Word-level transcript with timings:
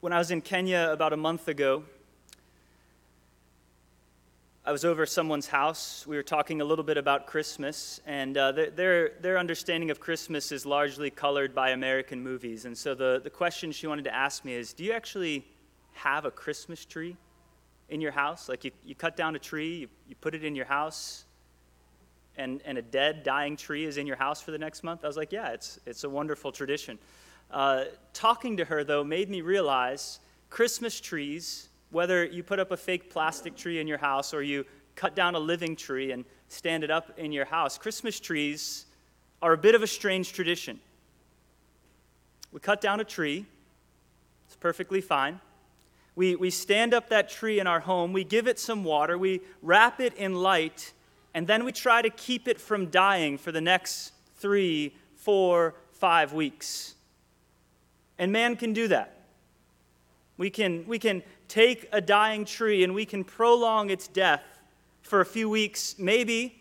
When 0.00 0.12
I 0.12 0.18
was 0.18 0.30
in 0.30 0.42
Kenya 0.42 0.90
about 0.92 1.12
a 1.12 1.16
month 1.16 1.48
ago, 1.48 1.82
I 4.64 4.70
was 4.70 4.84
over 4.84 5.04
someone's 5.06 5.48
house. 5.48 6.06
We 6.06 6.14
were 6.14 6.22
talking 6.22 6.60
a 6.60 6.64
little 6.64 6.84
bit 6.84 6.96
about 6.96 7.26
Christmas, 7.26 8.00
and 8.06 8.38
uh, 8.38 8.52
their, 8.52 9.14
their 9.20 9.38
understanding 9.38 9.90
of 9.90 9.98
Christmas 9.98 10.52
is 10.52 10.64
largely 10.64 11.10
colored 11.10 11.52
by 11.52 11.70
American 11.70 12.22
movies. 12.22 12.64
And 12.64 12.78
so 12.78 12.94
the, 12.94 13.20
the 13.24 13.30
question 13.30 13.72
she 13.72 13.88
wanted 13.88 14.04
to 14.04 14.14
ask 14.14 14.44
me 14.44 14.54
is 14.54 14.72
Do 14.72 14.84
you 14.84 14.92
actually 14.92 15.44
have 15.94 16.24
a 16.24 16.30
Christmas 16.30 16.84
tree 16.84 17.16
in 17.88 18.00
your 18.00 18.12
house? 18.12 18.48
Like 18.48 18.64
you, 18.64 18.70
you 18.84 18.94
cut 18.94 19.16
down 19.16 19.34
a 19.34 19.40
tree, 19.40 19.78
you, 19.78 19.88
you 20.08 20.14
put 20.20 20.32
it 20.32 20.44
in 20.44 20.54
your 20.54 20.66
house, 20.66 21.24
and, 22.36 22.62
and 22.64 22.78
a 22.78 22.82
dead, 22.82 23.24
dying 23.24 23.56
tree 23.56 23.84
is 23.84 23.96
in 23.96 24.06
your 24.06 24.14
house 24.16 24.40
for 24.40 24.52
the 24.52 24.58
next 24.58 24.84
month? 24.84 25.02
I 25.02 25.08
was 25.08 25.16
like, 25.16 25.32
Yeah, 25.32 25.48
it's, 25.48 25.80
it's 25.86 26.04
a 26.04 26.08
wonderful 26.08 26.52
tradition. 26.52 27.00
Uh, 27.50 27.84
talking 28.12 28.56
to 28.56 28.64
her, 28.64 28.84
though, 28.84 29.02
made 29.02 29.30
me 29.30 29.40
realize 29.40 30.20
Christmas 30.50 31.00
trees, 31.00 31.68
whether 31.90 32.24
you 32.24 32.42
put 32.42 32.58
up 32.58 32.70
a 32.70 32.76
fake 32.76 33.10
plastic 33.10 33.56
tree 33.56 33.80
in 33.80 33.86
your 33.86 33.98
house 33.98 34.34
or 34.34 34.42
you 34.42 34.64
cut 34.94 35.14
down 35.14 35.34
a 35.34 35.38
living 35.38 35.76
tree 35.76 36.12
and 36.12 36.24
stand 36.48 36.84
it 36.84 36.90
up 36.90 37.18
in 37.18 37.32
your 37.32 37.44
house, 37.44 37.78
Christmas 37.78 38.18
trees 38.18 38.86
are 39.40 39.52
a 39.52 39.58
bit 39.58 39.74
of 39.74 39.82
a 39.82 39.86
strange 39.86 40.32
tradition. 40.32 40.80
We 42.52 42.60
cut 42.60 42.80
down 42.80 43.00
a 43.00 43.04
tree, 43.04 43.46
it's 44.46 44.56
perfectly 44.56 45.00
fine. 45.00 45.40
We, 46.16 46.34
we 46.34 46.50
stand 46.50 46.94
up 46.94 47.10
that 47.10 47.28
tree 47.28 47.60
in 47.60 47.66
our 47.66 47.80
home, 47.80 48.12
we 48.12 48.24
give 48.24 48.48
it 48.48 48.58
some 48.58 48.82
water, 48.82 49.16
we 49.16 49.40
wrap 49.62 50.00
it 50.00 50.14
in 50.14 50.34
light, 50.34 50.92
and 51.32 51.46
then 51.46 51.64
we 51.64 51.70
try 51.70 52.02
to 52.02 52.10
keep 52.10 52.48
it 52.48 52.60
from 52.60 52.86
dying 52.86 53.38
for 53.38 53.52
the 53.52 53.60
next 53.60 54.12
three, 54.36 54.94
four, 55.14 55.74
five 55.92 56.32
weeks. 56.32 56.96
And 58.18 58.32
man 58.32 58.56
can 58.56 58.72
do 58.72 58.88
that. 58.88 59.14
We 60.36 60.50
can, 60.50 60.86
we 60.86 60.98
can 60.98 61.22
take 61.48 61.88
a 61.92 62.00
dying 62.00 62.44
tree 62.44 62.84
and 62.84 62.94
we 62.94 63.04
can 63.04 63.24
prolong 63.24 63.90
its 63.90 64.08
death 64.08 64.44
for 65.02 65.20
a 65.20 65.26
few 65.26 65.48
weeks. 65.48 65.96
Maybe, 65.98 66.60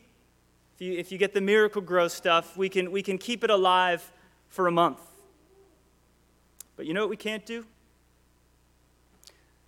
if 0.76 0.82
you, 0.82 0.94
if 0.94 1.12
you 1.12 1.18
get 1.18 1.34
the 1.34 1.42
Miracle-Gro 1.42 2.08
stuff, 2.08 2.58
we 2.58 2.70
can, 2.70 2.92
we 2.92 3.02
can 3.02 3.18
keep 3.18 3.44
it 3.44 3.50
alive 3.50 4.12
for 4.50 4.68
a 4.68 4.72
month. 4.72 5.02
But 6.76 6.86
you 6.86 6.94
know 6.94 7.02
what 7.02 7.10
we 7.10 7.18
can't 7.18 7.46
do? 7.46 7.66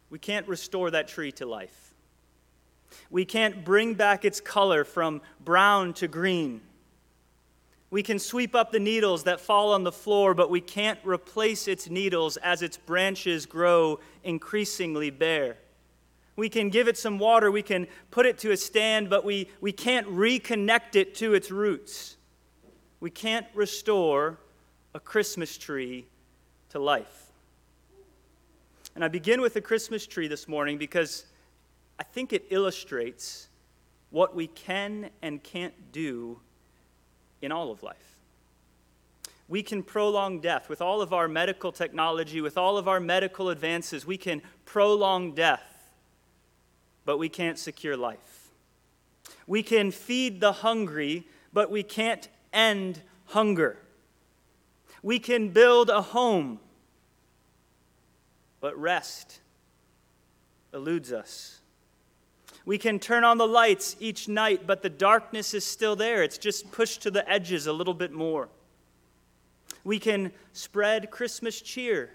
We 0.09 0.19
can't 0.19 0.47
restore 0.47 0.89
that 0.91 1.07
tree 1.07 1.31
to 1.33 1.45
life. 1.45 1.93
We 3.11 3.25
can't 3.25 3.63
bring 3.63 3.93
back 3.93 4.25
its 4.25 4.39
color 4.41 4.83
from 4.83 5.21
brown 5.43 5.93
to 5.95 6.07
green. 6.07 6.61
We 7.91 8.03
can 8.03 8.19
sweep 8.19 8.53
up 8.53 8.71
the 8.71 8.79
needles 8.79 9.23
that 9.23 9.41
fall 9.41 9.73
on 9.73 9.83
the 9.83 9.91
floor, 9.91 10.33
but 10.33 10.51
we 10.51 10.61
can't 10.61 10.99
replace 11.03 11.67
its 11.67 11.89
needles 11.89 12.37
as 12.37 12.61
its 12.61 12.77
branches 12.77 13.45
grow 13.45 13.99
increasingly 14.23 15.09
bare. 15.09 15.57
We 16.35 16.49
can 16.49 16.69
give 16.69 16.87
it 16.87 16.97
some 16.97 17.19
water, 17.19 17.51
we 17.51 17.63
can 17.63 17.87
put 18.11 18.25
it 18.25 18.37
to 18.39 18.51
a 18.51 18.57
stand, 18.57 19.09
but 19.09 19.25
we, 19.25 19.49
we 19.59 19.71
can't 19.71 20.07
reconnect 20.07 20.95
it 20.95 21.15
to 21.15 21.33
its 21.33 21.51
roots. 21.51 22.15
We 22.99 23.09
can't 23.09 23.47
restore 23.53 24.37
a 24.93 24.99
Christmas 24.99 25.57
tree 25.57 26.05
to 26.69 26.79
life. 26.79 27.31
And 28.95 29.03
I 29.03 29.07
begin 29.07 29.41
with 29.41 29.53
the 29.53 29.61
Christmas 29.61 30.05
tree 30.05 30.27
this 30.27 30.47
morning 30.47 30.77
because 30.77 31.25
I 31.97 32.03
think 32.03 32.33
it 32.33 32.45
illustrates 32.51 33.49
what 34.09 34.35
we 34.35 34.47
can 34.47 35.09
and 35.21 35.41
can't 35.43 35.91
do 35.91 36.39
in 37.41 37.51
all 37.51 37.71
of 37.71 37.83
life. 37.83 38.19
We 39.47 39.63
can 39.63 39.81
prolong 39.81 40.41
death 40.41 40.69
with 40.69 40.81
all 40.81 41.01
of 41.01 41.11
our 41.11 41.27
medical 41.27 41.71
technology, 41.71 42.39
with 42.39 42.57
all 42.57 42.77
of 42.77 42.87
our 42.87 42.99
medical 42.99 43.49
advances. 43.49 44.05
We 44.05 44.17
can 44.17 44.43
prolong 44.65 45.33
death, 45.33 45.91
but 47.03 47.17
we 47.17 47.29
can't 47.29 47.57
secure 47.57 47.97
life. 47.97 48.51
We 49.47 49.63
can 49.63 49.89
feed 49.89 50.39
the 50.39 50.51
hungry, 50.51 51.27
but 51.51 51.71
we 51.71 51.81
can't 51.81 52.29
end 52.53 53.01
hunger. 53.25 53.77
We 55.01 55.17
can 55.17 55.49
build 55.49 55.89
a 55.89 56.01
home, 56.01 56.59
but 58.59 58.77
rest 58.77 59.39
eludes 60.73 61.11
us. 61.11 61.58
We 62.69 62.77
can 62.77 62.99
turn 62.99 63.23
on 63.23 63.39
the 63.39 63.47
lights 63.47 63.95
each 63.99 64.27
night, 64.27 64.67
but 64.67 64.83
the 64.83 64.91
darkness 64.91 65.55
is 65.55 65.65
still 65.65 65.95
there. 65.95 66.21
It's 66.21 66.37
just 66.37 66.71
pushed 66.71 67.01
to 67.01 67.09
the 67.09 67.27
edges 67.27 67.65
a 67.65 67.73
little 67.73 67.95
bit 67.95 68.11
more. 68.11 68.47
We 69.83 69.97
can 69.97 70.31
spread 70.53 71.09
Christmas 71.09 71.61
cheer. 71.61 72.11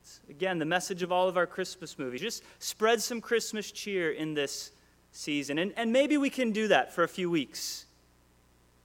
It's, 0.00 0.20
again, 0.30 0.58
the 0.58 0.64
message 0.64 1.02
of 1.02 1.12
all 1.12 1.28
of 1.28 1.36
our 1.36 1.46
Christmas 1.46 1.98
movies. 1.98 2.22
Just 2.22 2.42
spread 2.58 3.02
some 3.02 3.20
Christmas 3.20 3.70
cheer 3.70 4.12
in 4.12 4.32
this 4.32 4.70
season. 5.12 5.58
And, 5.58 5.74
and 5.76 5.92
maybe 5.92 6.16
we 6.16 6.30
can 6.30 6.52
do 6.52 6.68
that 6.68 6.94
for 6.94 7.04
a 7.04 7.08
few 7.08 7.30
weeks, 7.30 7.84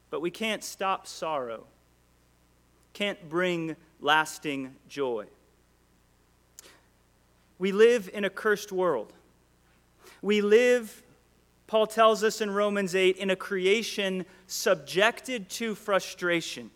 but 0.10 0.20
we 0.20 0.30
can't 0.30 0.62
stop 0.62 1.08
sorrow, 1.08 1.68
can't 2.92 3.30
bring 3.30 3.78
lasting 4.02 4.76
joy. 4.90 5.28
We 7.60 7.72
live 7.72 8.10
in 8.14 8.26
a 8.26 8.30
cursed 8.30 8.74
world. 8.74 9.14
We 10.26 10.42
live, 10.42 11.04
Paul 11.68 11.86
tells 11.86 12.24
us 12.24 12.42
in 12.42 12.50
Romans 12.50 12.96
8, 12.96 13.18
in 13.18 13.30
a 13.30 13.36
creation 13.36 14.26
subjected 14.48 15.52
to 15.52 15.76
frustration, 15.76 16.72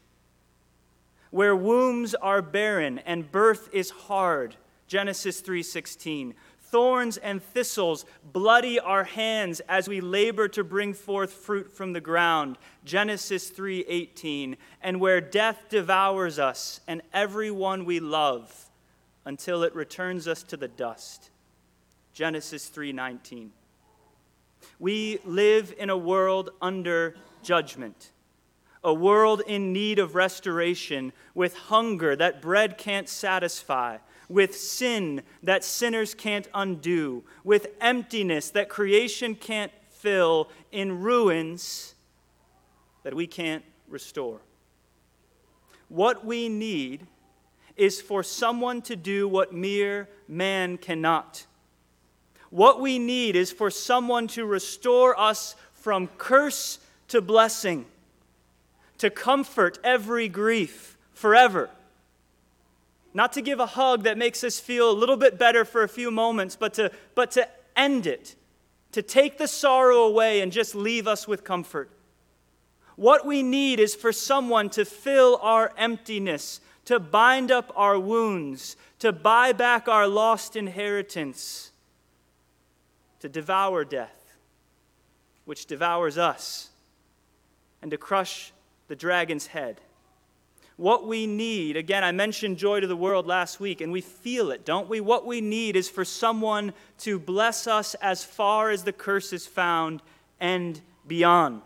where 1.32 1.56
wombs 1.56 2.14
are 2.14 2.44
barren 2.44 3.00
and 3.00 3.32
birth 3.32 3.68
is 3.74 3.90
hard. 3.90 4.56
Genesis 4.86 5.42
3:16. 5.42 6.36
Thorns 6.60 7.18
and 7.18 7.42
thistles 7.42 8.06
bloody 8.22 8.80
our 8.80 9.06
hands 9.06 9.62
as 9.62 9.88
we 9.88 10.00
labor 10.00 10.48
to 10.50 10.64
bring 10.64 10.94
forth 10.94 11.34
fruit 11.34 11.74
from 11.74 11.94
the 11.94 12.02
ground. 12.02 12.60
Genesis 12.86 13.50
3:18. 13.50 14.58
And 14.80 15.02
where 15.02 15.22
death 15.22 15.70
devours 15.70 16.38
us 16.38 16.82
and 16.86 17.02
everyone 17.14 17.86
we 17.86 18.00
love 18.00 18.70
until 19.26 19.64
it 19.64 19.74
returns 19.74 20.28
us 20.28 20.44
to 20.44 20.56
the 20.56 20.68
dust. 20.68 21.32
Genesis 22.20 22.68
3:19. 22.68 23.54
We 24.78 25.20
live 25.24 25.74
in 25.78 25.90
a 25.90 25.96
world 25.96 26.50
under 26.62 27.16
judgment. 27.44 28.12
A 28.84 28.94
world 28.94 29.42
in 29.48 29.72
need 29.72 30.00
of 30.00 30.16
restoration, 30.16 31.14
with 31.34 31.56
hunger 31.56 32.18
that 32.18 32.42
bread 32.42 32.78
can't 32.78 33.08
satisfy, 33.08 34.00
with 34.28 34.54
sin 34.54 35.24
that 35.42 35.64
sinners 35.64 36.14
can't 36.14 36.50
undo, 36.54 37.24
with 37.46 37.68
emptiness 37.80 38.50
that 38.50 38.68
creation 38.68 39.34
can't 39.34 39.72
fill, 39.88 40.52
in 40.74 41.00
ruins 41.00 41.96
that 43.04 43.14
we 43.14 43.28
can't 43.28 43.64
restore. 43.88 44.42
What 45.88 46.26
we 46.26 46.50
need 46.50 47.08
is 47.78 48.02
for 48.02 48.24
someone 48.24 48.82
to 48.82 48.98
do 48.98 49.26
what 49.26 49.54
mere 49.54 50.10
man 50.28 50.78
cannot 50.78 51.46
what 52.50 52.80
we 52.80 52.98
need 52.98 53.36
is 53.36 53.52
for 53.52 53.70
someone 53.70 54.28
to 54.30 54.46
restore 54.46 55.20
us 55.20 55.56
from 55.74 56.08
curse 56.18 56.80
to 57.10 57.22
blessing, 57.22 57.86
to 58.98 59.10
comfort 59.10 59.80
every 59.84 60.28
grief 60.28 60.98
forever. 61.14 61.70
Not 63.14 63.34
to 63.34 63.42
give 63.42 63.60
a 63.60 63.66
hug 63.66 64.04
that 64.04 64.18
makes 64.18 64.44
us 64.44 64.60
feel 64.60 64.92
a 64.92 64.94
little 64.94 65.18
bit 65.18 65.38
better 65.38 65.66
for 65.66 65.84
a 65.84 65.90
few 65.90 66.12
moments, 66.12 66.56
but 66.56 66.74
to, 66.76 66.92
but 67.16 67.32
to 67.32 67.48
end 67.76 68.08
it, 68.08 68.36
to 68.92 69.02
take 69.02 69.38
the 69.38 69.48
sorrow 69.48 70.04
away 70.04 70.42
and 70.42 70.52
just 70.52 70.76
leave 70.76 71.08
us 71.08 71.28
with 71.28 71.44
comfort. 71.44 71.90
What 72.96 73.26
we 73.26 73.44
need 73.44 73.80
is 73.80 73.96
for 73.96 74.12
someone 74.12 74.70
to 74.72 74.86
fill 74.86 75.40
our 75.42 75.72
emptiness, 75.78 76.62
to 76.86 77.00
bind 77.00 77.52
up 77.52 77.72
our 77.76 77.98
wounds, 77.98 78.76
to 79.00 79.12
buy 79.12 79.54
back 79.54 79.88
our 79.88 80.08
lost 80.08 80.56
inheritance 80.56 81.72
to 83.20 83.30
devour 83.30 83.84
death, 83.84 84.34
which 85.46 85.66
devours 85.66 86.18
us, 86.18 86.70
and 87.82 87.92
to 87.92 87.98
crush 87.98 88.52
the 88.88 88.96
dragon's 88.96 89.48
head. 89.48 89.82
What 90.78 91.06
we 91.06 91.28
need, 91.28 91.76
again, 91.76 92.04
I 92.06 92.14
mentioned 92.14 92.58
joy 92.58 92.80
to 92.80 92.88
the 92.88 92.96
world 92.96 93.28
last 93.28 93.60
week, 93.60 93.82
and 93.82 93.92
we 93.92 94.00
feel 94.00 94.52
it, 94.52 94.64
don't 94.64 94.88
we? 94.88 95.02
What 95.02 95.26
we 95.26 95.42
need 95.42 95.76
is 95.76 95.90
for 95.90 96.06
someone 96.06 96.74
to 97.00 97.20
bless 97.20 97.68
us 97.68 97.96
as 97.96 98.24
far 98.24 98.70
as 98.70 98.84
the 98.84 98.94
curse 98.94 99.34
is 99.34 99.46
found 99.46 100.02
and 100.40 100.80
beyond. 101.06 101.62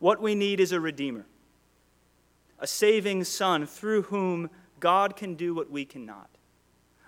What 0.00 0.20
we 0.20 0.34
need 0.34 0.58
is 0.58 0.72
a 0.72 0.80
Redeemer, 0.80 1.26
a 2.58 2.66
saving 2.66 3.22
Son 3.22 3.66
through 3.66 4.02
whom 4.02 4.50
God 4.80 5.14
can 5.14 5.34
do 5.34 5.54
what 5.54 5.70
we 5.70 5.84
cannot 5.84 6.28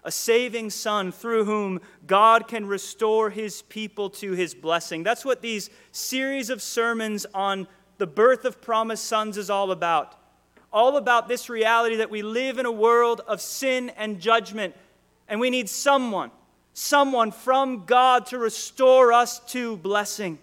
a 0.04 0.10
saving 0.10 0.70
Son 0.70 1.12
through 1.12 1.44
whom 1.44 1.80
God 2.06 2.48
can 2.48 2.66
restore 2.66 3.30
his 3.30 3.62
people 3.62 4.10
to 4.10 4.32
his 4.32 4.54
blessing. 4.54 5.02
That's 5.02 5.24
what 5.24 5.42
these 5.42 5.70
series 5.92 6.50
of 6.50 6.62
sermons 6.62 7.26
on 7.34 7.66
the 7.98 8.06
birth 8.06 8.44
of 8.44 8.62
promised 8.62 9.04
sons 9.04 9.36
is 9.36 9.50
all 9.50 9.70
about. 9.70 10.16
all 10.72 10.96
about 10.96 11.28
this 11.28 11.48
reality 11.48 11.96
that 11.96 12.10
we 12.10 12.22
live 12.22 12.58
in 12.58 12.66
a 12.66 12.72
world 12.72 13.20
of 13.26 13.40
sin 13.40 13.90
and 13.96 14.20
judgment, 14.20 14.74
and 15.28 15.40
we 15.40 15.50
need 15.50 15.68
someone, 15.68 16.30
someone 16.72 17.32
from 17.32 17.84
God 17.86 18.26
to 18.26 18.38
restore 18.38 19.12
us 19.12 19.40
to 19.52 19.76
blessing. 19.76 20.38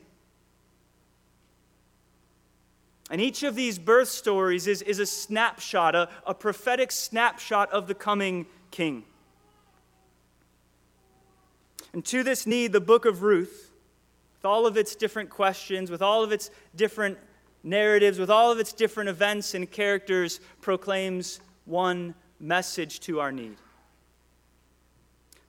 And 3.10 3.21
each 3.21 3.44
of 3.44 3.56
these 3.56 3.80
birth 3.80 4.10
stories 4.10 4.68
is, 4.68 4.81
is 4.81 5.00
a 5.00 5.06
snapshot, 5.06 5.95
a, 5.95 6.10
a 6.25 6.33
prophetic 6.33 6.92
snapshot 6.92 7.71
of 7.71 7.88
the 7.88 7.95
coming 7.95 8.48
king. 8.69 9.06
And 11.98 12.06
to 12.06 12.22
this 12.22 12.46
need, 12.46 12.74
the 12.74 12.80
book 12.80 13.06
of 13.06 13.24
Ruth, 13.24 13.72
with 14.36 14.46
all 14.46 14.68
of 14.68 14.78
its 14.78 14.96
different 14.96 15.32
questions, 15.32 15.90
with 15.90 16.04
all 16.04 16.24
of 16.24 16.32
its 16.32 16.52
different 16.76 17.18
narratives, 17.64 18.20
with 18.20 18.30
all 18.30 18.52
of 18.52 18.60
its 18.60 18.72
different 18.72 19.10
events 19.10 19.56
and 19.56 19.72
characters, 19.72 20.40
proclaims 20.62 21.40
one 21.66 22.14
message 22.40 23.00
to 23.00 23.20
our 23.20 23.32
need. 23.32 23.56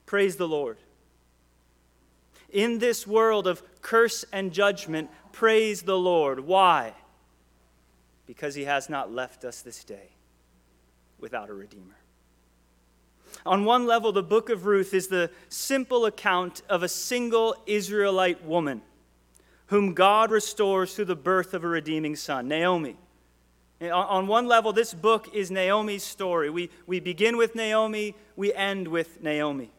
Praise 0.06 0.36
the 0.36 0.48
Lord. 0.48 0.78
In 2.48 2.78
this 2.78 3.06
world 3.06 3.46
of 3.46 3.62
curse 3.82 4.24
and 4.32 4.50
judgment, 4.50 5.10
praise 5.32 5.82
the 5.82 5.98
Lord. 5.98 6.40
Why? 6.40 6.94
Because 8.26 8.54
he 8.54 8.64
has 8.64 8.88
not 8.88 9.12
left 9.12 9.44
us 9.44 9.60
this 9.60 9.84
day 9.84 10.12
without 11.18 11.50
a 11.50 11.52
Redeemer. 11.52 11.98
On 13.46 13.64
one 13.64 13.86
level, 13.86 14.12
the 14.12 14.22
book 14.22 14.50
of 14.50 14.66
Ruth 14.66 14.94
is 14.94 15.08
the 15.08 15.30
simple 15.48 16.06
account 16.06 16.62
of 16.68 16.82
a 16.82 16.88
single 16.88 17.56
Israelite 17.66 18.44
woman 18.44 18.82
whom 19.66 19.94
God 19.94 20.30
restores 20.30 20.94
through 20.94 21.06
the 21.06 21.16
birth 21.16 21.54
of 21.54 21.62
a 21.62 21.68
redeeming 21.68 22.16
son, 22.16 22.48
Naomi. 22.48 22.96
On 23.80 24.26
one 24.26 24.48
level, 24.48 24.72
this 24.72 24.92
book 24.92 25.32
is 25.34 25.50
Naomi's 25.50 26.02
story. 26.02 26.50
We, 26.50 26.70
we 26.86 27.00
begin 27.00 27.36
with 27.36 27.54
Naomi, 27.54 28.14
we 28.34 28.52
end 28.54 28.88
with 28.88 29.22
Naomi. 29.22 29.70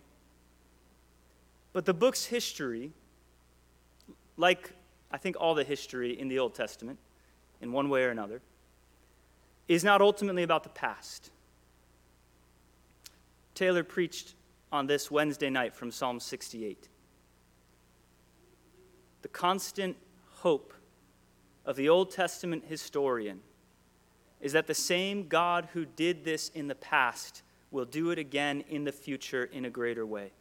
But 1.73 1.85
the 1.85 1.93
book's 1.93 2.25
history, 2.25 2.91
like 4.37 4.71
I 5.11 5.17
think 5.17 5.35
all 5.39 5.55
the 5.55 5.63
history 5.63 6.17
in 6.17 6.27
the 6.27 6.39
Old 6.39 6.55
Testament, 6.55 6.99
in 7.61 7.71
one 7.71 7.89
way 7.89 8.03
or 8.03 8.09
another, 8.09 8.41
is 9.67 9.83
not 9.83 10.01
ultimately 10.01 10.43
about 10.43 10.63
the 10.63 10.69
past. 10.69 11.31
Taylor 13.59 13.83
preached 13.83 14.35
on 14.71 14.87
this 14.87 15.11
Wednesday 15.11 15.49
night 15.49 15.75
from 15.75 15.91
Psalm 15.91 16.21
68. 16.21 16.87
The 19.21 19.27
constant 19.27 19.97
hope 20.35 20.73
of 21.65 21.75
the 21.75 21.89
Old 21.89 22.09
Testament 22.09 22.63
historian 22.69 23.41
is 24.39 24.53
that 24.53 24.65
the 24.65 24.73
same 24.73 25.27
God 25.27 25.67
who 25.73 25.83
did 25.83 26.23
this 26.23 26.47
in 26.47 26.69
the 26.69 26.75
past 26.75 27.43
will 27.69 27.83
do 27.83 28.11
it 28.11 28.17
again 28.17 28.63
in 28.69 28.85
the 28.85 28.93
future 28.93 29.43
in 29.43 29.65
a 29.65 29.69
greater 29.69 30.05
way. 30.05 30.31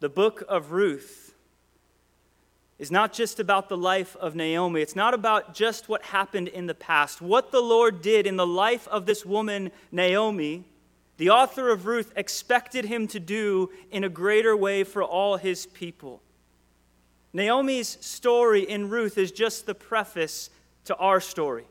The 0.00 0.08
book 0.08 0.42
of 0.48 0.72
Ruth 0.72 1.34
is 2.78 2.90
not 2.90 3.12
just 3.12 3.38
about 3.38 3.68
the 3.68 3.76
life 3.76 4.16
of 4.16 4.34
Naomi. 4.34 4.80
It's 4.80 4.96
not 4.96 5.12
about 5.12 5.52
just 5.52 5.90
what 5.90 6.04
happened 6.04 6.48
in 6.48 6.68
the 6.68 6.74
past. 6.74 7.20
What 7.20 7.52
the 7.52 7.60
Lord 7.60 8.00
did 8.00 8.26
in 8.26 8.36
the 8.38 8.46
life 8.46 8.88
of 8.88 9.04
this 9.04 9.26
woman, 9.26 9.70
Naomi, 9.92 10.64
the 11.16 11.30
author 11.30 11.70
of 11.70 11.86
Ruth 11.86 12.12
expected 12.16 12.84
him 12.84 13.06
to 13.08 13.20
do 13.20 13.70
in 13.90 14.04
a 14.04 14.08
greater 14.08 14.56
way 14.56 14.84
for 14.84 15.02
all 15.02 15.36
his 15.36 15.66
people. 15.66 16.20
Naomi's 17.32 17.98
story 18.00 18.62
in 18.62 18.88
Ruth 18.88 19.18
is 19.18 19.32
just 19.32 19.66
the 19.66 19.74
preface 19.74 20.50
to 20.84 20.96
our 20.96 21.20
story. 21.20 21.64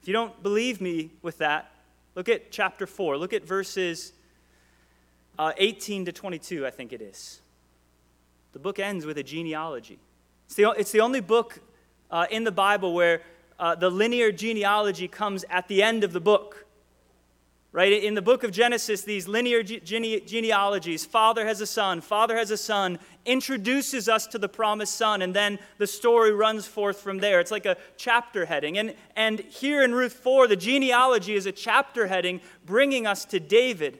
If 0.00 0.08
you 0.08 0.12
don't 0.12 0.42
believe 0.42 0.80
me 0.80 1.10
with 1.22 1.38
that, 1.38 1.70
look 2.14 2.28
at 2.28 2.50
chapter 2.50 2.86
4. 2.86 3.16
Look 3.16 3.32
at 3.32 3.44
verses 3.44 4.12
uh, 5.38 5.52
18 5.56 6.06
to 6.06 6.12
22, 6.12 6.66
I 6.66 6.70
think 6.70 6.92
it 6.92 7.00
is. 7.00 7.40
The 8.52 8.58
book 8.58 8.78
ends 8.78 9.06
with 9.06 9.18
a 9.18 9.22
genealogy. 9.22 9.98
It's 10.46 10.54
the, 10.54 10.70
it's 10.76 10.92
the 10.92 11.00
only 11.00 11.20
book 11.20 11.60
uh, 12.10 12.26
in 12.30 12.44
the 12.44 12.52
Bible 12.52 12.94
where 12.94 13.22
uh, 13.58 13.74
the 13.74 13.90
linear 13.90 14.30
genealogy 14.30 15.08
comes 15.08 15.44
at 15.48 15.68
the 15.68 15.82
end 15.82 16.04
of 16.04 16.12
the 16.12 16.20
book. 16.20 16.66
Right? 17.74 18.02
In 18.02 18.12
the 18.12 18.20
book 18.20 18.44
of 18.44 18.50
Genesis, 18.50 19.00
these 19.00 19.26
linear 19.26 19.62
gene- 19.62 20.26
genealogies, 20.26 21.06
father 21.06 21.46
has 21.46 21.62
a 21.62 21.66
son, 21.66 22.02
father 22.02 22.36
has 22.36 22.50
a 22.50 22.56
son, 22.58 22.98
introduces 23.24 24.10
us 24.10 24.26
to 24.26 24.38
the 24.38 24.48
promised 24.48 24.94
son, 24.94 25.22
and 25.22 25.34
then 25.34 25.58
the 25.78 25.86
story 25.86 26.32
runs 26.32 26.66
forth 26.66 27.00
from 27.00 27.18
there. 27.18 27.40
It's 27.40 27.50
like 27.50 27.64
a 27.64 27.78
chapter 27.96 28.44
heading. 28.44 28.76
And, 28.76 28.94
and 29.16 29.40
here 29.40 29.82
in 29.82 29.94
Ruth 29.94 30.12
4, 30.12 30.48
the 30.48 30.56
genealogy 30.56 31.34
is 31.34 31.46
a 31.46 31.52
chapter 31.52 32.08
heading 32.08 32.42
bringing 32.66 33.06
us 33.06 33.24
to 33.26 33.40
David. 33.40 33.98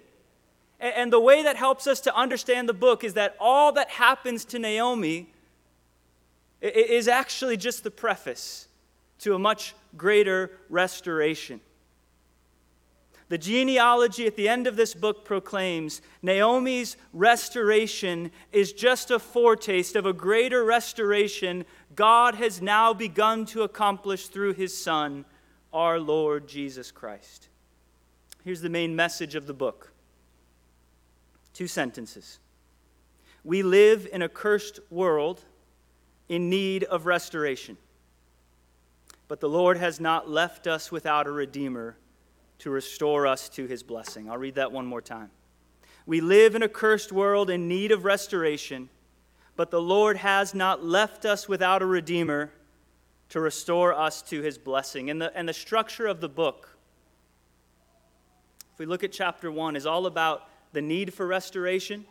And, 0.79 0.95
and 0.95 1.13
the 1.13 1.21
way 1.21 1.43
that 1.43 1.57
helps 1.57 1.87
us 1.87 2.01
to 2.01 2.15
understand 2.15 2.69
the 2.69 2.75
book 2.75 3.03
is 3.03 3.15
that 3.15 3.37
all 3.41 3.73
that 3.73 3.89
happens 3.89 4.45
to 4.47 4.59
Naomi 4.59 5.33
is 6.61 7.09
actually 7.09 7.57
just 7.57 7.85
the 7.85 7.91
preface 7.91 8.69
to 9.21 9.35
a 9.35 9.39
much 9.39 9.75
greater 9.97 10.51
restoration. 10.69 11.61
The 13.33 13.39
genealogy 13.39 14.27
at 14.27 14.37
the 14.37 14.47
end 14.47 14.67
of 14.67 14.77
this 14.77 14.93
book 14.93 15.25
proclaims 15.25 16.03
Naomi's 16.21 16.99
restoration 17.15 18.31
is 18.53 18.75
just 18.75 19.11
a 19.11 19.19
foretaste 19.19 19.97
of 19.97 20.05
a 20.05 20.13
greater 20.13 20.63
restoration 20.63 21.65
God 21.95 22.35
has 22.35 22.61
now 22.61 22.93
begun 22.93 23.47
to 23.47 23.63
accomplish 23.63 24.29
through 24.29 24.53
his 24.53 24.77
Son, 24.77 25.25
our 25.73 25.99
Lord 25.99 26.47
Jesus 26.47 26.91
Christ. 26.91 27.49
Here's 28.45 28.61
the 28.61 28.69
main 28.69 28.95
message 28.95 29.35
of 29.35 29.47
the 29.47 29.55
book 29.55 29.95
two 31.55 31.67
sentences. 31.67 32.39
We 33.45 33.63
live 33.63 34.07
in 34.13 34.21
a 34.21 34.29
cursed 34.29 34.79
world 34.91 35.41
in 36.29 36.51
need 36.51 36.85
of 36.85 37.07
restoration, 37.07 37.79
but 39.27 39.41
the 39.41 39.49
Lord 39.49 39.79
has 39.79 40.01
not 40.01 40.29
left 40.29 40.67
us 40.67 40.93
without 40.93 41.27
a 41.27 41.31
Redeemer 41.31 41.97
to 42.63 42.71
restore 42.71 43.27
us 43.27 43.49
to 43.49 43.67
his 43.67 43.83
blessing. 43.83 44.31
I'll 44.31 44.39
read 44.39 44.55
that 44.55 44.71
one 44.71 44.87
more 44.87 45.01
time. 45.01 45.31
We 46.07 46.21
live 46.21 46.55
in 46.55 46.63
a 46.63 46.69
cursed 46.69 47.11
world 47.11 47.51
in 47.51 47.67
need 47.67 47.91
of 47.91 48.05
restoration, 48.05 48.89
but 49.57 49.73
the 49.73 49.81
Lord 49.81 50.17
has 50.19 50.55
not 50.55 50.85
left 50.85 51.25
us 51.25 51.49
without 51.49 51.83
a 51.83 51.87
Redeemer 51.87 52.53
to 53.31 53.41
restore 53.41 53.93
us 53.93 54.23
to 54.23 54.43
his 54.43 54.59
blessing. 54.59 55.11
And 55.11 55.21
the, 55.21 55.37
and 55.37 55.49
the 55.49 55.53
structure 55.53 56.07
of 56.07 56.21
the 56.21 56.29
book, 56.29 56.79
if 58.73 58.79
we 58.79 58.87
look 58.87 59.03
at 59.03 59.11
chapter 59.11 59.51
1, 59.51 59.75
is 59.75 59.85
all 59.85 60.07
about 60.07 60.49
the 60.73 60.83
need 60.83 61.13
for 61.13 61.27
restoration. 61.27 62.05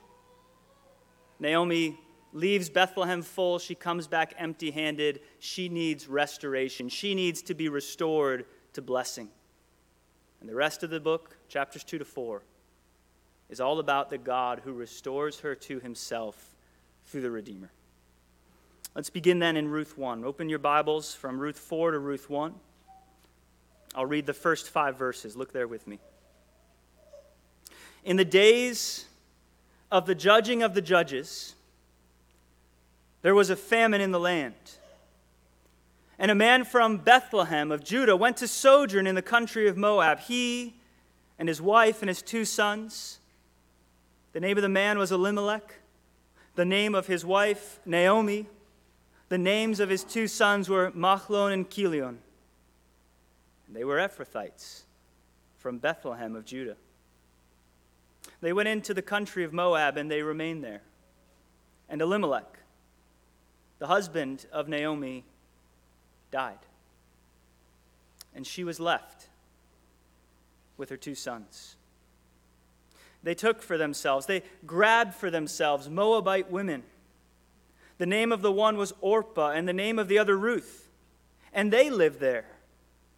Naomi 1.39 1.97
leaves 2.33 2.69
Bethlehem 2.69 3.21
full. 3.21 3.57
She 3.57 3.73
comes 3.73 4.05
back 4.05 4.33
empty 4.37 4.71
handed. 4.71 5.21
She 5.39 5.69
needs 5.69 6.09
restoration. 6.09 6.89
She 6.89 7.15
needs 7.15 7.41
to 7.43 7.53
be 7.53 7.69
restored 7.69 8.45
to 8.73 8.81
blessing. 8.81 9.29
And 10.41 10.49
the 10.49 10.55
rest 10.55 10.83
of 10.83 10.89
the 10.89 10.99
book, 10.99 11.37
chapters 11.47 11.83
2 11.83 11.99
to 11.99 12.05
4, 12.05 12.41
is 13.49 13.61
all 13.61 13.79
about 13.79 14.09
the 14.09 14.17
God 14.17 14.61
who 14.63 14.73
restores 14.73 15.39
her 15.41 15.55
to 15.55 15.79
himself 15.79 16.55
through 17.05 17.21
the 17.21 17.31
Redeemer. 17.31 17.71
Let's 18.95 19.09
begin 19.09 19.39
then 19.39 19.55
in 19.55 19.69
Ruth 19.69 19.97
1. 19.97 20.25
Open 20.25 20.49
your 20.49 20.59
Bibles 20.59 21.13
from 21.13 21.39
Ruth 21.39 21.59
4 21.59 21.91
to 21.91 21.99
Ruth 21.99 22.29
1. 22.29 22.55
I'll 23.93 24.05
read 24.05 24.25
the 24.25 24.33
first 24.33 24.69
five 24.69 24.97
verses. 24.97 25.37
Look 25.37 25.53
there 25.53 25.67
with 25.67 25.87
me. 25.87 25.99
In 28.03 28.17
the 28.17 28.25
days 28.25 29.05
of 29.91 30.07
the 30.07 30.15
judging 30.15 30.63
of 30.63 30.73
the 30.73 30.81
judges, 30.81 31.55
there 33.21 33.35
was 33.35 33.49
a 33.49 33.55
famine 33.55 34.01
in 34.01 34.11
the 34.11 34.19
land. 34.19 34.55
And 36.21 36.29
a 36.29 36.35
man 36.35 36.65
from 36.65 36.97
Bethlehem 36.97 37.71
of 37.71 37.83
Judah 37.83 38.15
went 38.15 38.37
to 38.37 38.47
sojourn 38.47 39.07
in 39.07 39.15
the 39.15 39.23
country 39.23 39.67
of 39.67 39.75
Moab, 39.75 40.19
he 40.19 40.75
and 41.39 41.49
his 41.49 41.59
wife 41.59 42.03
and 42.03 42.09
his 42.09 42.21
two 42.21 42.45
sons. 42.45 43.17
The 44.33 44.39
name 44.39 44.55
of 44.55 44.61
the 44.61 44.69
man 44.69 44.99
was 44.99 45.11
Elimelech, 45.11 45.79
the 46.53 46.63
name 46.63 46.93
of 46.93 47.07
his 47.07 47.25
wife, 47.25 47.79
Naomi. 47.87 48.45
The 49.29 49.39
names 49.39 49.79
of 49.79 49.89
his 49.89 50.03
two 50.03 50.27
sons 50.27 50.69
were 50.69 50.91
Machlon 50.91 51.53
and 51.53 51.67
Chilion. 51.67 52.19
And 53.65 53.75
they 53.75 53.83
were 53.83 53.97
Ephrathites 53.97 54.83
from 55.57 55.79
Bethlehem 55.79 56.35
of 56.35 56.45
Judah. 56.45 56.77
They 58.41 58.53
went 58.53 58.69
into 58.69 58.93
the 58.93 59.01
country 59.01 59.43
of 59.43 59.53
Moab 59.53 59.97
and 59.97 60.11
they 60.11 60.21
remained 60.21 60.63
there. 60.63 60.83
And 61.89 61.99
Elimelech, 61.99 62.59
the 63.79 63.87
husband 63.87 64.45
of 64.51 64.67
Naomi, 64.67 65.25
died. 66.31 66.59
And 68.33 68.47
she 68.47 68.63
was 68.63 68.79
left 68.79 69.27
with 70.77 70.89
her 70.89 70.97
two 70.97 71.15
sons. 71.15 71.75
They 73.23 73.35
took 73.35 73.61
for 73.61 73.77
themselves, 73.77 74.25
they 74.25 74.43
grabbed 74.65 75.13
for 75.13 75.29
themselves 75.29 75.89
Moabite 75.89 76.49
women. 76.49 76.83
The 77.99 78.05
name 78.07 78.31
of 78.31 78.41
the 78.41 78.51
one 78.51 78.77
was 78.77 78.93
Orpah, 78.99 79.51
and 79.51 79.67
the 79.67 79.73
name 79.73 79.99
of 79.99 80.07
the 80.07 80.17
other 80.17 80.35
Ruth. 80.35 80.89
And 81.53 81.71
they 81.71 81.89
lived 81.89 82.19
there 82.19 82.45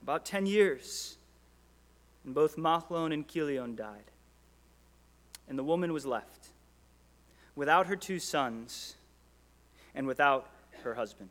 about 0.01 0.25
10 0.25 0.45
years. 0.45 1.15
And 2.25 2.33
both 2.33 2.57
Mahlon 2.57 3.13
and 3.13 3.25
Chilion 3.25 3.75
died. 3.75 4.11
And 5.47 5.57
the 5.57 5.63
woman 5.63 5.93
was 5.93 6.05
left 6.05 6.47
without 7.55 7.87
her 7.87 7.95
two 7.95 8.19
sons 8.19 8.95
and 9.95 10.07
without 10.07 10.49
her 10.83 10.95
husband. 10.95 11.29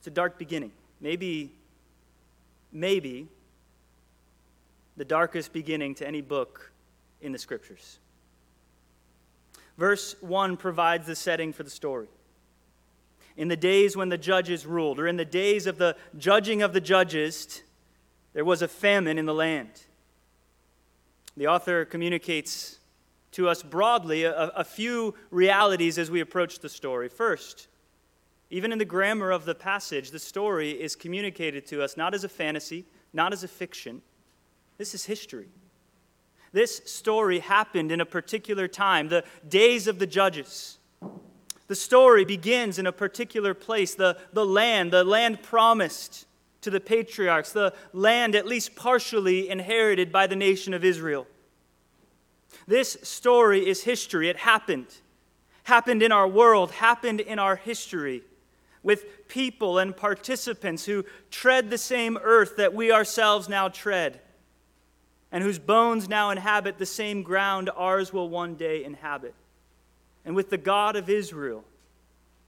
It's 0.00 0.06
a 0.06 0.10
dark 0.10 0.38
beginning. 0.38 0.72
Maybe, 0.98 1.52
maybe 2.72 3.28
the 4.96 5.04
darkest 5.04 5.52
beginning 5.52 5.94
to 5.96 6.08
any 6.08 6.22
book 6.22 6.72
in 7.20 7.32
the 7.32 7.38
scriptures. 7.38 7.98
Verse 9.76 10.16
1 10.22 10.56
provides 10.56 11.06
the 11.06 11.14
setting 11.14 11.52
for 11.52 11.64
the 11.64 11.70
story. 11.70 12.08
In 13.36 13.48
the 13.48 13.58
days 13.58 13.94
when 13.94 14.08
the 14.08 14.16
judges 14.16 14.64
ruled, 14.64 14.98
or 14.98 15.06
in 15.06 15.18
the 15.18 15.24
days 15.26 15.66
of 15.66 15.76
the 15.76 15.96
judging 16.16 16.62
of 16.62 16.72
the 16.72 16.80
judges, 16.80 17.62
there 18.32 18.44
was 18.44 18.62
a 18.62 18.68
famine 18.68 19.18
in 19.18 19.26
the 19.26 19.34
land. 19.34 19.82
The 21.36 21.46
author 21.46 21.84
communicates 21.84 22.78
to 23.32 23.50
us 23.50 23.62
broadly 23.62 24.24
a, 24.24 24.34
a, 24.34 24.64
few 24.64 25.14
realities 25.30 25.98
as 25.98 26.10
we 26.10 26.20
approach 26.20 26.58
the 26.60 26.70
story. 26.70 27.10
First, 27.10 27.68
even 28.50 28.72
in 28.72 28.78
the 28.78 28.84
grammar 28.84 29.30
of 29.30 29.44
the 29.44 29.54
passage, 29.54 30.10
the 30.10 30.18
story 30.18 30.70
is 30.70 30.96
communicated 30.96 31.66
to 31.66 31.82
us 31.82 31.96
not 31.96 32.14
as 32.14 32.24
a 32.24 32.28
fantasy, 32.28 32.84
not 33.12 33.32
as 33.32 33.44
a 33.44 33.48
fiction. 33.48 34.02
This 34.76 34.92
is 34.94 35.04
history. 35.04 35.48
This 36.52 36.82
story 36.84 37.38
happened 37.38 37.92
in 37.92 38.00
a 38.00 38.06
particular 38.06 38.66
time, 38.66 39.08
the 39.08 39.24
days 39.48 39.86
of 39.86 40.00
the 40.00 40.06
judges. 40.06 40.78
The 41.68 41.76
story 41.76 42.24
begins 42.24 42.80
in 42.80 42.86
a 42.88 42.92
particular 42.92 43.54
place, 43.54 43.94
the, 43.94 44.18
the 44.32 44.44
land, 44.44 44.92
the 44.92 45.04
land 45.04 45.44
promised 45.44 46.26
to 46.62 46.70
the 46.70 46.80
patriarchs, 46.80 47.52
the 47.52 47.72
land 47.92 48.34
at 48.34 48.46
least 48.46 48.74
partially 48.74 49.48
inherited 49.48 50.10
by 50.10 50.26
the 50.26 50.34
nation 50.34 50.74
of 50.74 50.84
Israel. 50.84 51.28
This 52.66 52.96
story 53.02 53.68
is 53.68 53.84
history. 53.84 54.28
It 54.28 54.38
happened. 54.38 54.88
Happened 55.64 56.02
in 56.02 56.10
our 56.10 56.26
world, 56.26 56.72
happened 56.72 57.20
in 57.20 57.38
our 57.38 57.54
history 57.54 58.24
with 58.82 59.28
people 59.28 59.78
and 59.78 59.96
participants 59.96 60.84
who 60.84 61.04
tread 61.30 61.70
the 61.70 61.78
same 61.78 62.18
earth 62.22 62.56
that 62.56 62.74
we 62.74 62.90
ourselves 62.90 63.48
now 63.48 63.68
tread, 63.68 64.20
and 65.30 65.44
whose 65.44 65.58
bones 65.58 66.08
now 66.08 66.30
inhabit 66.30 66.78
the 66.78 66.86
same 66.86 67.22
ground 67.22 67.70
ours 67.76 68.12
will 68.12 68.28
one 68.28 68.54
day 68.54 68.82
inhabit, 68.82 69.34
and 70.24 70.34
with 70.34 70.50
the 70.50 70.58
God 70.58 70.96
of 70.96 71.08
Israel, 71.10 71.64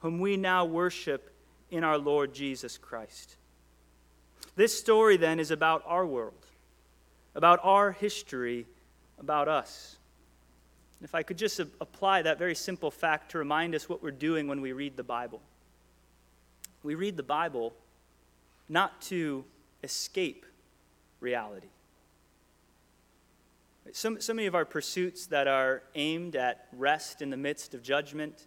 whom 0.00 0.18
we 0.18 0.36
now 0.36 0.64
worship 0.64 1.32
in 1.70 1.84
our 1.84 1.98
Lord 1.98 2.34
Jesus 2.34 2.78
Christ. 2.78 3.36
This 4.56 4.76
story 4.76 5.16
then 5.16 5.38
is 5.38 5.50
about 5.50 5.82
our 5.86 6.04
world, 6.04 6.46
about 7.34 7.60
our 7.62 7.92
history, 7.92 8.66
about 9.18 9.48
us. 9.48 9.96
If 11.02 11.14
I 11.14 11.22
could 11.22 11.38
just 11.38 11.58
apply 11.58 12.22
that 12.22 12.38
very 12.38 12.54
simple 12.54 12.90
fact 12.90 13.32
to 13.32 13.38
remind 13.38 13.74
us 13.74 13.88
what 13.88 14.02
we're 14.02 14.10
doing 14.10 14.48
when 14.48 14.60
we 14.60 14.72
read 14.72 14.96
the 14.96 15.02
Bible. 15.02 15.40
We 16.82 16.94
read 16.94 17.16
the 17.16 17.22
Bible 17.22 17.72
not 18.68 19.00
to 19.02 19.44
escape 19.82 20.46
reality. 21.20 21.68
So, 23.92 24.18
so 24.18 24.32
many 24.32 24.46
of 24.46 24.54
our 24.54 24.64
pursuits 24.64 25.26
that 25.26 25.48
are 25.48 25.82
aimed 25.94 26.36
at 26.36 26.68
rest 26.72 27.20
in 27.20 27.30
the 27.30 27.36
midst 27.36 27.74
of 27.74 27.82
judgment, 27.82 28.46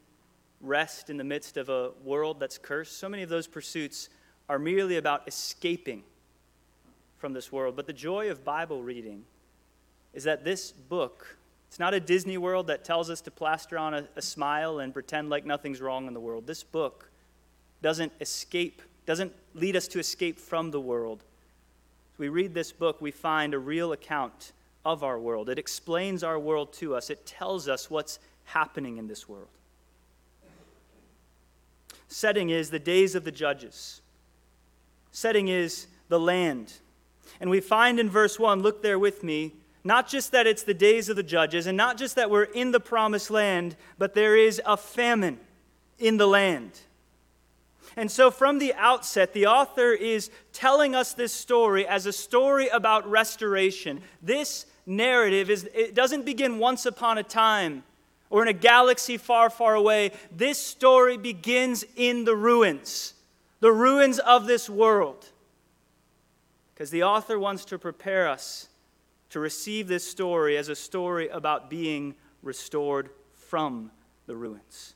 rest 0.62 1.10
in 1.10 1.18
the 1.18 1.24
midst 1.24 1.58
of 1.58 1.70
a 1.70 1.92
world 2.04 2.40
that's 2.40 2.58
cursed, 2.58 2.98
so 2.98 3.10
many 3.10 3.24
of 3.24 3.30
those 3.30 3.48
pursuits 3.48 4.10
are 4.48 4.60
merely 4.60 4.98
about 4.98 5.28
escaping 5.28 6.04
from 7.18 7.34
this 7.34 7.52
world. 7.52 7.76
But 7.76 7.88
the 7.88 7.94
joy 7.94 8.30
of 8.30 8.44
Bible 8.44 8.82
reading 8.82 9.26
is 10.14 10.24
that 10.24 10.44
this 10.44 10.72
book, 10.72 11.38
it's 11.68 11.80
not 11.80 11.94
a 11.94 12.00
Disney 12.00 12.38
world 12.38 12.68
that 12.68 12.86
tells 12.86 13.10
us 13.10 13.22
to 13.22 13.32
plaster 13.32 13.78
on 13.78 13.94
a, 13.94 14.08
a 14.16 14.22
smile 14.22 14.80
and 14.80 14.94
pretend 14.94 15.30
like 15.30 15.46
nothing's 15.46 15.82
wrong 15.82 16.08
in 16.08 16.14
the 16.14 16.20
world. 16.20 16.48
This 16.48 16.64
book 16.64 17.10
doesn't 17.86 18.14
escape, 18.20 18.82
doesn't 19.06 19.32
lead 19.54 19.76
us 19.76 19.88
to 19.88 20.00
escape 20.00 20.40
from 20.40 20.72
the 20.72 20.82
world. 20.82 21.24
As 22.16 22.18
we 22.18 22.30
read 22.30 22.56
this 22.56 22.72
book, 22.72 23.00
we 23.00 23.12
find 23.12 23.54
a 23.54 23.60
real 23.60 23.92
account 23.92 24.54
of 24.84 25.04
our 25.04 25.20
world. 25.20 25.50
It 25.50 25.60
explains 25.60 26.24
our 26.24 26.40
world 26.40 26.74
to 26.74 26.96
us, 26.96 27.12
it 27.12 27.28
tells 27.28 27.68
us 27.68 27.88
what's 27.88 28.18
happening 28.46 28.98
in 28.98 29.06
this 29.06 29.30
world. 29.30 29.50
Setting 32.08 32.50
is 32.50 32.72
the 32.72 32.80
days 32.80 33.14
of 33.14 33.24
the 33.24 33.32
judges. 33.32 34.02
Setting 35.12 35.50
is 35.50 35.86
the 36.10 36.20
land. 36.20 36.74
And 37.40 37.52
we 37.52 37.60
find 37.60 38.00
in 38.00 38.10
verse 38.10 38.40
1, 38.40 38.64
look 38.64 38.82
there 38.82 38.98
with 38.98 39.24
me, 39.24 39.54
not 39.84 40.08
just 40.08 40.32
that 40.32 40.48
it's 40.48 40.64
the 40.64 40.74
days 40.74 41.08
of 41.08 41.18
the 41.18 41.22
judges, 41.22 41.68
and 41.68 41.78
not 41.78 42.00
just 42.00 42.16
that 42.16 42.32
we're 42.32 42.46
in 42.46 42.72
the 42.72 42.80
promised 42.80 43.30
land, 43.30 43.76
but 44.00 44.16
there 44.16 44.36
is 44.36 44.60
a 44.66 44.76
famine 44.76 45.40
in 46.00 46.18
the 46.18 46.28
land. 46.28 46.72
And 47.98 48.12
so, 48.12 48.30
from 48.30 48.60
the 48.60 48.74
outset, 48.74 49.34
the 49.34 49.48
author 49.48 49.92
is 49.94 50.30
telling 50.52 50.96
us 50.96 51.14
this 51.14 51.32
story 51.32 51.88
as 51.88 52.06
a 52.06 52.12
story 52.12 52.68
about 52.68 53.10
restoration. 53.10 54.02
This 54.22 54.66
narrative 54.86 55.50
is, 55.50 55.70
it 55.74 55.96
doesn't 55.96 56.26
begin 56.26 56.60
once 56.60 56.86
upon 56.86 57.18
a 57.18 57.24
time 57.24 57.84
or 58.30 58.42
in 58.42 58.48
a 58.48 58.54
galaxy 58.54 59.18
far, 59.18 59.50
far 59.50 59.76
away. 59.76 60.12
This 60.32 60.58
story 60.58 61.16
begins 61.16 61.86
in 61.96 62.26
the 62.26 62.36
ruins, 62.36 63.14
the 63.62 63.72
ruins 63.72 64.20
of 64.20 64.46
this 64.46 64.70
world. 64.70 65.30
Because 66.74 66.90
the 66.90 67.04
author 67.04 67.40
wants 67.40 67.64
to 67.66 67.80
prepare 67.80 68.28
us 68.28 68.68
to 69.30 69.40
receive 69.40 69.88
this 69.88 70.06
story 70.06 70.58
as 70.58 70.68
a 70.68 70.76
story 70.76 71.30
about 71.30 71.70
being 71.70 72.16
restored 72.42 73.10
from 73.34 73.92
the 74.28 74.36
ruins. 74.36 74.95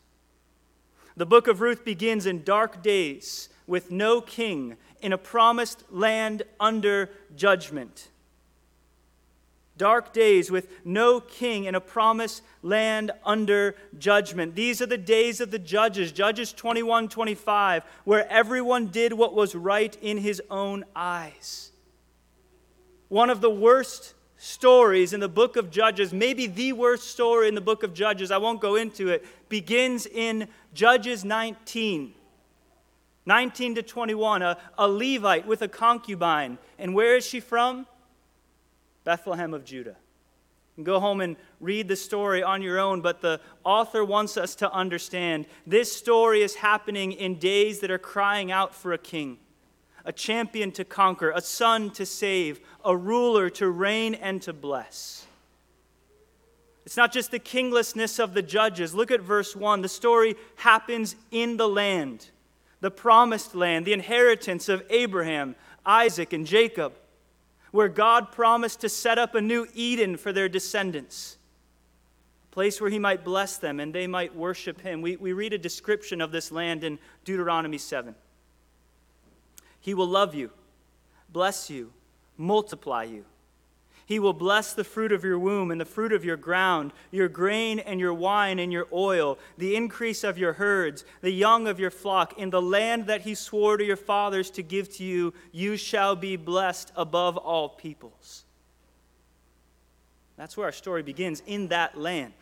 The 1.19 1.25
book 1.25 1.49
of 1.49 1.59
Ruth 1.59 1.83
begins 1.83 2.25
in 2.25 2.45
dark 2.45 2.81
days 2.81 3.49
with 3.67 3.91
no 3.91 4.21
king 4.21 4.77
in 5.01 5.11
a 5.11 5.17
promised 5.17 5.83
land 5.91 6.43
under 6.61 7.09
judgment. 7.35 8.07
Dark 9.75 10.13
days 10.13 10.49
with 10.49 10.69
no 10.85 11.19
king 11.19 11.65
in 11.65 11.75
a 11.75 11.81
promised 11.81 12.41
land 12.63 13.11
under 13.25 13.75
judgment. 13.97 14.55
These 14.55 14.81
are 14.81 14.85
the 14.85 14.97
days 14.97 15.41
of 15.41 15.51
the 15.51 15.59
judges, 15.59 16.13
Judges 16.13 16.53
21 16.53 17.09
25, 17.09 17.83
where 18.05 18.25
everyone 18.31 18.87
did 18.87 19.11
what 19.11 19.35
was 19.35 19.53
right 19.53 19.97
in 20.01 20.19
his 20.19 20.41
own 20.49 20.85
eyes. 20.95 21.71
One 23.09 23.29
of 23.29 23.41
the 23.41 23.49
worst 23.49 24.13
stories 24.39 25.11
in 25.11 25.19
the 25.19 25.27
book 25.27 25.57
of 25.57 25.69
Judges, 25.69 26.13
maybe 26.13 26.47
the 26.47 26.71
worst 26.71 27.09
story 27.09 27.49
in 27.49 27.55
the 27.55 27.61
book 27.61 27.83
of 27.83 27.93
Judges, 27.93 28.31
I 28.31 28.37
won't 28.37 28.61
go 28.61 28.77
into 28.77 29.09
it, 29.09 29.25
begins 29.49 30.05
in 30.05 30.47
Judges 30.73 31.25
19. 31.25 32.13
19 33.25 33.75
to 33.75 33.83
21, 33.83 34.41
a, 34.41 34.57
a 34.77 34.87
Levite 34.87 35.45
with 35.45 35.61
a 35.61 35.67
concubine. 35.67 36.57
And 36.77 36.95
where 36.95 37.15
is 37.15 37.25
she 37.25 37.39
from? 37.39 37.85
Bethlehem 39.03 39.53
of 39.53 39.63
Judah. 39.63 39.97
Go 40.81 40.99
home 40.99 41.21
and 41.21 41.35
read 41.59 41.87
the 41.87 41.95
story 41.95 42.41
on 42.41 42.61
your 42.61 42.79
own, 42.79 43.01
but 43.01 43.21
the 43.21 43.41
author 43.63 44.03
wants 44.03 44.37
us 44.37 44.55
to 44.55 44.71
understand 44.71 45.45
this 45.67 45.95
story 45.95 46.41
is 46.41 46.55
happening 46.55 47.11
in 47.11 47.37
days 47.37 47.79
that 47.81 47.91
are 47.91 47.99
crying 47.99 48.51
out 48.51 48.73
for 48.73 48.93
a 48.93 48.97
king 48.97 49.37
a 50.05 50.13
champion 50.13 50.71
to 50.71 50.83
conquer, 50.83 51.29
a 51.31 51.41
son 51.41 51.91
to 51.91 52.05
save, 52.05 52.59
a 52.83 52.95
ruler 52.95 53.49
to 53.49 53.69
reign 53.69 54.15
and 54.15 54.41
to 54.41 54.53
bless. 54.53 55.27
It's 56.89 56.97
not 56.97 57.11
just 57.11 57.29
the 57.29 57.37
kinglessness 57.37 58.17
of 58.17 58.33
the 58.33 58.41
judges. 58.41 58.95
Look 58.95 59.11
at 59.11 59.21
verse 59.21 59.55
1. 59.55 59.83
The 59.83 59.87
story 59.87 60.35
happens 60.55 61.15
in 61.29 61.55
the 61.55 61.69
land, 61.69 62.31
the 62.81 62.89
promised 62.89 63.53
land, 63.53 63.85
the 63.85 63.93
inheritance 63.93 64.67
of 64.69 64.81
Abraham, 64.89 65.55
Isaac, 65.85 66.33
and 66.33 66.47
Jacob, 66.47 66.93
where 67.69 67.89
God 67.89 68.31
promised 68.31 68.81
to 68.81 68.89
set 68.89 69.19
up 69.19 69.35
a 69.35 69.39
new 69.39 69.67
Eden 69.75 70.17
for 70.17 70.33
their 70.33 70.49
descendants, 70.49 71.37
a 72.45 72.55
place 72.55 72.81
where 72.81 72.89
He 72.89 72.97
might 72.97 73.23
bless 73.23 73.57
them 73.57 73.79
and 73.79 73.93
they 73.93 74.07
might 74.07 74.35
worship 74.35 74.81
Him. 74.81 75.03
We, 75.03 75.15
we 75.15 75.31
read 75.31 75.53
a 75.53 75.59
description 75.59 76.21
of 76.21 76.31
this 76.31 76.51
land 76.51 76.83
in 76.83 76.97
Deuteronomy 77.23 77.77
7. 77.77 78.15
He 79.79 79.93
will 79.93 80.07
love 80.07 80.33
you, 80.33 80.49
bless 81.31 81.69
you, 81.69 81.93
multiply 82.35 83.03
you. 83.03 83.25
He 84.09 84.17
will 84.17 84.33
bless 84.33 84.73
the 84.73 84.83
fruit 84.83 85.11
of 85.11 85.23
your 85.23 85.37
womb 85.37 85.69
and 85.69 85.79
the 85.79 85.85
fruit 85.85 86.13
of 86.13 86.25
your 86.25 86.35
ground, 86.35 86.93
your 87.11 87.29
grain 87.29 87.77
and 87.77 87.99
your 87.99 88.11
wine 88.11 88.57
and 88.57 88.73
your 88.73 88.87
oil, 88.91 89.37
the 89.59 89.75
increase 89.75 90.23
of 90.23 90.35
your 90.35 90.53
herds, 90.53 91.05
the 91.21 91.29
young 91.29 91.67
of 91.67 91.79
your 91.79 91.91
flock. 91.91 92.35
In 92.35 92.49
the 92.49 92.59
land 92.59 93.05
that 93.05 93.21
he 93.21 93.35
swore 93.35 93.77
to 93.77 93.83
your 93.83 93.95
fathers 93.95 94.49
to 94.49 94.63
give 94.63 94.91
to 94.95 95.03
you, 95.03 95.35
you 95.51 95.77
shall 95.77 96.15
be 96.15 96.37
blessed 96.37 96.91
above 96.95 97.37
all 97.37 97.69
peoples. 97.69 98.45
That's 100.37 100.57
where 100.57 100.65
our 100.65 100.71
story 100.71 101.03
begins 101.03 101.43
in 101.45 101.67
that 101.67 101.95
land 101.95 102.33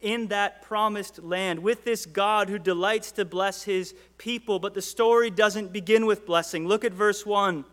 in 0.00 0.26
that 0.26 0.62
promised 0.62 1.22
land 1.22 1.60
with 1.60 1.84
this 1.84 2.06
God 2.06 2.48
who 2.48 2.58
delights 2.58 3.12
to 3.12 3.24
bless 3.24 3.62
his 3.62 3.94
people. 4.18 4.58
But 4.58 4.74
the 4.74 4.82
story 4.82 5.30
doesn't 5.30 5.72
begin 5.72 6.06
with 6.06 6.26
blessing. 6.26 6.66
Look 6.66 6.84
at 6.84 6.92
verse 6.92 7.24
1. 7.24 7.64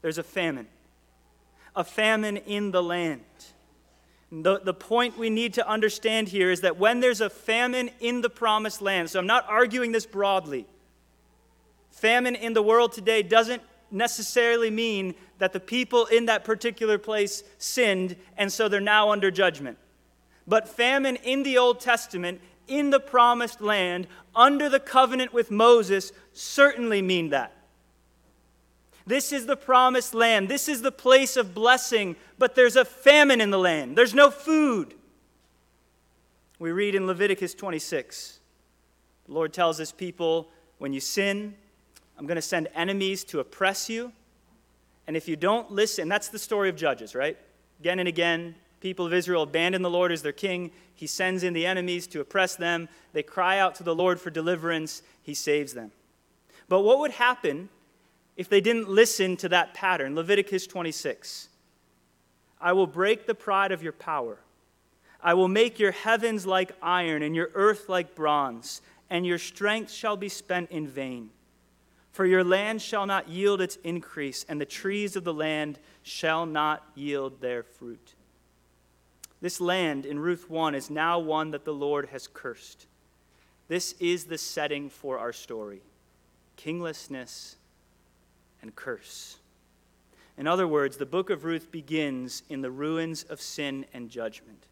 there's 0.00 0.18
a 0.18 0.22
famine, 0.22 0.68
a 1.76 1.84
famine 1.84 2.36
in 2.36 2.70
the 2.70 2.82
land. 2.82 3.22
The, 4.30 4.60
the 4.60 4.74
point 4.74 5.16
we 5.16 5.30
need 5.30 5.54
to 5.54 5.68
understand 5.68 6.28
here 6.28 6.50
is 6.50 6.62
that 6.62 6.76
when 6.76 7.00
there's 7.00 7.20
a 7.20 7.30
famine 7.30 7.90
in 8.00 8.20
the 8.20 8.30
promised 8.30 8.82
land, 8.82 9.10
so 9.10 9.18
I'm 9.18 9.26
not 9.26 9.46
arguing 9.48 9.92
this 9.92 10.06
broadly, 10.06 10.66
famine 11.90 12.34
in 12.34 12.52
the 12.52 12.62
world 12.62 12.92
today 12.92 13.22
doesn't 13.22 13.62
necessarily 13.90 14.70
mean 14.70 15.14
that 15.38 15.52
the 15.52 15.60
people 15.60 16.06
in 16.06 16.26
that 16.26 16.44
particular 16.44 16.98
place 16.98 17.44
sinned 17.58 18.16
and 18.36 18.52
so 18.52 18.68
they're 18.68 18.80
now 18.80 19.10
under 19.10 19.30
judgment. 19.30 19.78
But 20.46 20.68
famine 20.68 21.16
in 21.16 21.42
the 21.42 21.58
Old 21.58 21.80
Testament, 21.80 22.40
in 22.66 22.90
the 22.90 23.00
promised 23.00 23.60
land, 23.60 24.06
under 24.34 24.68
the 24.68 24.80
covenant 24.80 25.32
with 25.32 25.50
Moses, 25.50 26.12
certainly 26.32 27.02
mean 27.02 27.30
that. 27.30 27.53
This 29.06 29.32
is 29.32 29.46
the 29.46 29.56
promised 29.56 30.14
land. 30.14 30.48
This 30.48 30.68
is 30.68 30.82
the 30.82 30.92
place 30.92 31.36
of 31.36 31.54
blessing, 31.54 32.16
but 32.38 32.54
there's 32.54 32.76
a 32.76 32.84
famine 32.84 33.40
in 33.40 33.50
the 33.50 33.58
land. 33.58 33.96
There's 33.96 34.14
no 34.14 34.30
food. 34.30 34.94
We 36.58 36.72
read 36.72 36.94
in 36.94 37.06
Leviticus 37.06 37.54
26 37.54 38.40
the 39.26 39.32
Lord 39.32 39.52
tells 39.52 39.78
his 39.78 39.92
people, 39.92 40.48
When 40.78 40.92
you 40.92 41.00
sin, 41.00 41.54
I'm 42.18 42.26
going 42.26 42.36
to 42.36 42.42
send 42.42 42.68
enemies 42.74 43.24
to 43.24 43.40
oppress 43.40 43.88
you. 43.88 44.12
And 45.06 45.16
if 45.16 45.28
you 45.28 45.36
don't 45.36 45.70
listen, 45.70 46.08
that's 46.08 46.28
the 46.28 46.38
story 46.38 46.68
of 46.68 46.76
Judges, 46.76 47.14
right? 47.14 47.36
Again 47.80 47.98
and 47.98 48.08
again, 48.08 48.54
people 48.80 49.06
of 49.06 49.12
Israel 49.12 49.42
abandon 49.42 49.82
the 49.82 49.90
Lord 49.90 50.12
as 50.12 50.22
their 50.22 50.32
king. 50.32 50.70
He 50.94 51.06
sends 51.06 51.42
in 51.42 51.52
the 51.52 51.66
enemies 51.66 52.06
to 52.08 52.20
oppress 52.20 52.56
them. 52.56 52.88
They 53.12 53.22
cry 53.22 53.58
out 53.58 53.74
to 53.76 53.82
the 53.82 53.94
Lord 53.94 54.20
for 54.20 54.30
deliverance. 54.30 55.02
He 55.22 55.34
saves 55.34 55.74
them. 55.74 55.92
But 56.68 56.80
what 56.80 56.98
would 57.00 57.12
happen 57.12 57.68
if 58.36 58.48
they 58.48 58.60
didn't 58.60 58.88
listen 58.88 59.36
to 59.38 59.48
that 59.50 59.74
pattern. 59.74 60.14
Leviticus 60.14 60.66
26. 60.66 61.48
I 62.60 62.72
will 62.72 62.86
break 62.86 63.26
the 63.26 63.34
pride 63.34 63.72
of 63.72 63.82
your 63.82 63.92
power. 63.92 64.38
I 65.22 65.34
will 65.34 65.48
make 65.48 65.78
your 65.78 65.92
heavens 65.92 66.46
like 66.46 66.72
iron 66.82 67.22
and 67.22 67.34
your 67.34 67.50
earth 67.54 67.88
like 67.88 68.14
bronze, 68.14 68.82
and 69.08 69.26
your 69.26 69.38
strength 69.38 69.90
shall 69.90 70.16
be 70.16 70.28
spent 70.28 70.70
in 70.70 70.86
vain. 70.86 71.30
For 72.12 72.26
your 72.26 72.44
land 72.44 72.80
shall 72.80 73.06
not 73.06 73.28
yield 73.28 73.60
its 73.60 73.76
increase, 73.84 74.44
and 74.48 74.60
the 74.60 74.66
trees 74.66 75.16
of 75.16 75.24
the 75.24 75.34
land 75.34 75.78
shall 76.02 76.46
not 76.46 76.86
yield 76.94 77.40
their 77.40 77.62
fruit. 77.62 78.14
This 79.40 79.60
land 79.60 80.06
in 80.06 80.18
Ruth 80.18 80.48
1 80.48 80.74
is 80.74 80.90
now 80.90 81.18
one 81.18 81.50
that 81.50 81.64
the 81.64 81.74
Lord 81.74 82.06
has 82.06 82.28
cursed. 82.28 82.86
This 83.68 83.92
is 83.98 84.24
the 84.24 84.38
setting 84.38 84.88
for 84.90 85.18
our 85.18 85.32
story 85.32 85.82
kinglessness 86.56 87.56
and 88.64 88.74
curse. 88.74 89.36
In 90.38 90.46
other 90.46 90.66
words, 90.66 90.96
the 90.96 91.04
book 91.04 91.28
of 91.28 91.44
Ruth 91.44 91.70
begins 91.70 92.42
in 92.48 92.62
the 92.62 92.70
ruins 92.70 93.22
of 93.24 93.38
sin 93.38 93.84
and 93.92 94.08
judgment. 94.08 94.68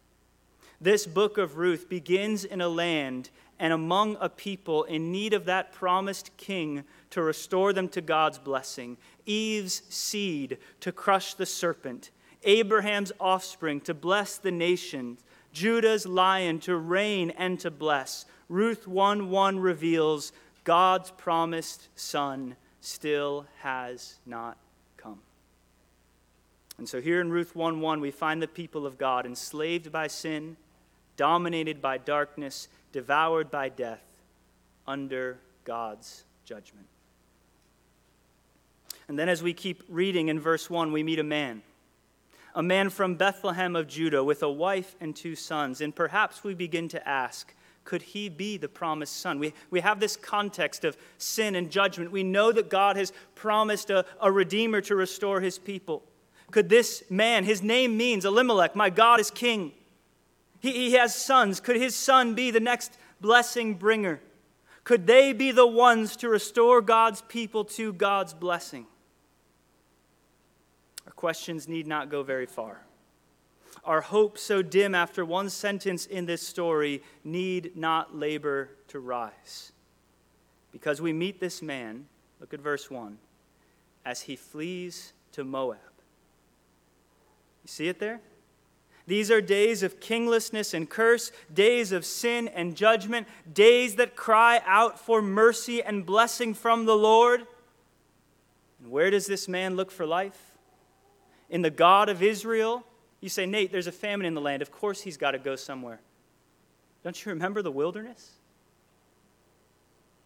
This 0.81 1.05
book 1.05 1.37
of 1.37 1.57
Ruth 1.57 1.87
begins 1.87 2.43
in 2.43 2.59
a 2.59 2.67
land 2.67 3.29
and 3.59 3.71
among 3.71 4.17
a 4.19 4.29
people 4.29 4.83
in 4.85 5.11
need 5.11 5.35
of 5.35 5.45
that 5.45 5.73
promised 5.73 6.35
king 6.37 6.83
to 7.11 7.21
restore 7.21 7.71
them 7.71 7.87
to 7.89 8.01
God's 8.01 8.39
blessing, 8.39 8.97
Eve's 9.27 9.83
seed 9.89 10.57
to 10.79 10.91
crush 10.91 11.35
the 11.35 11.45
serpent, 11.45 12.09
Abraham's 12.45 13.11
offspring 13.19 13.79
to 13.81 13.93
bless 13.93 14.39
the 14.39 14.51
nations, 14.51 15.23
Judah's 15.51 16.07
lion 16.07 16.59
to 16.61 16.75
reign 16.75 17.29
and 17.37 17.59
to 17.59 17.69
bless. 17.69 18.25
Ruth 18.49 18.87
1 18.87 19.29
1 19.29 19.59
reveals 19.59 20.33
God's 20.63 21.11
promised 21.11 21.89
son 21.95 22.55
still 22.83 23.45
has 23.61 24.15
not 24.25 24.57
come. 24.97 25.19
And 26.77 26.87
so 26.87 26.99
here 26.99 27.21
in 27.21 27.31
Ruth 27.31 27.55
1 27.55 27.79
1, 27.79 28.01
we 28.01 28.11
find 28.11 28.41
the 28.41 28.47
people 28.47 28.85
of 28.85 28.97
God 28.97 29.25
enslaved 29.25 29.91
by 29.91 30.07
sin, 30.07 30.57
dominated 31.15 31.81
by 31.81 31.97
darkness, 31.97 32.67
devoured 32.91 33.49
by 33.49 33.69
death, 33.69 34.03
under 34.85 35.39
God's 35.63 36.25
judgment. 36.43 36.87
And 39.07 39.17
then 39.17 39.29
as 39.29 39.41
we 39.41 39.53
keep 39.53 39.83
reading 39.87 40.27
in 40.27 40.39
verse 40.39 40.69
1, 40.69 40.91
we 40.91 41.03
meet 41.03 41.19
a 41.19 41.23
man. 41.23 41.61
A 42.55 42.63
man 42.63 42.89
from 42.89 43.15
Bethlehem 43.15 43.75
of 43.75 43.87
Judah 43.87 44.23
with 44.23 44.43
a 44.43 44.51
wife 44.51 44.95
and 44.99 45.15
two 45.15 45.35
sons. 45.35 45.79
And 45.79 45.95
perhaps 45.95 46.43
we 46.43 46.53
begin 46.53 46.87
to 46.89 47.07
ask, 47.07 47.53
could 47.83 48.01
he 48.01 48.29
be 48.29 48.57
the 48.57 48.69
promised 48.69 49.17
son? 49.17 49.39
We, 49.39 49.53
we 49.69 49.81
have 49.81 49.99
this 49.99 50.15
context 50.15 50.85
of 50.85 50.97
sin 51.17 51.55
and 51.55 51.69
judgment. 51.69 52.11
We 52.11 52.23
know 52.23 52.51
that 52.51 52.69
God 52.69 52.95
has 52.95 53.11
promised 53.35 53.89
a, 53.89 54.05
a 54.21 54.31
redeemer 54.31 54.81
to 54.81 54.95
restore 54.95 55.41
his 55.41 55.59
people. 55.59 56.03
Could 56.51 56.69
this 56.69 57.03
man, 57.09 57.43
his 57.43 57.61
name 57.61 57.97
means 57.97 58.25
Elimelech, 58.25 58.75
my 58.75 58.89
God 58.89 59.19
is 59.19 59.31
king. 59.31 59.73
He, 60.59 60.71
he 60.71 60.93
has 60.93 61.13
sons. 61.13 61.59
Could 61.59 61.75
his 61.75 61.95
son 61.95 62.35
be 62.35 62.51
the 62.51 62.59
next 62.59 62.97
blessing 63.19 63.73
bringer? 63.73 64.21
Could 64.83 65.07
they 65.07 65.33
be 65.33 65.51
the 65.51 65.67
ones 65.67 66.15
to 66.17 66.29
restore 66.29 66.81
God's 66.81 67.21
people 67.21 67.65
to 67.65 67.91
God's 67.93 68.33
blessing? 68.33 68.85
Our 71.05 71.13
questions 71.13 71.67
need 71.67 71.87
not 71.87 72.09
go 72.09 72.23
very 72.23 72.45
far 72.45 72.81
our 73.85 74.01
hope 74.01 74.37
so 74.37 74.61
dim 74.61 74.95
after 74.95 75.25
one 75.25 75.49
sentence 75.49 76.05
in 76.05 76.25
this 76.25 76.45
story 76.45 77.03
need 77.23 77.75
not 77.75 78.15
labor 78.15 78.69
to 78.87 78.99
rise. 78.99 79.71
Because 80.71 81.01
we 81.01 81.13
meet 81.13 81.39
this 81.39 81.61
man, 81.61 82.05
look 82.39 82.53
at 82.53 82.59
verse 82.59 82.89
1, 82.89 83.17
as 84.05 84.21
he 84.21 84.35
flees 84.35 85.13
to 85.33 85.43
Moab. 85.43 85.77
You 87.63 87.67
see 87.67 87.87
it 87.87 87.99
there? 87.99 88.21
These 89.05 89.29
are 89.29 89.41
days 89.41 89.83
of 89.83 89.99
kinglessness 89.99 90.73
and 90.73 90.89
curse, 90.89 91.31
days 91.53 91.91
of 91.91 92.05
sin 92.05 92.47
and 92.47 92.75
judgment, 92.75 93.27
days 93.53 93.95
that 93.95 94.15
cry 94.15 94.61
out 94.65 94.97
for 94.97 95.21
mercy 95.21 95.83
and 95.83 96.05
blessing 96.05 96.53
from 96.53 96.85
the 96.85 96.95
Lord. 96.95 97.45
And 98.81 98.91
where 98.91 99.11
does 99.11 99.27
this 99.27 99.49
man 99.49 99.75
look 99.75 99.91
for 99.91 100.05
life? 100.05 100.51
In 101.49 101.61
the 101.61 101.69
God 101.69 102.07
of 102.07 102.23
Israel 102.23 102.85
you 103.23 103.29
say, 103.29 103.45
Nate, 103.45 103.71
there's 103.71 103.87
a 103.87 103.91
famine 103.93 104.25
in 104.25 104.33
the 104.33 104.41
land. 104.41 104.61
Of 104.61 104.69
course 104.69 104.99
he's 104.99 105.15
got 105.15 105.31
to 105.31 105.39
go 105.39 105.55
somewhere. 105.55 106.01
Don't 107.05 107.25
you 107.25 107.31
remember 107.31 107.61
the 107.61 107.71
wilderness? 107.71 108.31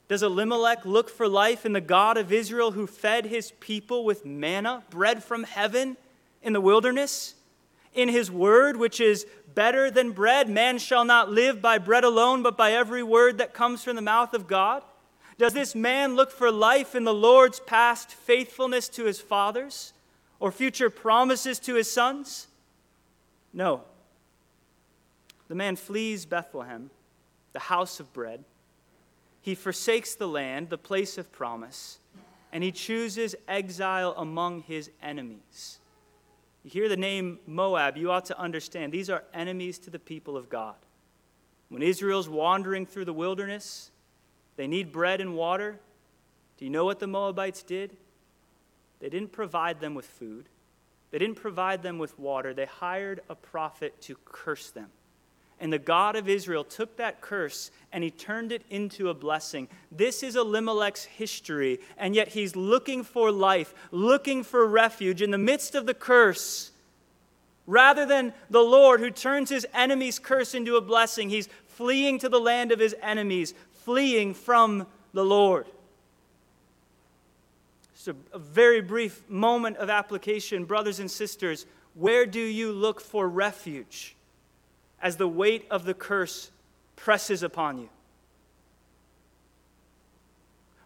Does 0.07 0.23
Elimelech 0.23 0.83
look 0.83 1.07
for 1.07 1.27
life 1.27 1.63
in 1.63 1.73
the 1.73 1.81
God 1.81 2.17
of 2.17 2.31
Israel 2.31 2.71
who 2.71 2.87
fed 2.87 3.25
his 3.25 3.51
people 3.59 4.03
with 4.03 4.25
manna, 4.25 4.83
bread 4.89 5.23
from 5.23 5.43
heaven, 5.43 5.95
in 6.41 6.53
the 6.53 6.61
wilderness? 6.61 7.35
In 7.93 8.09
his 8.09 8.31
word, 8.31 8.77
which 8.77 8.99
is 8.99 9.27
better 9.53 9.91
than 9.91 10.11
bread, 10.11 10.49
man 10.49 10.79
shall 10.79 11.05
not 11.05 11.29
live 11.29 11.61
by 11.61 11.77
bread 11.77 12.03
alone, 12.03 12.41
but 12.41 12.57
by 12.57 12.71
every 12.71 13.03
word 13.03 13.37
that 13.37 13.53
comes 13.53 13.83
from 13.83 13.95
the 13.95 14.01
mouth 14.01 14.33
of 14.33 14.47
God? 14.47 14.81
Does 15.37 15.53
this 15.53 15.75
man 15.75 16.15
look 16.15 16.31
for 16.31 16.51
life 16.51 16.95
in 16.95 17.03
the 17.03 17.13
Lord's 17.13 17.59
past 17.59 18.09
faithfulness 18.09 18.89
to 18.89 19.05
his 19.05 19.21
fathers 19.21 19.93
or 20.39 20.51
future 20.51 20.89
promises 20.89 21.59
to 21.59 21.75
his 21.75 21.91
sons? 21.91 22.46
No. 23.53 23.83
The 25.47 25.55
man 25.55 25.75
flees 25.75 26.25
Bethlehem, 26.25 26.89
the 27.53 27.59
house 27.59 27.99
of 27.99 28.11
bread. 28.13 28.43
He 29.41 29.55
forsakes 29.55 30.15
the 30.15 30.27
land, 30.27 30.69
the 30.69 30.77
place 30.77 31.17
of 31.17 31.31
promise, 31.31 31.99
and 32.51 32.63
he 32.63 32.71
chooses 32.71 33.35
exile 33.47 34.13
among 34.17 34.63
his 34.63 34.89
enemies. 35.01 35.79
You 36.63 36.71
hear 36.71 36.89
the 36.89 36.97
name 36.97 37.39
Moab, 37.47 37.95
you 37.95 38.11
ought 38.11 38.25
to 38.25 38.37
understand 38.37 38.91
these 38.91 39.09
are 39.09 39.23
enemies 39.33 39.79
to 39.79 39.89
the 39.89 39.99
people 39.99 40.35
of 40.35 40.49
God. 40.49 40.75
When 41.69 41.81
Israel's 41.81 42.27
wandering 42.27 42.85
through 42.85 43.05
the 43.05 43.13
wilderness, 43.13 43.91
they 44.57 44.67
need 44.67 44.91
bread 44.91 45.21
and 45.21 45.35
water. 45.35 45.79
Do 46.57 46.65
you 46.65 46.71
know 46.71 46.85
what 46.85 46.99
the 46.99 47.07
Moabites 47.07 47.63
did? 47.63 47.95
They 48.99 49.09
didn't 49.09 49.31
provide 49.31 49.79
them 49.79 49.93
with 49.93 50.05
food. 50.05 50.49
They 51.11 51.19
didn't 51.19 51.35
provide 51.35 51.83
them 51.83 51.97
with 51.99 52.19
water, 52.19 52.53
they 52.53 52.65
hired 52.65 53.21
a 53.29 53.35
prophet 53.35 54.01
to 54.03 54.17
curse 54.25 54.69
them. 54.71 54.89
And 55.59 55.73
the 55.73 55.79
God 55.79 56.15
of 56.15 56.29
Israel 56.29 56.63
took 56.63 56.97
that 56.97 57.19
curse 57.19 57.71
and 57.91 58.03
he 58.03 58.11
turned 58.11 58.51
it 58.51 58.63
into 58.69 59.09
a 59.09 59.15
blessing. 59.15 59.67
This 59.91 60.21
is 60.21 60.35
Elimelech's 60.35 61.05
history, 61.05 61.79
and 61.97 62.13
yet 62.13 62.29
he's 62.29 62.55
looking 62.55 63.03
for 63.03 63.31
life, 63.31 63.73
looking 63.91 64.43
for 64.43 64.67
refuge 64.67 65.21
in 65.21 65.31
the 65.31 65.37
midst 65.37 65.73
of 65.73 65.87
the 65.87 65.95
curse. 65.95 66.71
Rather 67.65 68.05
than 68.05 68.33
the 68.49 68.61
Lord 68.61 68.99
who 68.99 69.09
turns 69.09 69.49
his 69.49 69.65
enemy's 69.73 70.19
curse 70.19 70.53
into 70.53 70.75
a 70.75 70.81
blessing, 70.81 71.29
he's 71.29 71.49
fleeing 71.65 72.19
to 72.19 72.29
the 72.29 72.39
land 72.39 72.71
of 72.71 72.79
his 72.79 72.95
enemies, 73.01 73.53
fleeing 73.71 74.33
from 74.33 74.85
the 75.13 75.25
Lord 75.25 75.65
a, 78.07 78.15
a 78.33 78.39
very 78.39 78.81
brief 78.81 79.27
moment 79.29 79.77
of 79.77 79.89
application. 79.89 80.65
Brothers 80.65 80.99
and 80.99 81.09
sisters, 81.09 81.65
where 81.93 82.25
do 82.25 82.39
you 82.39 82.71
look 82.71 83.01
for 83.01 83.27
refuge 83.27 84.15
as 85.01 85.17
the 85.17 85.27
weight 85.27 85.65
of 85.69 85.85
the 85.85 85.93
curse 85.93 86.51
presses 86.95 87.43
upon 87.43 87.79
you? 87.79 87.89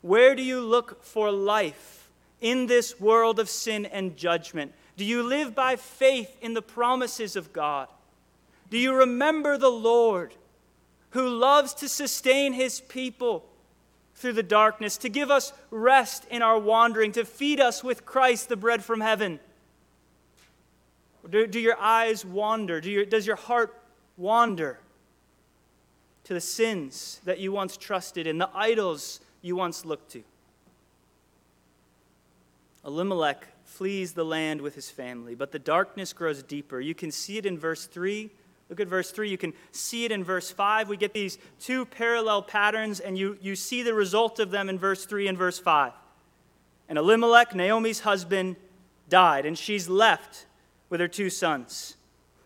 Where 0.01 0.35
do 0.35 0.43
you 0.43 0.61
look 0.61 1.03
for 1.03 1.31
life 1.31 2.09
in 2.39 2.65
this 2.65 2.99
world 2.99 3.39
of 3.39 3.49
sin 3.49 3.85
and 3.85 4.17
judgment? 4.17 4.73
Do 4.97 5.05
you 5.05 5.23
live 5.23 5.53
by 5.53 5.75
faith 5.75 6.35
in 6.41 6.53
the 6.53 6.61
promises 6.61 7.35
of 7.35 7.53
God? 7.53 7.87
Do 8.69 8.77
you 8.77 8.93
remember 8.93 9.57
the 9.57 9.69
Lord 9.69 10.33
who 11.11 11.27
loves 11.27 11.73
to 11.75 11.89
sustain 11.89 12.53
his 12.53 12.79
people 12.81 13.45
through 14.21 14.33
the 14.33 14.43
darkness, 14.43 14.97
to 14.97 15.09
give 15.09 15.31
us 15.31 15.51
rest 15.71 16.25
in 16.29 16.41
our 16.41 16.59
wandering, 16.59 17.11
to 17.13 17.25
feed 17.25 17.59
us 17.59 17.83
with 17.83 18.05
Christ, 18.05 18.49
the 18.49 18.55
bread 18.55 18.83
from 18.83 19.01
heaven? 19.01 19.39
Do, 21.29 21.47
do 21.47 21.59
your 21.59 21.77
eyes 21.79 22.23
wander? 22.23 22.79
Do 22.79 22.91
your, 22.91 23.05
does 23.05 23.25
your 23.25 23.35
heart 23.35 23.75
wander 24.17 24.79
to 26.25 26.33
the 26.33 26.41
sins 26.41 27.19
that 27.25 27.39
you 27.39 27.51
once 27.51 27.77
trusted 27.77 28.27
in, 28.27 28.37
the 28.37 28.49
idols 28.53 29.19
you 29.41 29.55
once 29.55 29.85
looked 29.85 30.11
to? 30.11 30.23
Elimelech 32.85 33.47
flees 33.65 34.13
the 34.13 34.25
land 34.25 34.61
with 34.61 34.75
his 34.75 34.89
family, 34.89 35.33
but 35.33 35.51
the 35.51 35.59
darkness 35.59 36.13
grows 36.13 36.43
deeper. 36.43 36.79
You 36.79 36.93
can 36.93 37.11
see 37.11 37.37
it 37.37 37.45
in 37.45 37.57
verse 37.57 37.85
3. 37.87 38.29
Look 38.71 38.79
at 38.79 38.87
verse 38.87 39.11
3. 39.11 39.29
You 39.29 39.37
can 39.37 39.53
see 39.73 40.05
it 40.05 40.13
in 40.13 40.23
verse 40.23 40.49
5. 40.49 40.87
We 40.87 40.95
get 40.95 41.13
these 41.13 41.37
two 41.59 41.85
parallel 41.85 42.41
patterns, 42.41 43.01
and 43.01 43.17
you, 43.17 43.37
you 43.41 43.53
see 43.53 43.83
the 43.83 43.93
result 43.93 44.39
of 44.39 44.49
them 44.49 44.69
in 44.69 44.79
verse 44.79 45.03
3 45.03 45.27
and 45.27 45.37
verse 45.37 45.59
5. 45.59 45.91
And 46.87 46.97
Elimelech, 46.97 47.53
Naomi's 47.53 47.99
husband, 47.99 48.55
died, 49.09 49.45
and 49.45 49.57
she's 49.57 49.89
left 49.89 50.45
with 50.89 51.01
her 51.01 51.09
two 51.09 51.29
sons. 51.29 51.97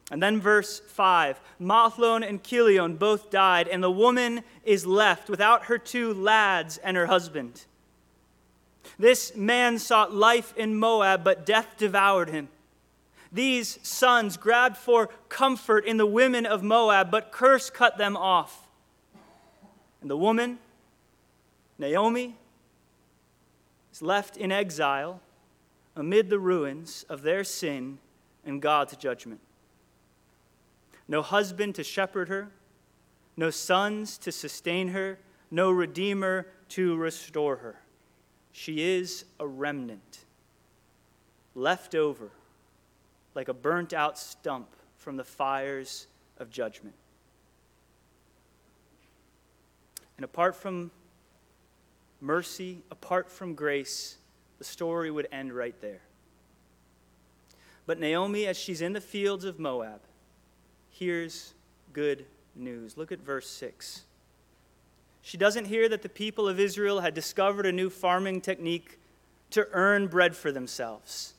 And 0.09 0.21
then 0.21 0.41
verse 0.41 0.79
5 0.79 1.39
Mahlon 1.61 2.27
and 2.27 2.43
Chilion 2.43 2.95
both 2.95 3.29
died, 3.29 3.67
and 3.67 3.83
the 3.83 3.91
woman 3.91 4.41
is 4.63 4.83
left 4.83 5.29
without 5.29 5.65
her 5.65 5.77
two 5.77 6.11
lads 6.11 6.79
and 6.79 6.97
her 6.97 7.05
husband. 7.05 7.65
This 8.97 9.35
man 9.35 9.77
sought 9.77 10.11
life 10.11 10.55
in 10.57 10.75
Moab, 10.75 11.23
but 11.23 11.45
death 11.45 11.75
devoured 11.77 12.31
him. 12.31 12.49
These 13.35 13.79
sons 13.85 14.37
grabbed 14.37 14.77
for 14.77 15.07
comfort 15.27 15.83
in 15.83 15.97
the 15.97 16.05
women 16.05 16.45
of 16.45 16.63
Moab, 16.63 17.11
but 17.11 17.33
curse 17.33 17.69
cut 17.69 17.97
them 17.97 18.15
off. 18.15 18.69
And 19.99 20.09
the 20.09 20.15
woman, 20.15 20.57
Naomi, 21.77 22.37
is 23.91 24.01
left 24.01 24.37
in 24.37 24.53
exile 24.53 25.19
amid 25.97 26.29
the 26.29 26.39
ruins 26.39 27.05
of 27.09 27.23
their 27.23 27.43
sin 27.43 27.97
and 28.45 28.61
God's 28.61 28.95
judgment. 28.95 29.41
No 31.05 31.21
husband 31.21 31.75
to 31.75 31.83
shepherd 31.83 32.29
her, 32.29 32.51
no 33.35 33.49
sons 33.49 34.17
to 34.19 34.31
sustain 34.31 34.87
her, 34.89 35.19
no 35.51 35.71
redeemer 35.71 36.47
to 36.69 36.95
restore 36.95 37.57
her. 37.57 37.81
She 38.53 38.95
is 38.95 39.25
a 39.41 39.45
remnant, 39.45 40.23
left 41.53 41.95
over 41.95 42.31
like 43.35 43.49
a 43.49 43.53
burnt 43.53 43.93
out 43.93 44.17
stump 44.17 44.69
from 44.97 45.17
the 45.17 45.23
fires 45.23 46.07
of 46.39 46.49
judgment. 46.49 46.95
And 50.17 50.23
apart 50.23 50.55
from 50.55 50.91
mercy, 52.21 52.81
apart 52.89 53.29
from 53.29 53.53
grace, 53.53 54.17
the 54.57 54.63
story 54.63 55.11
would 55.11 55.27
end 55.31 55.53
right 55.53 55.79
there. 55.81 56.01
But 57.85 57.99
Naomi, 57.99 58.47
as 58.47 58.57
she's 58.57 58.81
in 58.81 58.93
the 58.93 59.01
fields 59.01 59.45
of 59.45 59.59
Moab, 59.59 60.01
hears 60.89 61.53
good 61.93 62.25
news. 62.55 62.97
Look 62.97 63.11
at 63.11 63.19
verse 63.19 63.47
6. 63.47 64.05
She 65.21 65.37
doesn't 65.37 65.65
hear 65.65 65.87
that 65.89 66.01
the 66.01 66.09
people 66.09 66.47
of 66.47 66.59
Israel 66.59 67.01
had 67.01 67.13
discovered 67.13 67.65
a 67.65 67.71
new 67.71 67.89
farming 67.89 68.41
technique 68.41 68.97
to 69.51 69.67
earn 69.71 70.07
bread 70.07 70.35
for 70.35 70.51
themselves. 70.51 71.34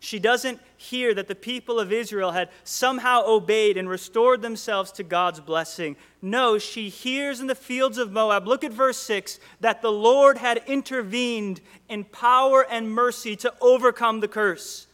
She 0.00 0.20
doesn't 0.20 0.60
hear 0.76 1.12
that 1.14 1.26
the 1.26 1.34
people 1.34 1.80
of 1.80 1.92
Israel 1.92 2.30
had 2.30 2.50
somehow 2.62 3.24
obeyed 3.26 3.76
and 3.76 3.88
restored 3.88 4.42
themselves 4.42 4.92
to 4.92 5.02
God's 5.02 5.40
blessing. 5.40 5.96
No, 6.22 6.56
she 6.56 6.88
hears 6.88 7.40
in 7.40 7.48
the 7.48 7.54
fields 7.56 7.98
of 7.98 8.12
Moab, 8.12 8.46
look 8.46 8.62
at 8.62 8.72
verse 8.72 8.98
6, 8.98 9.40
that 9.60 9.82
the 9.82 9.90
Lord 9.90 10.38
had 10.38 10.62
intervened 10.68 11.60
in 11.88 12.04
power 12.04 12.64
and 12.70 12.92
mercy 12.92 13.34
to 13.36 13.52
overcome 13.60 14.20
the 14.20 14.28
curse, 14.28 14.86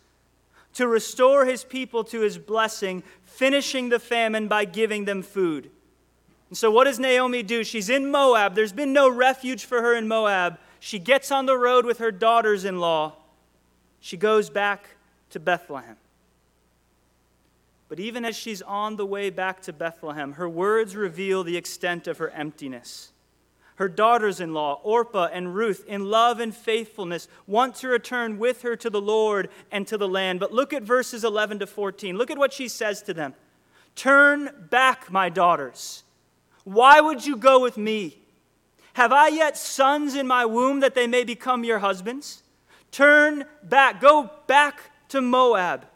to 0.73 0.89
restore 0.89 1.45
his 1.45 1.65
people 1.65 2.03
to 2.05 2.21
his 2.21 2.39
blessing, 2.39 3.03
finishing 3.27 3.91
the 3.91 3.99
famine 3.99 4.49
by 4.49 4.65
giving 4.65 5.05
them 5.05 5.23
food. 5.23 5.71
And 6.49 6.57
so, 6.57 6.71
what 6.71 6.85
does 6.85 6.99
Naomi 6.99 7.43
do? 7.43 7.63
She's 7.63 7.91
in 7.91 8.11
Moab. 8.11 8.55
There's 8.55 8.73
been 8.73 8.93
no 8.93 9.11
refuge 9.11 9.67
for 9.67 9.83
her 9.83 9.95
in 9.95 10.09
Moab. 10.09 10.59
She 10.81 10.99
gets 10.99 11.31
on 11.31 11.45
the 11.47 11.59
road 11.59 11.85
with 11.85 11.99
her 11.99 12.13
daughters 12.13 12.65
in 12.65 12.81
law. 12.81 13.17
She 14.01 14.17
goes 14.17 14.51
back 14.51 14.94
to 15.35 15.41
Bethlehem. 15.41 15.97
But 17.89 17.99
even 17.99 18.25
as 18.25 18.37
she's 18.37 18.63
on 18.63 18.95
the 18.95 19.05
way 19.05 19.31
back 19.31 19.63
to 19.63 19.73
Bethlehem, 19.73 20.35
her 20.35 20.49
words 20.49 20.95
reveal 20.95 21.43
the 21.43 21.57
extent 21.57 22.07
of 22.07 22.19
her 22.19 22.31
emptiness. 22.31 23.11
Her 23.75 23.89
daughters 23.89 24.41
in 24.41 24.55
law, 24.55 24.81
Orpah 24.85 25.31
and 25.33 25.53
Ruth, 25.53 25.85
in 25.89 26.05
love 26.05 26.39
and 26.39 26.55
faithfulness, 26.55 27.27
want 27.49 27.75
to 27.77 27.89
return 27.89 28.39
with 28.39 28.63
her 28.63 28.77
to 28.77 28.89
the 28.89 29.01
Lord 29.01 29.49
and 29.73 29.89
to 29.89 29.99
the 29.99 30.07
land. 30.07 30.39
But 30.39 30.53
look 30.53 30.73
at 30.73 30.85
verses 30.85 31.25
11 31.25 31.59
to 31.59 31.67
14. 31.67 32.17
Look 32.17 32.31
at 32.31 32.39
what 32.39 32.53
she 32.53 32.69
says 32.69 33.03
to 33.03 33.13
them 33.13 33.35
Turn 33.97 34.69
back, 34.71 35.11
my 35.11 35.29
daughters. 35.29 36.05
Why 36.63 37.01
would 37.01 37.27
you 37.27 37.37
go 37.37 37.59
with 37.59 37.77
me? 37.77 38.19
Have 38.93 39.11
I 39.11 39.29
yet 39.29 39.59
sons 39.59 40.15
in 40.15 40.29
my 40.29 40.47
womb 40.47 40.79
that 40.79 40.95
they 40.95 41.09
may 41.09 41.25
become 41.25 41.65
your 41.65 41.81
husbands? 41.81 42.45
Turn 42.93 43.45
back, 43.65 44.01
go 44.01 44.31
back 44.47 44.93
to 45.15 45.21
Moab. 45.21 45.87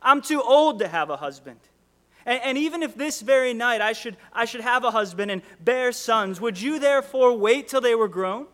I'm 0.00 0.22
too 0.22 0.40
old 0.40 0.78
to 0.78 0.88
have 0.88 1.10
a 1.10 1.16
husband. 1.16 1.58
And, 2.24 2.40
and, 2.42 2.58
even 2.58 2.82
if 2.82 2.94
this 2.94 3.20
very 3.20 3.52
night 3.52 3.80
I 3.80 3.92
should, 3.92 4.16
I 4.32 4.44
should 4.44 4.60
have 4.60 4.84
a 4.84 4.90
husband 4.90 5.30
and 5.30 5.42
bear 5.60 5.90
sons, 5.90 6.40
would 6.40 6.60
you 6.60 6.78
therefore 6.78 7.36
wait 7.36 7.68
till 7.68 7.80
they 7.80 7.94
were 7.94 8.08
grown? 8.08 8.46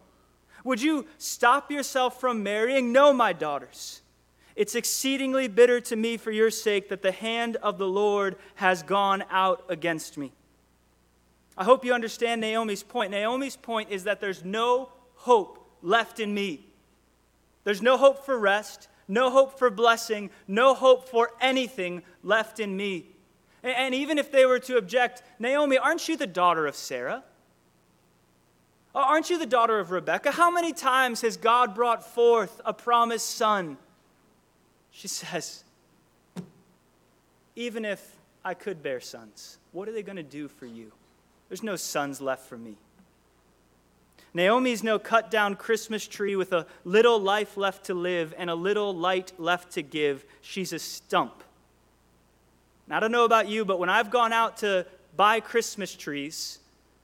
Would 0.64 0.80
you 0.80 1.06
stop 1.18 1.70
yourself 1.70 2.20
from 2.20 2.42
marrying? 2.42 2.92
No, 2.92 3.12
my 3.12 3.32
daughters. 3.32 4.00
It's 4.56 4.74
exceedingly 4.74 5.48
bitter 5.48 5.80
to 5.80 5.96
me 5.96 6.16
for 6.16 6.30
your 6.30 6.50
sake 6.50 6.88
that 6.88 7.02
the 7.02 7.12
hand 7.12 7.56
of 7.56 7.78
the 7.78 7.88
Lord 7.88 8.36
has 8.56 8.82
gone 8.82 9.24
out 9.30 9.64
against 9.68 10.16
me. 10.16 10.32
I 11.56 11.64
hope 11.64 11.84
you 11.84 11.92
understand 11.92 12.40
Naomi's 12.40 12.82
point. 12.82 13.10
Naomi's 13.10 13.56
point 13.56 13.90
is 13.90 14.04
that 14.04 14.20
there's 14.20 14.44
no 14.44 14.90
hope 15.16 15.66
left 15.82 16.18
in 16.20 16.32
me. 16.32 16.66
There's 17.64 17.82
no 17.82 17.96
hope 17.96 18.24
for 18.24 18.38
rest, 18.38 18.88
no 19.08 19.30
hope 19.30 19.58
for 19.58 19.70
blessing, 19.70 20.30
no 20.46 20.74
hope 20.74 21.08
for 21.08 21.30
anything 21.40 22.02
left 22.22 22.60
in 22.60 22.76
me. 22.76 23.06
And 23.62 23.94
even 23.94 24.18
if 24.18 24.32
they 24.32 24.44
were 24.44 24.58
to 24.60 24.76
object, 24.76 25.22
Naomi, 25.38 25.78
aren't 25.78 26.08
you 26.08 26.16
the 26.16 26.26
daughter 26.26 26.66
of 26.66 26.74
Sarah? 26.74 27.22
Aren't 28.94 29.30
you 29.30 29.38
the 29.38 29.46
daughter 29.46 29.78
of 29.78 29.90
Rebekah? 29.90 30.32
How 30.32 30.50
many 30.50 30.72
times 30.72 31.22
has 31.22 31.36
God 31.36 31.74
brought 31.74 32.04
forth 32.04 32.60
a 32.64 32.74
promised 32.74 33.30
son? 33.30 33.78
She 34.90 35.08
says, 35.08 35.64
Even 37.56 37.84
if 37.84 38.16
I 38.44 38.54
could 38.54 38.82
bear 38.82 39.00
sons, 39.00 39.58
what 39.72 39.88
are 39.88 39.92
they 39.92 40.02
going 40.02 40.16
to 40.16 40.22
do 40.22 40.48
for 40.48 40.66
you? 40.66 40.92
There's 41.48 41.62
no 41.62 41.76
sons 41.76 42.20
left 42.20 42.46
for 42.46 42.58
me. 42.58 42.76
Naomi's 44.34 44.82
no 44.82 44.98
cut 44.98 45.30
down 45.30 45.56
Christmas 45.56 46.06
tree 46.06 46.36
with 46.36 46.52
a 46.52 46.66
little 46.84 47.18
life 47.20 47.56
left 47.56 47.84
to 47.86 47.94
live 47.94 48.34
and 48.38 48.48
a 48.48 48.54
little 48.54 48.94
light 48.94 49.32
left 49.38 49.72
to 49.72 49.82
give. 49.82 50.24
She's 50.40 50.72
a 50.72 50.78
stump. 50.78 51.44
And 52.86 52.94
I 52.94 53.00
don't 53.00 53.12
know 53.12 53.24
about 53.24 53.48
you, 53.48 53.64
but 53.64 53.78
when 53.78 53.88
I've 53.88 54.10
gone 54.10 54.32
out 54.32 54.58
to 54.58 54.86
buy 55.16 55.40
Christmas 55.40 55.94
trees, 55.94 56.58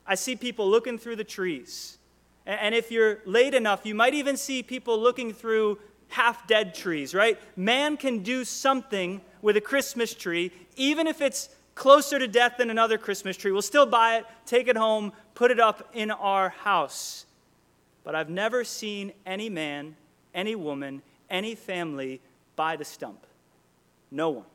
I 0.06 0.14
see 0.14 0.36
people 0.36 0.68
looking 0.68 0.98
through 0.98 1.16
the 1.16 1.24
trees. 1.24 1.98
And 2.46 2.74
if 2.74 2.90
you're 2.90 3.18
late 3.26 3.52
enough, 3.52 3.84
you 3.84 3.94
might 3.94 4.14
even 4.14 4.38
see 4.38 4.62
people 4.62 4.98
looking 4.98 5.34
through 5.34 5.78
half 6.08 6.46
dead 6.46 6.74
trees, 6.74 7.14
right? 7.14 7.38
Man 7.56 7.98
can 7.98 8.22
do 8.22 8.44
something 8.44 9.20
with 9.42 9.58
a 9.58 9.60
Christmas 9.60 10.14
tree, 10.14 10.50
even 10.76 11.06
if 11.06 11.20
it's 11.20 11.50
closer 11.74 12.18
to 12.18 12.26
death 12.26 12.54
than 12.56 12.70
another 12.70 12.98
Christmas 12.98 13.36
tree. 13.36 13.52
We'll 13.52 13.62
still 13.62 13.86
buy 13.86 14.16
it, 14.16 14.26
take 14.46 14.66
it 14.66 14.76
home, 14.76 15.12
put 15.38 15.52
it 15.52 15.60
up 15.60 15.88
in 15.94 16.10
our 16.10 16.48
house. 16.48 17.24
But 18.02 18.16
I've 18.16 18.28
never 18.28 18.64
seen 18.64 19.12
any 19.24 19.48
man, 19.48 19.94
any 20.34 20.56
woman, 20.56 21.00
any 21.30 21.54
family 21.54 22.20
buy 22.56 22.74
the 22.74 22.84
stump. 22.84 23.24
No 24.10 24.30
one. 24.30 24.46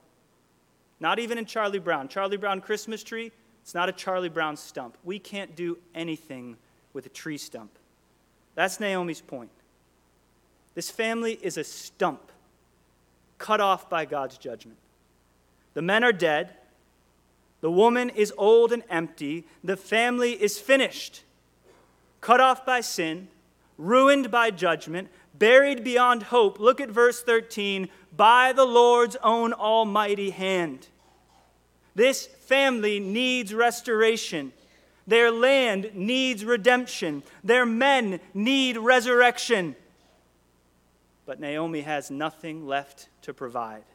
Not 1.00 1.20
even 1.20 1.38
in 1.38 1.46
Charlie 1.46 1.80
Brown. 1.80 2.10
Charlie 2.10 2.36
Brown 2.36 2.60
Christmas 2.60 3.02
tree, 3.02 3.32
it's 3.62 3.74
not 3.74 3.88
a 3.88 3.94
Charlie 3.94 4.28
Brown 4.28 4.58
stump. 4.58 4.98
We 5.06 5.20
can't 5.20 5.56
do 5.56 5.78
anything 5.96 6.58
with 6.92 7.06
a 7.06 7.10
tree 7.10 7.38
stump. 7.38 7.72
That's 8.56 8.82
Naomi's 8.82 9.22
point. 9.22 9.52
This 10.76 10.90
family 10.90 11.40
is 11.42 11.56
a 11.58 11.64
stump 11.64 12.30
cut 13.38 13.62
off 13.62 13.90
by 13.90 14.04
God's 14.04 14.38
judgment. 14.38 14.78
The 15.76 15.82
men 15.82 16.04
are 16.04 16.12
dead. 16.12 16.50
The 17.64 17.72
woman 17.72 18.10
is 18.10 18.34
old 18.38 18.74
and 18.74 18.84
empty. 18.90 19.48
The 19.64 19.78
family 19.78 20.34
is 20.34 20.60
finished, 20.60 21.24
cut 22.20 22.42
off 22.42 22.66
by 22.66 22.82
sin, 22.82 23.30
ruined 23.78 24.30
by 24.30 24.52
judgment, 24.52 25.08
buried 25.34 25.82
beyond 25.82 26.24
hope. 26.24 26.60
Look 26.60 26.82
at 26.82 26.90
verse 26.90 27.24
13 27.24 27.88
by 28.18 28.52
the 28.52 28.66
Lord's 28.66 29.16
own 29.24 29.54
almighty 29.54 30.32
hand. 30.32 30.90
This 31.96 32.26
family 32.26 33.00
needs 33.00 33.54
restoration. 33.54 34.52
Their 35.08 35.32
land 35.32 35.92
needs 35.94 36.44
redemption. 36.44 37.24
Their 37.46 37.66
men 37.66 38.20
need 38.34 38.76
resurrection. 38.76 39.78
But 41.26 41.40
Naomi 41.40 41.80
has 41.80 42.12
nothing 42.12 42.68
left 42.68 43.08
to 43.22 43.34
provide. 43.34 43.86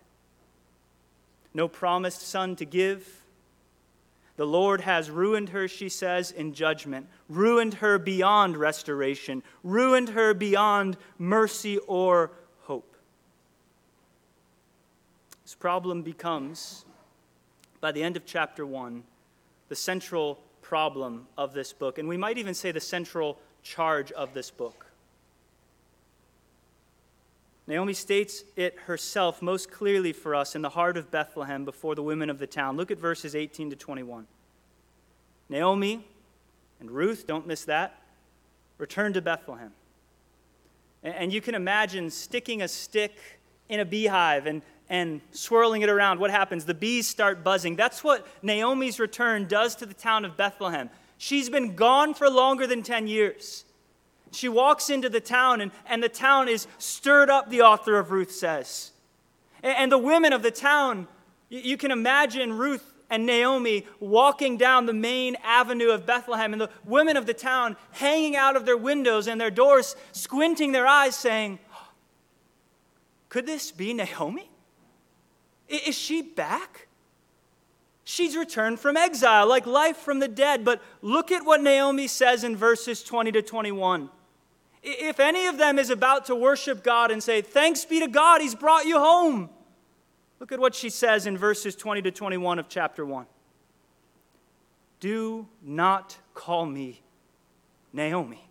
No 1.53 1.69
promised 1.69 2.23
son 2.23 2.57
to 2.57 2.65
give. 2.65 3.25
The 4.39 4.47
Lord 4.47 4.83
has 4.83 5.11
ruined 5.11 5.49
her, 5.49 5.67
she 5.67 5.89
says, 5.89 6.31
in 6.31 6.55
judgment, 6.55 7.09
ruined 7.29 7.75
her 7.75 7.99
beyond 7.99 8.57
restoration, 8.57 9.43
ruined 9.65 10.11
her 10.11 10.33
beyond 10.33 10.97
mercy 11.19 11.79
or 11.89 12.31
hope. 12.61 12.97
This 15.43 15.57
problem 15.57 16.03
becomes, 16.03 16.85
by 17.81 17.91
the 17.91 18.01
end 18.01 18.17
of 18.17 18.25
chapter 18.25 18.65
1, 18.65 19.03
the 19.71 19.75
central 19.75 20.39
problem 20.63 21.27
of 21.37 21.53
this 21.53 21.73
book, 21.73 21.99
and 21.99 22.09
we 22.09 22.17
might 22.17 22.39
even 22.39 22.55
say 22.55 22.71
the 22.71 22.81
central 22.81 23.41
charge 23.65 24.13
of 24.13 24.35
this 24.35 24.53
book. 24.53 24.87
Naomi 27.69 27.93
states 27.93 28.45
it 28.57 28.79
herself 28.87 29.43
most 29.43 29.71
clearly 29.71 30.15
for 30.15 30.35
us 30.35 30.57
in 30.57 30.63
the 30.63 30.71
heart 30.71 30.97
of 30.97 31.11
Bethlehem 31.11 31.67
before 31.67 31.95
the 31.95 32.03
women 32.03 32.31
of 32.31 32.39
the 32.39 32.47
town. 32.47 32.79
Look 32.79 32.91
at 32.91 32.99
verses 32.99 33.37
18 33.37 33.69
to 33.69 33.77
21. 33.77 34.27
Naomi 35.51 36.03
and 36.81 36.91
Ruth, 36.91 37.27
don't 37.27 37.47
miss 37.47 37.67
that, 37.67 38.01
return 38.79 39.13
to 39.13 39.21
Bethlehem. 39.21 39.73
And 41.03 41.31
you 41.31 41.43
can 41.43 41.55
imagine 41.55 42.11
sticking 42.11 42.63
a 42.63 42.69
stick 42.69 43.15
in 43.69 43.81
a 43.81 43.85
beehive 43.85 44.47
and, 44.47 44.63
and 44.89 45.21
swirling 45.33 45.83
it 45.83 45.91
around. 45.91 46.21
What 46.21 46.31
happens? 46.31 46.65
The 46.65 46.73
bees 46.73 47.07
start 47.07 47.45
buzzing. 47.45 47.77
That's 47.77 48.03
what 48.03 48.27
Naomi's 48.43 48.99
return 48.99 49.47
does 49.47 49.75
to 49.77 49.85
the 49.87 49.93
town 49.93 50.25
of 50.25 50.39
Bethlehem. 50.39 50.89
She's 51.19 51.51
been 51.51 51.77
gone 51.77 52.15
for 52.15 52.31
longer 52.31 52.67
than 52.67 52.83
10 52.83 53.09
years. 53.09 53.67
She 54.31 54.49
walks 54.49 54.91
into 54.91 55.09
the 55.09 55.21
town, 55.21 55.61
and, 55.61 55.73
and 55.87 56.03
the 56.03 56.09
town 56.09 56.49
is 56.49 56.67
stirred 56.79 57.31
up, 57.31 57.51
the 57.51 57.63
author 57.63 57.99
of 57.99 58.11
Ruth 58.11 58.31
says. 58.31 58.93
And, 59.63 59.77
and 59.77 59.93
the 59.93 59.99
women 59.99 60.33
of 60.33 60.43
the 60.43 60.51
town, 60.51 61.09
you, 61.49 61.61
you 61.61 61.77
can 61.77 61.91
imagine 61.91 62.53
Ruth 62.53 62.95
and 63.11 63.25
Naomi 63.25 63.87
walking 64.01 64.59
down 64.59 64.87
the 64.87 64.93
main 64.93 65.37
avenue 65.43 65.91
of 65.91 66.05
Bethlehem, 66.05 66.53
and 66.53 66.61
the 66.61 66.71
women 66.85 67.17
of 67.17 67.27
the 67.27 67.35
town 67.35 67.77
hanging 67.93 68.37
out 68.37 68.57
of 68.57 68.67
their 68.67 68.77
windows 68.77 69.27
and 69.27 69.41
their 69.41 69.51
doors, 69.51 69.97
squinting 70.13 70.73
their 70.73 70.87
eyes, 70.87 71.17
saying, 71.17 71.59
Could 73.29 73.47
this 73.47 73.71
be 73.71 73.95
Naomi? 73.95 74.51
Is 75.69 75.97
she 75.97 76.23
back? 76.23 76.89
She's 78.05 78.37
returned 78.37 78.81
from 78.81 78.97
exile, 78.97 79.47
like 79.47 79.67
life 79.67 79.99
from 79.99 80.19
the 80.19 80.29
dead. 80.29 80.65
But 80.65 80.81
look 81.03 81.31
at 81.31 81.45
what 81.45 81.61
Naomi 81.61 82.07
says 82.07 82.43
in 82.43 82.57
verses 82.57 83.03
20 83.03 83.33
to 83.33 83.43
21. 83.43 84.09
If 84.83 85.21
any 85.21 85.47
of 85.47 85.59
them 85.59 85.79
is 85.79 85.91
about 85.91 86.27
to 86.27 86.35
worship 86.35 86.83
God 86.83 87.11
and 87.11 87.23
say, 87.23 87.43
Thanks 87.43 87.85
be 87.85 88.01
to 88.01 88.09
God, 88.09 88.41
He's 88.41 88.55
brought 88.55 88.87
you 88.87 88.99
home. 88.99 89.51
Look 90.41 90.53
at 90.53 90.61
what 90.61 90.75
she 90.75 90.89
says 90.91 91.27
in 91.27 91.37
verses 91.37 91.75
20 91.75 92.03
to 92.03 92.11
21 92.11 92.59
of 92.59 92.69
chapter 92.69 93.05
1. 93.05 93.27
Do 95.01 95.47
not 95.63 96.17
call 96.35 96.67
me 96.67 97.03
Naomi. 97.93 98.49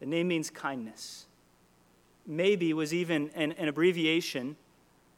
The 0.00 0.06
name 0.06 0.28
means 0.28 0.50
kindness. 0.50 1.26
Maybe 2.26 2.72
was 2.72 2.92
even 2.94 3.30
an, 3.34 3.52
an 3.52 3.68
abbreviation 3.68 4.56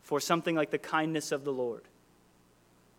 for 0.03 0.21
something 0.21 0.55
like 0.55 0.71
the 0.71 0.79
kindness 0.79 1.33
of 1.33 1.45
the 1.45 1.53
Lord. 1.53 1.83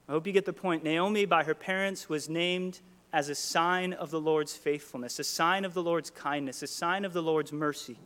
I 0.07 0.13
hope 0.13 0.27
you 0.27 0.33
get 0.33 0.45
the 0.45 0.53
point. 0.53 0.83
Naomi, 0.83 1.25
by 1.25 1.43
her 1.43 1.55
parents, 1.55 2.07
was 2.07 2.29
named 2.29 2.79
as 3.17 3.29
a 3.29 3.35
sign 3.35 3.93
of 3.93 4.11
the 4.11 4.21
Lord's 4.21 4.55
faithfulness, 4.55 5.17
a 5.17 5.23
sign 5.23 5.65
of 5.65 5.73
the 5.73 5.81
Lord's 5.81 6.11
kindness, 6.11 6.61
a 6.61 6.67
sign 6.67 7.03
of 7.03 7.13
the 7.13 7.23
Lord's 7.23 7.51
mercy. 7.51 7.97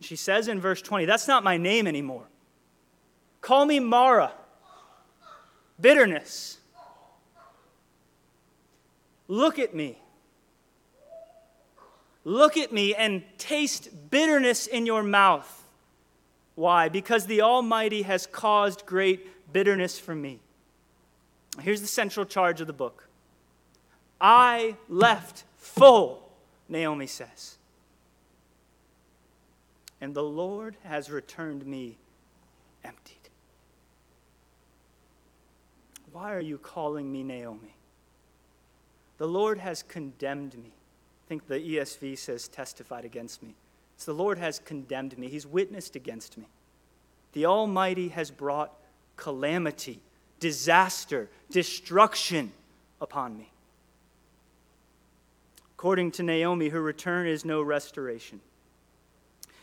She 0.00 0.16
says 0.16 0.48
in 0.48 0.60
verse 0.60 0.82
20, 0.82 1.04
That's 1.04 1.28
not 1.28 1.44
my 1.44 1.56
name 1.56 1.86
anymore. 1.86 2.24
Call 3.40 3.66
me 3.66 3.78
Mara. 3.78 4.32
Bitterness. 5.80 6.58
Look 9.28 9.60
at 9.60 9.76
me. 9.76 9.96
Look 12.24 12.56
at 12.56 12.72
me 12.72 12.96
and 12.96 13.22
taste 13.38 13.90
bitterness 14.10 14.66
in 14.66 14.86
your 14.86 15.04
mouth. 15.04 15.68
Why? 16.56 16.88
Because 16.88 17.26
the 17.26 17.42
Almighty 17.42 18.02
has 18.02 18.26
caused 18.26 18.86
great 18.86 19.52
bitterness 19.52 20.00
for 20.00 20.16
me. 20.16 20.40
Here's 21.60 21.80
the 21.80 21.86
central 21.86 22.26
charge 22.26 22.60
of 22.60 22.66
the 22.66 22.72
book 22.72 23.06
I 24.20 24.76
left 24.88 25.44
full, 25.56 26.28
Naomi 26.68 27.06
says. 27.06 27.56
And 30.00 30.14
the 30.14 30.22
Lord 30.22 30.76
has 30.84 31.10
returned 31.10 31.66
me 31.66 31.96
emptied. 32.84 33.16
Why 36.12 36.34
are 36.34 36.40
you 36.40 36.58
calling 36.58 37.10
me 37.10 37.22
Naomi? 37.22 37.74
The 39.18 39.28
Lord 39.28 39.58
has 39.58 39.82
condemned 39.82 40.56
me. 40.56 40.70
I 40.70 41.26
think 41.28 41.46
the 41.46 41.58
ESV 41.58 42.18
says 42.18 42.48
testified 42.48 43.04
against 43.04 43.42
me. 43.42 43.54
It's 43.94 44.06
the 44.06 44.14
Lord 44.14 44.38
has 44.38 44.58
condemned 44.58 45.18
me. 45.18 45.28
He's 45.28 45.46
witnessed 45.46 45.94
against 45.94 46.38
me. 46.38 46.46
The 47.34 47.46
Almighty 47.46 48.08
has 48.08 48.30
brought 48.30 48.72
calamity, 49.16 50.00
disaster, 50.40 51.28
destruction 51.50 52.52
upon 53.00 53.36
me. 53.38 53.52
According 55.80 56.10
to 56.10 56.22
Naomi, 56.22 56.68
her 56.68 56.82
return 56.82 57.26
is 57.26 57.42
no 57.42 57.62
restoration. 57.62 58.42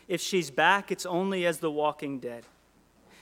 If 0.08 0.20
she's 0.20 0.50
back, 0.50 0.90
it's 0.90 1.06
only 1.06 1.46
as 1.46 1.60
the 1.60 1.70
walking 1.70 2.18
dead. 2.18 2.42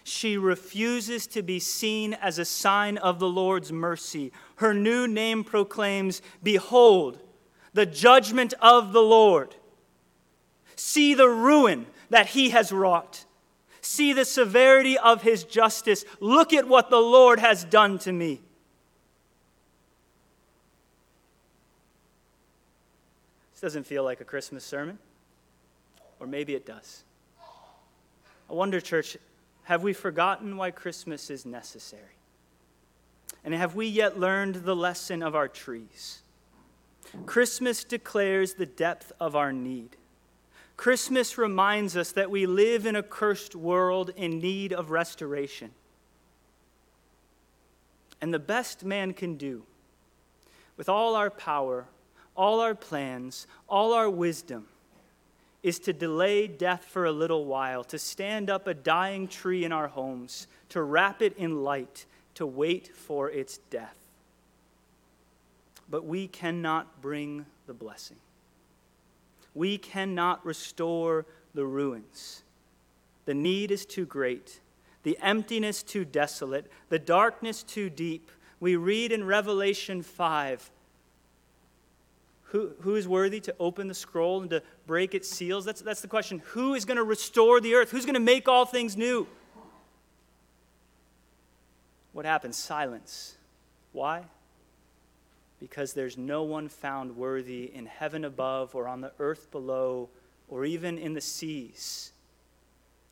She 0.03 0.39
refuses 0.39 1.27
to 1.27 1.43
be 1.43 1.59
seen 1.59 2.15
as 2.15 2.39
a 2.39 2.47
sign 2.47 2.97
of 2.97 3.19
the 3.19 3.29
Lord's 3.29 3.71
mercy. 3.71 4.33
Her 4.57 4.73
new 4.73 5.07
name 5.07 5.45
proclaims 5.45 6.23
Behold, 6.43 7.19
the 7.75 7.85
judgment 7.85 8.55
of 8.63 8.95
the 8.95 9.03
Lord. 9.03 9.57
See 10.75 11.13
the 11.13 11.29
ruin 11.29 11.85
that 12.09 12.29
he 12.29 12.49
has 12.49 12.73
wrought. 12.73 13.27
See 13.83 14.15
the 14.15 14.25
severity 14.25 14.97
of 14.97 15.21
his 15.21 15.45
justice. 15.45 16.07
Look 16.19 16.55
at 16.55 16.67
what 16.67 16.89
the 16.89 16.97
Lord 16.97 17.41
has 17.41 17.63
done 17.63 17.99
to 17.99 18.13
me. 18.13 18.41
This 23.57 23.63
doesn't 23.63 23.87
feel 23.87 24.05
like 24.05 24.21
a 24.21 24.25
Christmas 24.25 24.65
sermon, 24.65 24.99
or 26.21 26.27
maybe 26.27 26.55
it 26.55 26.67
does. 26.67 27.05
I 28.51 28.53
wonder, 28.53 28.83
church, 28.83 29.17
have 29.63 29.83
we 29.83 29.95
forgotten 29.95 30.59
why 30.59 30.73
Christmas 30.73 31.31
is 31.31 31.47
necessary? 31.47 32.03
And 33.43 33.55
have 33.55 33.75
we 33.75 33.87
yet 33.87 34.21
learned 34.21 34.57
the 34.57 34.77
lesson 34.77 35.23
of 35.23 35.35
our 35.35 35.49
trees? 35.49 36.21
Christmas 37.25 37.83
declares 37.83 38.53
the 38.53 38.67
depth 38.67 39.11
of 39.19 39.35
our 39.35 39.55
need. 39.55 39.97
Christmas 40.77 41.39
reminds 41.39 41.97
us 41.97 42.13
that 42.13 42.31
we 42.31 42.45
live 42.45 42.85
in 42.85 42.95
a 42.95 43.03
cursed 43.03 43.55
world 43.57 44.11
in 44.17 44.39
need 44.39 44.75
of 44.75 44.91
restoration. 44.91 45.71
And 48.21 48.35
the 48.35 48.39
best 48.39 48.85
man 48.85 49.15
can 49.15 49.37
do, 49.37 49.63
with 50.77 50.91
all 50.91 51.15
our 51.15 51.31
power, 51.31 51.87
all 52.37 52.61
our 52.61 52.75
plans, 52.75 53.47
all 53.69 53.93
our 53.93 54.11
wisdom, 54.11 54.67
is 55.63 55.79
to 55.81 55.93
delay 55.93 56.47
death 56.47 56.85
for 56.85 57.07
a 57.07 57.13
little 57.13 57.45
while, 57.45 57.83
to 57.83 57.99
stand 57.99 58.49
up 58.49 58.67
a 58.67 58.75
dying 58.75 59.27
tree 59.27 59.65
in 59.65 59.73
our 59.73 59.89
homes, 59.89 60.47
to 60.69 60.83
wrap 60.83 61.23
it 61.23 61.37
in 61.37 61.65
light, 61.65 62.07
to 62.35 62.47
wait 62.47 62.95
for 62.95 63.31
its 63.31 63.59
death. 63.71 63.97
But 65.91 66.05
we 66.05 66.29
cannot 66.29 67.01
bring 67.01 67.47
the 67.67 67.75
blessing. 67.75 68.19
We 69.55 69.79
cannot 69.79 70.45
restore 70.45 71.27
the 71.55 71.65
ruins. 71.65 72.43
The 73.25 73.35
need 73.35 73.71
is 73.71 73.87
too 73.87 74.07
great, 74.07 74.61
the 75.03 75.19
emptiness 75.21 75.83
too 75.83 76.05
desolate, 76.05 76.71
the 76.91 76.99
darkness 76.99 77.63
too 77.63 77.91
deep. 77.91 78.31
We 78.61 78.77
read 78.77 79.11
in 79.11 79.25
Revelation 79.25 80.03
5 80.03 80.71
who, 82.51 82.71
who 82.81 82.95
is 82.95 83.09
worthy 83.09 83.41
to 83.41 83.55
open 83.59 83.89
the 83.89 83.95
scroll 83.95 84.41
and 84.41 84.51
to 84.51 84.63
break 84.87 85.15
its 85.15 85.29
seals? 85.29 85.65
That's, 85.65 85.81
that's 85.81 86.01
the 86.01 86.09
question. 86.09 86.43
Who 86.49 86.75
is 86.75 86.85
going 86.85 86.97
to 86.97 87.05
restore 87.05 87.61
the 87.61 87.75
earth? 87.75 87.91
Who's 87.91 88.05
going 88.05 88.15
to 88.15 88.21
make 88.21 88.49
all 88.49 88.65
things 88.65 88.97
new? 88.97 89.27
What 92.13 92.25
happens? 92.25 92.57
Silence. 92.57 93.37
Why? 93.93 94.25
Because 95.59 95.93
there's 95.93 96.17
no 96.17 96.45
one 96.45 96.69
found 96.69 97.17
worthy 97.17 97.71
in 97.75 97.87
heaven 97.87 98.25
above 98.25 98.75
or 98.75 98.87
on 98.87 99.01
the 99.01 99.13
earth 99.19 99.51
below 99.51 100.09
or 100.49 100.65
even 100.65 100.99
in 100.99 101.15
the 101.15 101.21
seas 101.21 102.13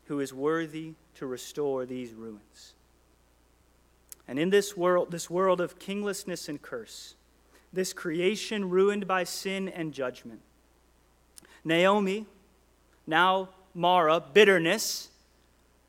who 0.06 0.20
is 0.20 0.32
worthy 0.32 0.92
to 1.16 1.26
restore 1.26 1.86
these 1.86 2.12
ruins. 2.12 2.74
And 4.28 4.38
in 4.38 4.50
this 4.50 4.76
world, 4.76 5.10
this 5.10 5.28
world 5.28 5.60
of 5.60 5.78
kinglessness 5.78 6.48
and 6.48 6.60
curse, 6.60 7.14
this 7.74 7.92
creation 7.92 8.70
ruined 8.70 9.06
by 9.06 9.24
sin 9.24 9.68
and 9.68 9.92
judgment, 9.92 10.40
Naomi, 11.64 12.26
now 13.06 13.48
Mara, 13.74 14.20
bitterness, 14.20 15.10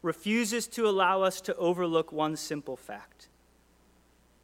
refuses 0.01 0.67
to 0.67 0.87
allow 0.87 1.21
us 1.21 1.41
to 1.41 1.55
overlook 1.55 2.11
one 2.11 2.35
simple 2.35 2.75
fact 2.75 3.27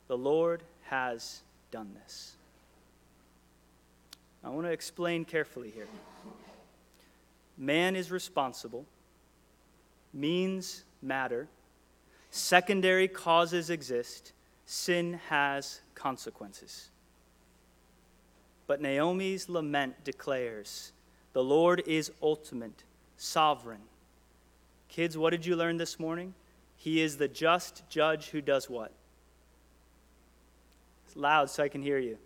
the 0.07 0.17
Lord 0.17 0.61
has 0.89 1.41
done 1.71 1.95
this. 2.03 2.35
I 4.43 4.49
want 4.49 4.67
to 4.67 4.71
explain 4.71 5.23
carefully 5.23 5.69
here. 5.69 5.87
Man 7.57 7.95
is 7.95 8.11
responsible, 8.11 8.85
means 10.13 10.83
matter, 11.01 11.47
secondary 12.29 13.07
causes 13.07 13.69
exist, 13.69 14.33
sin 14.65 15.19
has 15.29 15.81
consequences. 15.95 16.90
But 18.71 18.79
Naomi's 18.79 19.49
lament 19.49 20.01
declares 20.05 20.93
the 21.33 21.43
Lord 21.43 21.83
is 21.85 22.09
ultimate, 22.21 22.85
sovereign. 23.17 23.81
Kids, 24.87 25.17
what 25.17 25.31
did 25.31 25.45
you 25.45 25.57
learn 25.57 25.75
this 25.75 25.99
morning? 25.99 26.33
He 26.77 27.01
is 27.01 27.17
the 27.17 27.27
just 27.27 27.83
judge 27.89 28.29
who 28.29 28.39
does 28.39 28.69
what? 28.69 28.93
It's 31.05 31.17
loud 31.17 31.49
so 31.49 31.63
I 31.63 31.67
can 31.67 31.81
hear 31.81 31.97
you. 31.97 32.17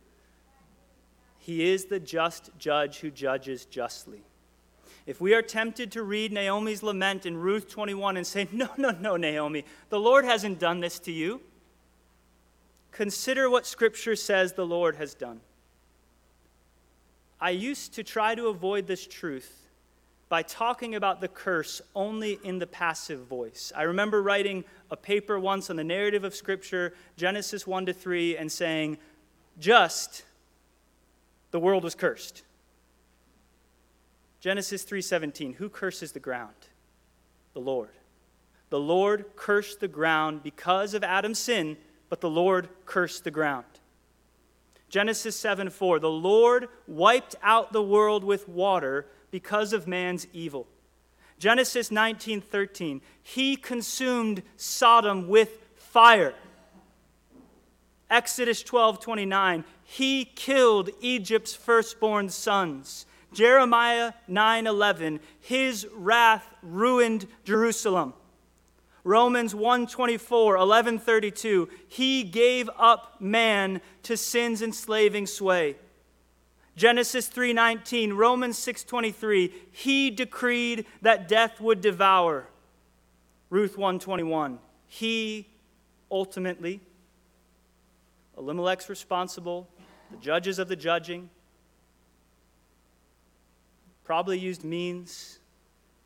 He 1.40 1.68
is 1.68 1.86
the 1.86 2.00
just 2.00 2.52
judge 2.60 3.00
who 3.00 3.10
judges 3.10 3.66
justly. 3.66 4.22
If 5.08 5.20
we 5.20 5.34
are 5.34 5.42
tempted 5.42 5.92
to 5.94 6.04
read 6.04 6.32
Naomi's 6.32 6.84
lament 6.84 7.26
in 7.26 7.38
Ruth 7.38 7.68
21 7.68 8.18
and 8.18 8.28
say, 8.28 8.48
No, 8.52 8.70
no, 8.78 8.92
no, 8.92 9.18
Naomi, 9.18 9.66
the 9.90 10.00
Lord 10.00 10.26
hasn't 10.26 10.60
done 10.60 10.80
this 10.80 11.00
to 11.00 11.12
you, 11.12 11.42
consider 12.92 13.50
what 13.50 13.66
Scripture 13.66 14.16
says 14.16 14.54
the 14.54 14.68
Lord 14.68 14.98
has 14.98 15.16
done. 15.16 15.42
I 17.40 17.52
used 17.52 17.94
to 17.96 18.04
try 18.04 18.36
to 18.36 18.48
avoid 18.48 18.88
this 18.88 19.06
truth 19.06 19.68
by 20.30 20.42
talking 20.42 20.96
about 20.96 21.22
the 21.22 21.28
curse 21.28 21.82
only 21.96 22.40
in 22.44 22.60
the 22.60 22.68
passive 22.68 23.28
voice. 23.28 23.72
I 23.76 23.84
remember 23.84 24.22
writing 24.22 24.64
a 24.90 24.98
paper 24.98 25.40
once 25.40 25.70
on 25.70 25.76
the 25.76 25.84
narrative 25.84 26.24
of 26.24 26.34
Scripture, 26.34 26.94
Genesis 27.16 27.68
1 27.68 27.86
to 27.88 27.94
3, 27.94 28.38
and 28.38 28.52
saying, 28.52 28.98
Just 29.60 30.24
the 31.52 31.60
world 31.60 31.84
was 31.84 31.96
cursed. 31.96 32.44
Genesis 34.40 34.86
3:17 34.86 35.56
Who 35.56 35.70
curses 35.70 36.12
the 36.12 36.20
ground? 36.20 36.54
The 37.54 37.62
Lord. 37.62 37.90
The 38.70 38.80
Lord 38.80 39.26
cursed 39.36 39.80
the 39.80 39.88
ground 39.88 40.44
because 40.44 40.94
of 40.94 41.04
Adam's 41.04 41.40
sin, 41.40 41.78
but 42.10 42.22
the 42.22 42.30
Lord 42.30 42.70
cursed 42.86 43.24
the 43.24 43.32
ground. 43.32 43.66
Genesis 44.96 45.36
7 45.36 45.72
4, 45.72 46.00
the 46.00 46.10
Lord 46.10 46.70
wiped 46.88 47.36
out 47.44 47.74
the 47.74 47.84
world 47.84 48.24
with 48.24 48.48
water 48.48 49.06
because 49.30 49.74
of 49.74 49.90
man's 49.90 50.26
evil. 50.32 50.68
Genesis 51.38 51.92
19 51.92 52.40
13, 52.40 53.02
he 53.22 53.58
consumed 53.58 54.42
Sodom 54.56 55.28
with 55.28 55.60
fire. 55.76 56.34
Exodus 58.10 58.64
12 58.64 59.02
29, 59.02 59.66
he 59.84 60.24
killed 60.24 60.90
Egypt's 61.02 61.54
firstborn 61.54 62.30
sons. 62.30 63.06
Jeremiah 63.34 64.14
9 64.30 64.66
11, 64.66 65.20
his 65.42 65.86
wrath 65.94 66.48
ruined 66.64 67.28
Jerusalem. 67.44 68.14
Romans 69.06 69.54
124, 69.54 70.58
1132, 70.58 71.70
he 71.88 72.24
gave 72.24 72.68
up 72.76 73.22
man 73.22 73.80
to 74.02 74.18
sin's 74.18 74.64
enslaving 74.64 75.28
sway. 75.28 75.76
Genesis 76.76 77.30
3:19, 77.30 78.14
Romans 78.14 78.58
6:23, 78.58 79.54
he 79.72 80.10
decreed 80.10 80.88
that 81.04 81.28
death 81.28 81.62
would 81.62 81.82
devour. 81.82 82.50
Ruth 83.52 83.78
121, 83.78 84.60
he 84.88 85.48
ultimately 86.10 86.82
Elimelech's 88.38 88.90
responsible, 88.90 89.70
the 90.10 90.18
judges 90.18 90.60
of 90.60 90.68
the 90.68 90.76
judging 90.76 91.30
probably 94.04 94.38
used 94.38 94.64
means, 94.64 95.40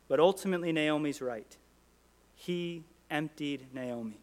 but 0.06 0.20
ultimately 0.20 0.70
Naomi's 0.70 1.20
right. 1.20 1.56
He 2.34 2.84
emptied 3.10 3.66
Naomi. 3.74 4.20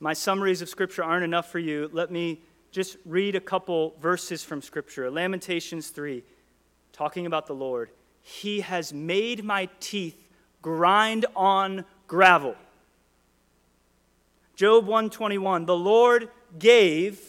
My 0.00 0.14
summaries 0.14 0.62
of 0.62 0.68
Scripture 0.68 1.04
aren't 1.04 1.24
enough 1.24 1.50
for 1.50 1.58
you. 1.58 1.88
Let 1.92 2.10
me 2.10 2.40
just 2.72 2.96
read 3.04 3.36
a 3.36 3.40
couple 3.40 3.94
verses 4.00 4.42
from 4.42 4.62
Scripture. 4.62 5.10
Lamentations 5.10 5.88
3, 5.90 6.24
talking 6.92 7.26
about 7.26 7.46
the 7.46 7.54
Lord. 7.54 7.90
He 8.22 8.60
has 8.60 8.92
made 8.92 9.44
my 9.44 9.68
teeth 9.78 10.16
grind 10.62 11.26
on 11.36 11.84
gravel. 12.06 12.56
Job 14.56 14.86
121, 14.86 15.66
the 15.66 15.76
Lord 15.76 16.28
gave, 16.58 17.20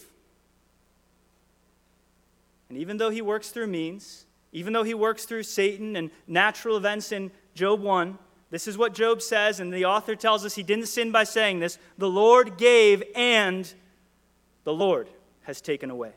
and 2.69 2.77
even 2.77 2.97
though 2.97 3.09
he 3.09 3.21
works 3.21 3.49
through 3.49 3.67
means, 3.67 4.25
even 4.51 4.73
though 4.73 4.83
he 4.83 4.93
works 4.93 5.25
through 5.25 5.43
Satan 5.43 5.95
and 5.95 6.11
natural 6.27 6.77
events 6.77 7.11
in 7.11 7.31
Job 7.55 7.81
1, 7.81 8.17
this 8.53 8.67
is 8.67 8.77
what 8.77 8.93
Job 8.93 9.19
says, 9.19 9.59
and 9.59 9.73
the 9.73 9.85
author 9.85 10.15
tells 10.15 10.45
us 10.45 10.53
he 10.53 10.61
didn't 10.61 10.85
sin 10.85 11.11
by 11.11 11.23
saying 11.23 11.57
this. 11.57 11.79
The 11.97 12.07
Lord 12.07 12.55
gave, 12.55 13.01
and 13.15 13.73
the 14.63 14.75
Lord 14.75 15.09
has 15.41 15.59
taken 15.59 15.89
away. 15.89 16.11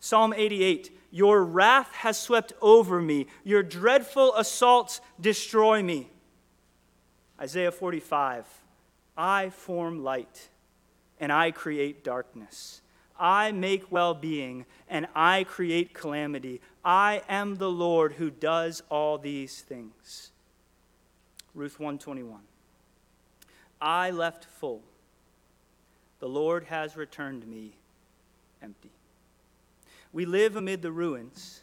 Psalm 0.00 0.32
88 0.34 0.98
Your 1.10 1.44
wrath 1.44 1.92
has 1.92 2.18
swept 2.18 2.54
over 2.62 3.02
me, 3.02 3.26
your 3.44 3.62
dreadful 3.62 4.34
assaults 4.34 5.02
destroy 5.20 5.82
me. 5.82 6.08
Isaiah 7.38 7.70
45 7.70 8.46
I 9.14 9.50
form 9.50 10.02
light, 10.02 10.48
and 11.20 11.30
I 11.30 11.50
create 11.50 12.02
darkness. 12.02 12.80
I 13.20 13.52
make 13.52 13.92
well 13.92 14.14
being, 14.14 14.64
and 14.88 15.06
I 15.14 15.44
create 15.44 15.92
calamity. 15.92 16.62
I 16.82 17.20
am 17.28 17.56
the 17.56 17.70
Lord 17.70 18.14
who 18.14 18.30
does 18.30 18.82
all 18.88 19.18
these 19.18 19.60
things. 19.60 20.30
Ruth 21.54 21.78
121. 21.78 22.40
I 23.80 24.10
left 24.10 24.44
full. 24.44 24.82
The 26.18 26.28
Lord 26.28 26.64
has 26.64 26.96
returned 26.96 27.46
me 27.46 27.76
empty. 28.62 28.90
We 30.12 30.24
live 30.26 30.56
amid 30.56 30.82
the 30.82 30.92
ruins 30.92 31.60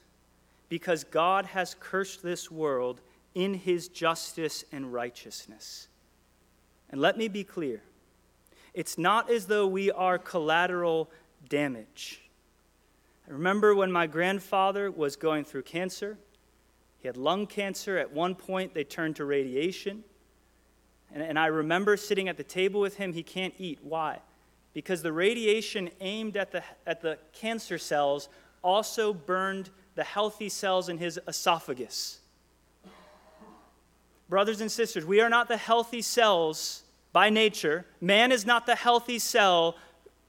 because 0.70 1.04
God 1.04 1.48
has 1.48 1.76
cursed 1.80 2.22
this 2.22 2.52
world 2.52 3.02
in 3.34 3.54
his 3.54 3.88
justice 3.88 4.64
and 4.72 4.94
righteousness. 4.94 5.88
And 6.90 7.00
let 7.00 7.18
me 7.18 7.28
be 7.28 7.44
clear 7.44 7.82
it's 8.74 8.98
not 8.98 9.30
as 9.30 9.48
though 9.48 9.68
we 9.68 9.92
are 9.92 10.18
collateral 10.18 11.10
damage. 11.50 12.22
I 13.28 13.32
remember 13.32 13.76
when 13.76 13.92
my 13.92 14.08
grandfather 14.08 14.90
was 14.92 15.16
going 15.16 15.44
through 15.44 15.64
cancer 15.64 16.18
he 17.02 17.08
had 17.08 17.18
lung 17.18 17.48
cancer. 17.48 17.98
At 17.98 18.12
one 18.12 18.36
point, 18.36 18.74
they 18.74 18.84
turned 18.84 19.16
to 19.18 19.26
radiation. 19.26 20.04
And, 21.14 21.24
and 21.24 21.38
I 21.38 21.48
remember 21.48 21.98
sitting 21.98 22.30
at 22.30 22.38
the 22.38 22.44
table 22.44 22.80
with 22.80 22.98
him. 22.98 23.14
He 23.14 23.24
can't 23.24 23.54
eat. 23.58 23.80
Why? 23.82 24.20
Because 24.74 25.02
the 25.02 25.12
radiation 25.12 25.90
aimed 26.00 26.38
at 26.38 26.52
the, 26.52 26.64
at 26.86 27.02
the 27.02 27.18
cancer 27.34 27.78
cells 27.78 28.30
also 28.64 29.14
burned 29.14 29.72
the 29.96 30.04
healthy 30.04 30.48
cells 30.48 30.90
in 30.90 31.00
his 31.00 31.20
esophagus. 31.28 32.20
Brothers 34.30 34.62
and 34.62 34.72
sisters, 34.72 35.06
we 35.06 35.20
are 35.20 35.30
not 35.30 35.48
the 35.50 35.58
healthy 35.58 36.02
cells 36.02 36.84
by 37.12 37.30
nature. 37.30 37.86
Man 38.00 38.32
is 38.32 38.46
not 38.46 38.66
the 38.66 38.76
healthy 38.76 39.20
cell 39.20 39.76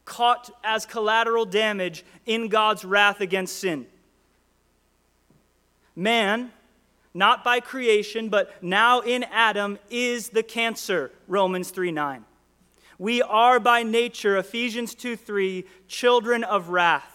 caught 0.05 0.51
as 0.65 0.87
collateral 0.87 1.45
damage 1.45 2.05
in 2.27 2.49
God's 2.49 2.85
wrath 2.85 3.21
against 3.21 3.59
sin. 3.59 3.87
Man 5.95 6.51
not 7.15 7.45
by 7.45 7.61
creation, 7.61 8.29
but 8.29 8.63
now 8.63 9.01
in 9.01 9.25
Adam, 9.25 9.79
is 9.91 10.31
the 10.31 10.43
cancer, 10.43 11.11
Romans 11.29 11.71
3 11.71 11.93
9. 11.93 12.25
We 12.99 13.21
are 13.23 13.59
by 13.59 13.83
nature, 13.83 14.37
Ephesians 14.37 14.95
2 14.95 15.17
3, 15.17 15.65
children 15.89 16.45
of 16.45 16.69
wrath. 16.69 17.09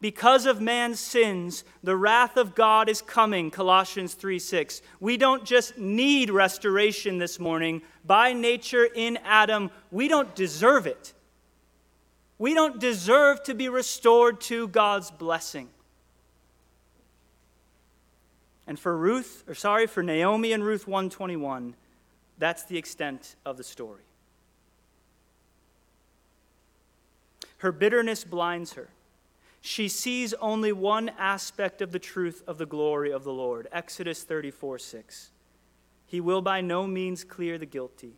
Because 0.00 0.46
of 0.46 0.60
man's 0.60 0.98
sins, 0.98 1.62
the 1.84 1.96
wrath 1.96 2.36
of 2.36 2.56
God 2.56 2.88
is 2.88 3.00
coming, 3.00 3.52
Colossians 3.52 4.14
3 4.14 4.38
6. 4.40 4.82
We 4.98 5.16
don't 5.16 5.44
just 5.44 5.78
need 5.78 6.28
restoration 6.28 7.18
this 7.18 7.38
morning. 7.38 7.82
By 8.04 8.32
nature, 8.32 8.84
in 8.84 9.16
Adam, 9.18 9.70
we 9.92 10.08
don't 10.08 10.34
deserve 10.34 10.88
it. 10.88 11.12
We 12.36 12.52
don't 12.52 12.80
deserve 12.80 13.44
to 13.44 13.54
be 13.54 13.68
restored 13.68 14.40
to 14.42 14.66
God's 14.66 15.12
blessing. 15.12 15.68
And 18.66 18.78
for 18.78 18.96
Ruth, 18.96 19.44
or 19.48 19.54
sorry, 19.54 19.86
for 19.86 20.02
Naomi 20.02 20.52
and 20.52 20.64
Ruth 20.64 20.86
121, 20.86 21.74
that's 22.38 22.64
the 22.64 22.78
extent 22.78 23.36
of 23.44 23.56
the 23.56 23.64
story. 23.64 24.02
Her 27.58 27.72
bitterness 27.72 28.24
blinds 28.24 28.72
her. 28.72 28.88
She 29.60 29.88
sees 29.88 30.34
only 30.34 30.72
one 30.72 31.10
aspect 31.10 31.80
of 31.80 31.92
the 31.92 32.00
truth 32.00 32.42
of 32.48 32.58
the 32.58 32.66
glory 32.66 33.12
of 33.12 33.22
the 33.22 33.32
Lord. 33.32 33.68
Exodus 33.70 34.24
34 34.24 34.80
6. 34.80 35.30
He 36.04 36.20
will 36.20 36.42
by 36.42 36.60
no 36.60 36.86
means 36.86 37.22
clear 37.22 37.58
the 37.58 37.66
guilty, 37.66 38.14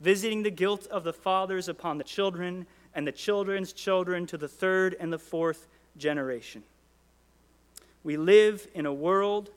visiting 0.00 0.42
the 0.42 0.50
guilt 0.50 0.86
of 0.86 1.04
the 1.04 1.12
fathers 1.12 1.68
upon 1.68 1.98
the 1.98 2.04
children 2.04 2.66
and 2.94 3.06
the 3.06 3.12
children's 3.12 3.74
children 3.74 4.26
to 4.26 4.38
the 4.38 4.48
third 4.48 4.96
and 4.98 5.12
the 5.12 5.18
fourth 5.18 5.68
generation. 5.98 6.62
We 8.02 8.16
live 8.16 8.66
in 8.74 8.86
a 8.86 8.92
world 8.92 9.50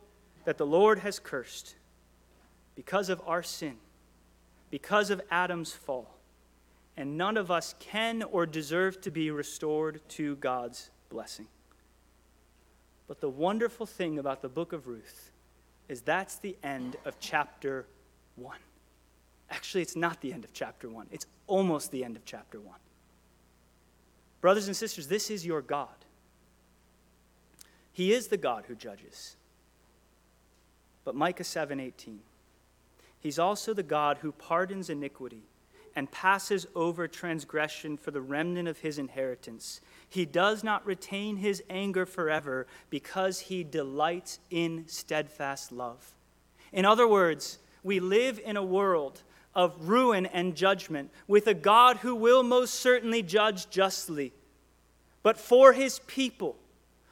that 0.46 0.58
the 0.58 0.66
Lord 0.66 1.00
has 1.00 1.20
cursed 1.20 1.76
because 2.76 3.10
of 3.10 3.22
our 3.26 3.44
sin, 3.44 3.78
because 4.70 5.10
of 5.10 5.22
Adam's 5.30 5.72
fall, 5.74 6.18
and 6.98 7.18
none 7.18 7.38
of 7.38 7.52
us 7.52 7.76
can 7.80 8.24
or 8.24 8.46
deserve 8.46 9.02
to 9.02 9.12
be 9.12 9.32
restored 9.32 10.02
to 10.10 10.36
God's 10.38 10.90
blessing. 11.10 11.48
But 13.08 13.22
the 13.22 13.30
wonderful 13.30 13.86
thing 13.86 14.20
about 14.20 14.42
the 14.42 14.50
book 14.50 14.74
of 14.74 14.88
Ruth 14.88 15.32
is 15.90 16.02
that's 16.02 16.36
the 16.38 16.56
end 16.64 16.96
of 17.06 17.20
chapter 17.20 17.86
1. 18.36 18.58
Actually, 19.50 19.82
it's 19.82 19.98
not 19.98 20.22
the 20.22 20.32
end 20.32 20.46
of 20.46 20.54
chapter 20.54 20.90
1, 20.90 21.08
it's 21.12 21.26
almost 21.48 21.92
the 21.92 22.04
end 22.04 22.16
of 22.16 22.24
chapter 22.26 22.60
1. 22.60 22.74
Brothers 24.40 24.68
and 24.68 24.76
sisters, 24.76 25.08
this 25.08 25.30
is 25.30 25.46
your 25.46 25.62
God. 25.62 25.90
He 27.94 28.14
is 28.14 28.28
the 28.28 28.38
God 28.38 28.64
who 28.68 28.76
judges. 28.76 29.36
But 31.04 31.16
Micah 31.16 31.44
7:18. 31.44 32.20
He's 33.20 33.40
also 33.40 33.74
the 33.74 33.84
God 33.84 34.20
who 34.20 34.32
pardons 34.32 34.90
iniquity 34.90 35.44
and 35.96 36.12
passes 36.12 36.66
over 36.74 37.08
transgression 37.08 37.98
for 37.98 38.12
the 38.12 38.22
remnant 38.22 38.68
of 38.68 38.80
his 38.80 38.98
inheritance. 38.98 39.82
He 40.08 40.26
does 40.26 40.64
not 40.64 40.86
retain 40.86 41.38
his 41.38 41.62
anger 41.70 42.06
forever 42.06 42.66
because 42.90 43.42
he 43.42 43.64
delights 43.64 44.40
in 44.50 44.88
steadfast 44.88 45.72
love. 45.72 46.14
In 46.72 46.86
other 46.86 47.08
words, 47.08 47.60
we 47.84 48.00
live 48.00 48.40
in 48.44 48.58
a 48.58 48.64
world 48.64 49.22
of 49.54 49.90
ruin 49.90 50.26
and 50.28 50.56
judgment 50.56 51.12
with 51.28 51.48
a 51.48 51.54
God 51.54 51.98
who 51.98 52.16
will 52.16 52.44
most 52.44 52.76
certainly 52.76 53.22
judge 53.22 53.70
justly. 53.70 54.34
But 55.24 55.38
for 55.38 55.74
his 55.74 56.00
people, 56.00 56.58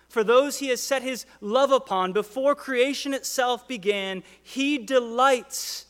for 0.10 0.24
those 0.24 0.57
he 0.57 0.70
has 0.70 0.82
set 0.82 1.03
his 1.03 1.26
love 1.39 1.72
upon 1.72 2.14
before 2.14 2.55
creation 2.55 3.14
itself 3.14 3.68
began, 3.68 4.24
he 4.41 4.80
delights 4.80 5.86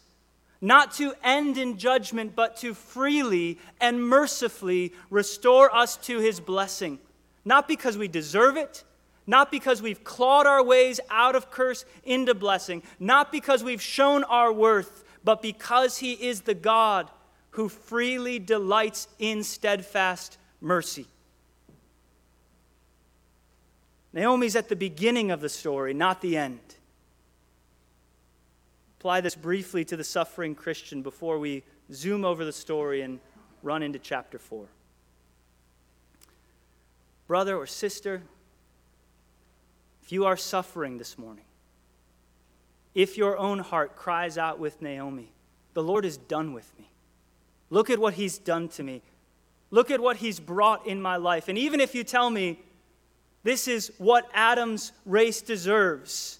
not 0.61 0.91
to 0.95 1.13
end 1.23 1.57
in 1.57 1.77
judgment, 1.77 2.35
but 2.35 2.57
to 2.57 2.73
freely 2.73 3.57
and 3.79 4.03
mercifully 4.03 4.93
restore 5.09 5.73
us 5.73 5.95
to 5.95 6.19
his 6.19 6.41
blessing. 6.41 6.99
Not 7.45 7.65
because 7.65 7.97
we 7.97 8.09
deserve 8.09 8.57
it, 8.57 8.83
not 9.25 9.51
because 9.51 9.81
we've 9.81 10.03
clawed 10.03 10.45
our 10.45 10.61
ways 10.61 10.99
out 11.09 11.35
of 11.35 11.49
curse 11.49 11.85
into 12.03 12.33
blessing, 12.33 12.83
not 12.99 13.31
because 13.31 13.63
we've 13.63 13.81
shown 13.81 14.25
our 14.25 14.51
worth, 14.51 15.05
but 15.23 15.41
because 15.41 15.97
he 15.99 16.11
is 16.11 16.41
the 16.41 16.53
God 16.53 17.09
who 17.51 17.69
freely 17.69 18.37
delights 18.37 19.07
in 19.17 19.43
steadfast 19.43 20.37
mercy. 20.59 21.05
Naomi's 24.13 24.55
at 24.55 24.69
the 24.69 24.75
beginning 24.75 25.31
of 25.31 25.41
the 25.41 25.49
story, 25.49 25.93
not 25.93 26.21
the 26.21 26.37
end. 26.37 26.59
Apply 28.99 29.21
this 29.21 29.35
briefly 29.35 29.85
to 29.85 29.95
the 29.95 30.03
suffering 30.03 30.55
Christian 30.55 31.01
before 31.01 31.39
we 31.39 31.63
zoom 31.93 32.25
over 32.25 32.43
the 32.43 32.51
story 32.51 33.01
and 33.01 33.19
run 33.63 33.83
into 33.83 33.99
chapter 33.99 34.37
4. 34.37 34.65
Brother 37.27 37.55
or 37.55 37.67
sister, 37.67 38.23
if 40.03 40.11
you 40.11 40.25
are 40.25 40.35
suffering 40.35 40.97
this 40.97 41.17
morning, 41.17 41.45
if 42.95 43.17
your 43.17 43.37
own 43.37 43.59
heart 43.59 43.95
cries 43.95 44.37
out 44.37 44.59
with 44.59 44.81
Naomi, 44.81 45.31
the 45.73 45.83
Lord 45.83 46.03
is 46.03 46.17
done 46.17 46.53
with 46.53 46.71
me. 46.77 46.89
Look 47.69 47.89
at 47.89 47.99
what 47.99 48.15
he's 48.15 48.39
done 48.39 48.67
to 48.69 48.83
me. 48.83 49.03
Look 49.69 49.91
at 49.91 49.99
what 49.99 50.17
he's 50.17 50.39
brought 50.39 50.87
in 50.87 50.99
my 50.99 51.15
life. 51.17 51.47
And 51.47 51.57
even 51.57 51.79
if 51.79 51.93
you 51.93 52.03
tell 52.03 52.31
me 52.31 52.59
this 53.43 53.67
is 53.67 53.91
what 53.97 54.29
Adam's 54.33 54.91
race 55.05 55.41
deserves, 55.41 56.39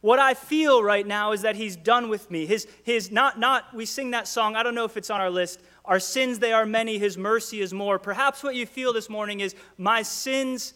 what 0.00 0.18
I 0.18 0.34
feel 0.34 0.82
right 0.82 1.06
now 1.06 1.32
is 1.32 1.42
that 1.42 1.56
he's 1.56 1.74
done 1.74 2.08
with 2.08 2.30
me. 2.30 2.46
His, 2.46 2.68
his 2.84 3.10
not, 3.10 3.38
not, 3.38 3.74
we 3.74 3.84
sing 3.84 4.12
that 4.12 4.28
song, 4.28 4.54
I 4.54 4.62
don't 4.62 4.74
know 4.74 4.84
if 4.84 4.96
it's 4.96 5.10
on 5.10 5.20
our 5.20 5.30
list. 5.30 5.60
Our 5.84 5.98
sins, 5.98 6.38
they 6.38 6.52
are 6.52 6.66
many, 6.66 6.98
his 6.98 7.18
mercy 7.18 7.60
is 7.60 7.72
more. 7.72 7.98
Perhaps 7.98 8.42
what 8.42 8.54
you 8.54 8.64
feel 8.64 8.92
this 8.92 9.10
morning 9.10 9.40
is, 9.40 9.56
my 9.76 10.02
sins 10.02 10.74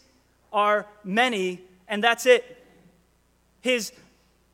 are 0.52 0.86
many, 1.04 1.60
and 1.86 2.02
that's 2.02 2.26
it. 2.26 2.64
His 3.60 3.92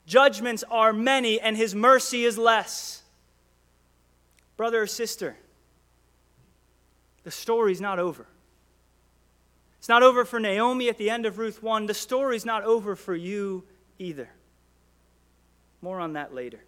judgments 0.07 0.65
are 0.71 0.93
many, 0.93 1.41
and 1.41 1.57
his 1.57 1.75
mercy 1.75 2.25
is 2.25 2.37
less. 2.37 3.03
Brother 4.59 4.83
or 4.83 4.87
sister, 4.87 5.37
the 7.25 7.31
story's 7.31 7.81
not 7.81 7.99
over. 7.99 8.27
It's 9.79 9.89
not 9.89 10.03
over 10.03 10.25
for 10.25 10.41
Naomi 10.41 10.89
at 10.89 10.99
the 10.99 11.11
end 11.11 11.25
of 11.25 11.39
Ruth 11.39 11.63
1. 11.63 11.87
The 11.87 11.95
story's 11.95 12.45
not 12.45 12.65
over 12.65 12.97
for 12.97 13.15
you 13.15 13.65
either. 13.99 14.29
More 15.81 16.01
on 16.01 16.15
that 16.15 16.35
later. 16.35 16.61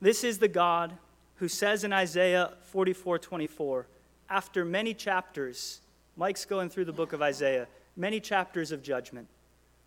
This 0.00 0.24
is 0.24 0.38
the 0.38 0.48
God 0.48 0.94
who 1.36 1.48
says 1.48 1.84
in 1.84 1.92
Isaiah 1.92 2.52
44 2.62 3.18
24, 3.18 3.86
after 4.30 4.64
many 4.64 4.94
chapters, 4.94 5.80
Mike's 6.16 6.44
going 6.44 6.68
through 6.68 6.86
the 6.86 6.92
book 6.92 7.12
of 7.12 7.22
Isaiah, 7.22 7.66
many 7.96 8.20
chapters 8.20 8.72
of 8.72 8.82
judgment. 8.82 9.28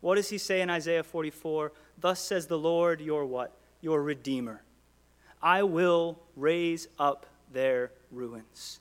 What 0.02 0.16
does 0.16 0.30
he 0.30 0.38
say 0.38 0.62
in 0.62 0.70
Isaiah 0.70 1.04
44? 1.04 1.72
Thus 2.00 2.20
says 2.20 2.48
the 2.48 2.58
Lord, 2.58 3.02
your 3.02 3.26
what? 3.26 3.54
Your 3.82 4.02
Redeemer. 4.02 4.64
I 5.42 5.64
will 5.64 6.20
raise 6.36 6.88
up 7.00 7.26
their 7.52 7.92
ruins. 8.12 8.80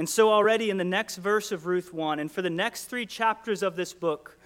And 0.00 0.08
so, 0.08 0.32
already 0.32 0.70
in 0.70 0.78
the 0.78 0.82
next 0.82 1.18
verse 1.18 1.52
of 1.52 1.66
Ruth 1.66 1.92
1, 1.92 2.20
and 2.20 2.32
for 2.32 2.40
the 2.40 2.48
next 2.48 2.86
three 2.86 3.04
chapters 3.04 3.62
of 3.62 3.76
this 3.76 3.92
book, 3.92 4.38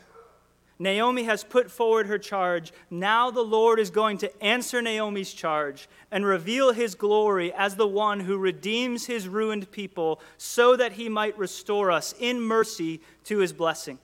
Naomi 0.81 1.23
has 1.23 1.45
put 1.45 1.71
forward 1.71 2.09
her 2.09 2.19
charge. 2.19 2.73
Now 2.91 3.31
the 3.31 3.45
Lord 3.45 3.79
is 3.79 3.91
going 3.91 4.19
to 4.19 4.43
answer 4.43 4.83
Naomi's 4.83 5.33
charge 5.33 5.89
and 6.11 6.27
reveal 6.27 6.73
his 6.73 6.97
glory 6.97 7.53
as 7.53 7.77
the 7.77 7.87
one 7.87 8.19
who 8.19 8.37
redeems 8.37 9.07
his 9.07 9.29
ruined 9.29 9.71
people 9.71 10.21
so 10.39 10.75
that 10.75 10.95
he 10.95 11.09
might 11.09 11.39
restore 11.39 11.93
us 11.93 12.17
in 12.19 12.41
mercy 12.41 13.01
to 13.23 13.39
his 13.39 13.53
blessing. 13.53 14.01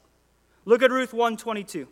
Look 0.64 0.84
at 0.84 0.92
Ruth 0.92 1.12
122. 1.12 1.88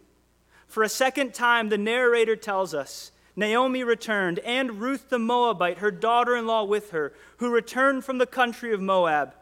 For 0.68 0.84
a 0.84 0.88
second 0.88 1.34
time 1.34 1.68
the 1.68 1.78
narrator 1.78 2.36
tells 2.36 2.74
us 2.74 3.11
Naomi 3.34 3.82
returned 3.82 4.38
and 4.38 4.80
Ruth 4.80 5.09
the 5.09 5.18
Moabite, 5.18 5.78
her 5.78 5.90
daughter-in-law 5.90 6.62
with 6.62 6.92
her, 6.92 7.12
who 7.38 7.50
returned 7.50 8.04
from 8.04 8.18
the 8.18 8.26
country 8.26 8.72
of 8.72 8.80
Moab. 8.80 9.34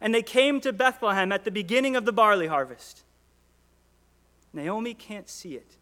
And 0.00 0.14
they 0.14 0.22
came 0.22 0.60
to 0.60 0.72
Bethlehem 0.72 1.32
at 1.32 1.44
the 1.44 1.50
beginning 1.50 1.96
of 1.96 2.04
the 2.04 2.12
barley 2.12 2.46
harvest. 2.46 3.02
Naomi 4.52 4.94
can't 4.94 5.28
see 5.28 5.54
it. 5.54 5.76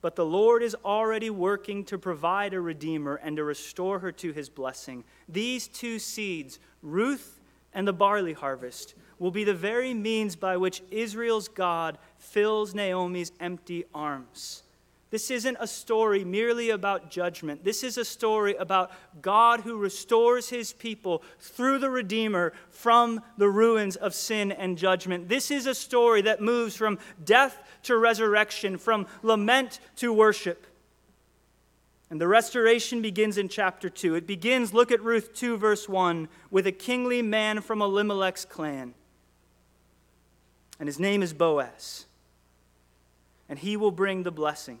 But 0.00 0.16
the 0.16 0.26
Lord 0.26 0.62
is 0.62 0.76
already 0.84 1.30
working 1.30 1.84
to 1.84 1.96
provide 1.98 2.54
a 2.54 2.60
redeemer 2.60 3.14
and 3.14 3.36
to 3.36 3.44
restore 3.44 4.00
her 4.00 4.10
to 4.12 4.32
his 4.32 4.48
blessing. 4.48 5.04
These 5.28 5.68
two 5.68 5.98
seeds, 5.98 6.58
Ruth 6.82 7.40
and 7.72 7.86
the 7.86 7.92
barley 7.92 8.32
harvest, 8.32 8.94
will 9.18 9.30
be 9.30 9.44
the 9.44 9.54
very 9.54 9.94
means 9.94 10.34
by 10.34 10.56
which 10.56 10.82
Israel's 10.90 11.46
God 11.46 11.98
fills 12.18 12.74
Naomi's 12.74 13.30
empty 13.38 13.84
arms. 13.94 14.64
This 15.12 15.30
isn't 15.30 15.58
a 15.60 15.66
story 15.66 16.24
merely 16.24 16.70
about 16.70 17.10
judgment. 17.10 17.64
This 17.64 17.84
is 17.84 17.98
a 17.98 18.04
story 18.04 18.54
about 18.54 18.90
God 19.20 19.60
who 19.60 19.76
restores 19.76 20.48
his 20.48 20.72
people 20.72 21.22
through 21.38 21.80
the 21.80 21.90
Redeemer 21.90 22.54
from 22.70 23.20
the 23.36 23.50
ruins 23.50 23.94
of 23.94 24.14
sin 24.14 24.50
and 24.50 24.78
judgment. 24.78 25.28
This 25.28 25.50
is 25.50 25.66
a 25.66 25.74
story 25.74 26.22
that 26.22 26.40
moves 26.40 26.76
from 26.76 26.98
death 27.22 27.58
to 27.82 27.98
resurrection, 27.98 28.78
from 28.78 29.06
lament 29.22 29.80
to 29.96 30.14
worship. 30.14 30.66
And 32.08 32.18
the 32.18 32.26
restoration 32.26 33.02
begins 33.02 33.36
in 33.36 33.50
chapter 33.50 33.90
2. 33.90 34.14
It 34.14 34.26
begins, 34.26 34.72
look 34.72 34.90
at 34.90 35.02
Ruth 35.02 35.34
2, 35.34 35.58
verse 35.58 35.90
1, 35.90 36.26
with 36.50 36.66
a 36.66 36.72
kingly 36.72 37.20
man 37.20 37.60
from 37.60 37.82
Elimelech's 37.82 38.46
clan. 38.46 38.94
And 40.80 40.86
his 40.86 40.98
name 40.98 41.22
is 41.22 41.34
Boaz. 41.34 42.06
And 43.46 43.58
he 43.58 43.76
will 43.76 43.90
bring 43.90 44.22
the 44.22 44.32
blessing. 44.32 44.78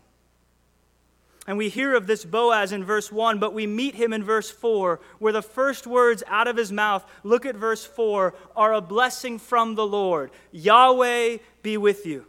And 1.46 1.58
we 1.58 1.68
hear 1.68 1.94
of 1.94 2.06
this 2.06 2.24
Boaz 2.24 2.70
in 2.70 2.84
verse 2.84 3.10
1, 3.10 3.40
but 3.40 3.52
we 3.52 3.66
meet 3.66 3.96
him 3.96 4.12
in 4.12 4.22
verse 4.22 4.50
4, 4.50 5.00
where 5.18 5.32
the 5.32 5.42
first 5.42 5.86
words 5.88 6.22
out 6.28 6.46
of 6.46 6.56
his 6.56 6.70
mouth, 6.70 7.04
look 7.24 7.44
at 7.44 7.56
verse 7.56 7.84
4, 7.84 8.32
are 8.54 8.72
a 8.72 8.80
blessing 8.80 9.38
from 9.38 9.74
the 9.74 9.86
Lord 9.86 10.30
Yahweh 10.52 11.38
be 11.62 11.76
with 11.76 12.06
you. 12.06 12.26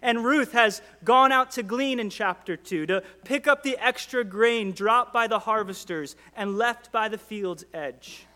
And 0.00 0.24
Ruth 0.24 0.52
has 0.52 0.80
gone 1.04 1.32
out 1.32 1.50
to 1.52 1.62
glean 1.62 2.00
in 2.00 2.08
chapter 2.08 2.56
2, 2.56 2.86
to 2.86 3.02
pick 3.24 3.46
up 3.46 3.62
the 3.62 3.76
extra 3.78 4.24
grain 4.24 4.72
dropped 4.72 5.12
by 5.12 5.26
the 5.26 5.40
harvesters 5.40 6.16
and 6.34 6.56
left 6.56 6.90
by 6.92 7.08
the 7.08 7.18
field's 7.18 7.64
edge. 7.74 8.26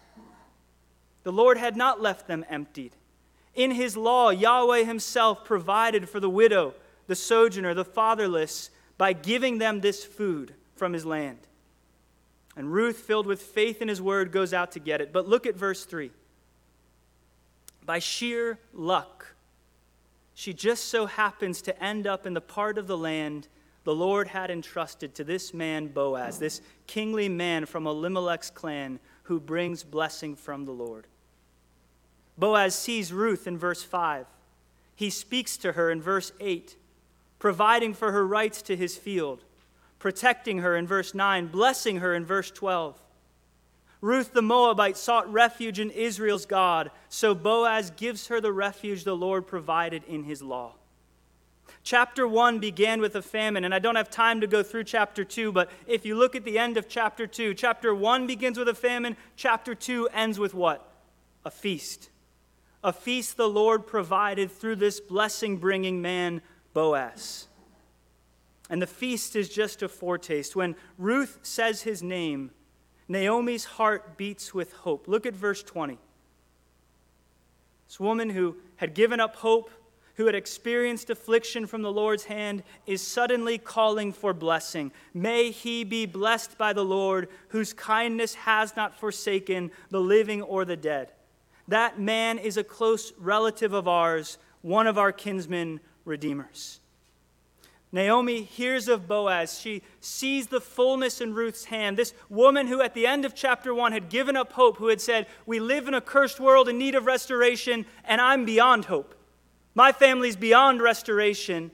The 1.23 1.33
Lord 1.33 1.57
had 1.57 1.77
not 1.77 2.01
left 2.01 2.27
them 2.27 2.45
emptied. 2.51 2.93
In 3.55 3.71
his 3.71 3.97
law, 3.97 4.31
Yahweh 4.31 4.85
himself 4.85 5.45
provided 5.45 6.09
for 6.09 6.21
the 6.21 6.31
widow, 6.31 6.75
the 7.07 7.17
sojourner, 7.17 7.75
the 7.75 7.85
fatherless 7.85 8.71
by 9.01 9.15
giving 9.15 9.57
them 9.57 9.81
this 9.81 10.05
food 10.05 10.53
from 10.77 10.93
his 10.93 11.07
land. 11.07 11.39
And 12.55 12.71
Ruth, 12.71 12.99
filled 12.99 13.27
with 13.27 13.41
faith 13.41 13.81
in 13.81 13.89
his 13.89 14.03
word, 14.03 14.31
goes 14.31 14.53
out 14.53 14.73
to 14.73 14.79
get 14.79 15.01
it. 15.01 15.11
But 15.11 15.27
look 15.27 15.47
at 15.47 15.57
verse 15.57 15.87
3. 15.87 16.11
By 17.87 17.99
sheer 17.99 18.59
luck, 18.75 19.37
she 20.35 20.53
just 20.53 20.85
so 20.85 21.07
happens 21.07 21.63
to 21.63 21.83
end 21.83 22.07
up 22.07 22.27
in 22.27 22.35
the 22.35 22.43
part 22.43 22.77
of 22.77 22.89
the 22.89 22.99
land 22.99 23.49
the 23.85 23.95
Lord 23.95 24.29
had 24.29 24.51
entrusted 24.51 25.15
to 25.15 25.25
this 25.25 25.55
man 25.55 25.87
Boaz, 25.87 26.39
this 26.39 26.61
kingly 26.87 27.31
man 27.31 27.65
from 27.65 27.87
Elimelech's 27.87 28.51
clan 28.51 29.01
who 29.23 29.41
brings 29.41 29.83
blessing 29.83 30.37
from 30.37 30.67
the 30.67 30.73
Lord. 30.73 31.07
Boaz 32.37 32.75
sees 32.75 33.15
Ruth 33.15 33.47
in 33.47 33.57
verse 33.57 33.83
5. 33.83 34.27
He 34.95 35.09
speaks 35.09 35.57
to 35.57 35.73
her 35.73 35.91
in 35.91 36.03
verse 36.03 36.33
8, 36.39 36.77
providing 37.41 37.93
for 37.93 38.13
her 38.13 38.25
rights 38.25 38.63
to 38.63 38.77
his 38.77 38.97
field, 38.97 39.43
protecting 39.99 40.59
her 40.59 40.77
in 40.77 40.87
verse 40.87 41.13
9, 41.15 41.49
blessing 41.49 41.97
her 41.97 42.15
in 42.15 42.25
verse 42.25 42.53
12. 42.53 43.03
Ruth 44.01 44.33
the 44.33 44.43
Moabite 44.43 44.97
sought 44.97 45.31
refuge 45.31 45.81
in 45.81 45.91
Israel's 45.91 46.47
God, 46.47 46.91
so 47.09 47.35
Boaz 47.35 47.91
gives 47.91 48.29
her 48.29 48.41
the 48.41 48.53
refuge 48.53 49.05
the 49.05 49.17
Lord 49.17 49.47
provided 49.47 50.05
in 50.05 50.25
his 50.25 50.41
law. 50.41 50.75
Chapter 51.83 52.29
1 52.29 52.59
began 52.59 53.01
with 53.01 53.17
a 53.17 53.23
famine, 53.23 53.65
and 53.65 53.75
I 53.75 53.79
don't 53.79 53.97
have 53.97 54.11
time 54.11 54.43
to 54.43 54.47
go 54.47 54.63
through 54.63 54.85
chapter 54.85 55.25
2, 55.25 55.51
but 55.51 55.71
if 55.87 56.05
you 56.05 56.15
look 56.17 56.37
at 56.37 56.45
the 56.45 56.59
end 56.59 56.77
of 56.77 56.89
chapter 56.89 57.27
2, 57.27 57.55
chapter 57.55 57.95
1 57.95 58.27
begins 58.27 58.59
with 58.59 58.69
a 58.69 58.75
famine, 58.75 59.17
chapter 59.37 59.75
2 59.75 60.09
ends 60.09 60.39
with 60.39 60.53
what? 60.53 60.87
A 61.45 61.51
feast. 61.51 62.11
A 62.83 62.93
feast 62.93 63.37
the 63.37 63.49
Lord 63.49 63.87
provided 63.87 64.51
through 64.51 64.77
this 64.77 65.01
blessing 65.01 65.59
bringing 65.59 66.01
man, 66.01 66.41
Boaz. 66.73 67.49
And 68.69 68.81
the 68.81 68.87
feast 68.87 69.35
is 69.35 69.49
just 69.49 69.83
a 69.83 69.89
foretaste. 69.89 70.55
When 70.55 70.77
Ruth 70.97 71.41
says 71.43 71.83
his 71.83 72.03
name, 72.03 72.53
Naomi's 73.09 73.65
heart 73.65 74.17
beats 74.17 74.55
with 74.55 74.73
hope. 74.73 75.09
Look 75.09 75.27
at 75.27 75.35
verse 75.35 75.63
20. 75.65 75.99
This 77.89 77.99
woman 77.99 78.31
who 78.31 78.57
had 78.77 78.95
given 78.95 79.19
up 79.19 79.35
hope, 79.35 79.69
who 80.15 80.27
had 80.27 80.37
experienced 80.37 81.11
affliction 81.11 81.67
from 81.67 81.83
the 81.83 81.91
Lord's 81.91 82.27
hand, 82.27 82.63
is 82.87 83.05
suddenly 83.05 83.59
calling 83.59 84.13
for 84.13 84.33
blessing. 84.33 84.93
May 85.13 85.51
he 85.51 85.83
be 85.83 86.07
blessed 86.07 86.57
by 86.57 86.73
the 86.73 86.85
Lord, 86.85 87.29
whose 87.49 87.73
kindness 87.73 88.35
has 88.35 88.77
not 88.77 88.97
forsaken 88.97 89.73
the 89.89 90.01
living 90.01 90.43
or 90.43 90.65
the 90.65 90.77
dead. 90.77 91.11
That 91.67 91.99
man 91.99 92.39
is 92.39 92.57
a 92.57 92.63
close 92.63 93.13
relative 93.19 93.73
of 93.73 93.89
ours, 93.89 94.39
one 94.63 94.87
of 94.87 94.99
our 94.99 95.11
kinsmen 95.11 95.81
redeemers. 96.11 96.81
Naomi 97.93 98.43
hears 98.43 98.87
of 98.87 99.09
Boaz. 99.09 99.59
She 99.59 99.83
sees 100.01 100.47
the 100.47 100.61
fullness 100.61 101.21
in 101.21 101.35
Ruth's 101.35 101.65
hand. 101.65 101.97
This 101.97 102.15
woman 102.29 102.69
who, 102.69 102.81
at 102.81 102.95
the 102.95 103.07
end 103.07 103.25
of 103.25 103.35
chapter 103.35 103.75
1, 103.75 103.93
had 103.93 104.09
given 104.09 104.37
up 104.37 104.53
hope, 104.53 104.77
who 104.77 104.89
had 104.89 105.01
said, 105.01 105.27
We 105.45 105.59
live 105.59 105.89
in 105.89 105.95
a 105.95 106.01
cursed 106.01 106.39
world 106.39 106.69
in 106.69 106.79
need 106.79 106.95
of 106.95 107.07
restoration, 107.07 107.87
and 108.05 108.21
I'm 108.21 108.45
beyond 108.45 108.85
hope. 108.85 109.15
My 109.75 109.91
family's 109.91 110.37
beyond 110.37 110.81
restoration. 110.81 111.73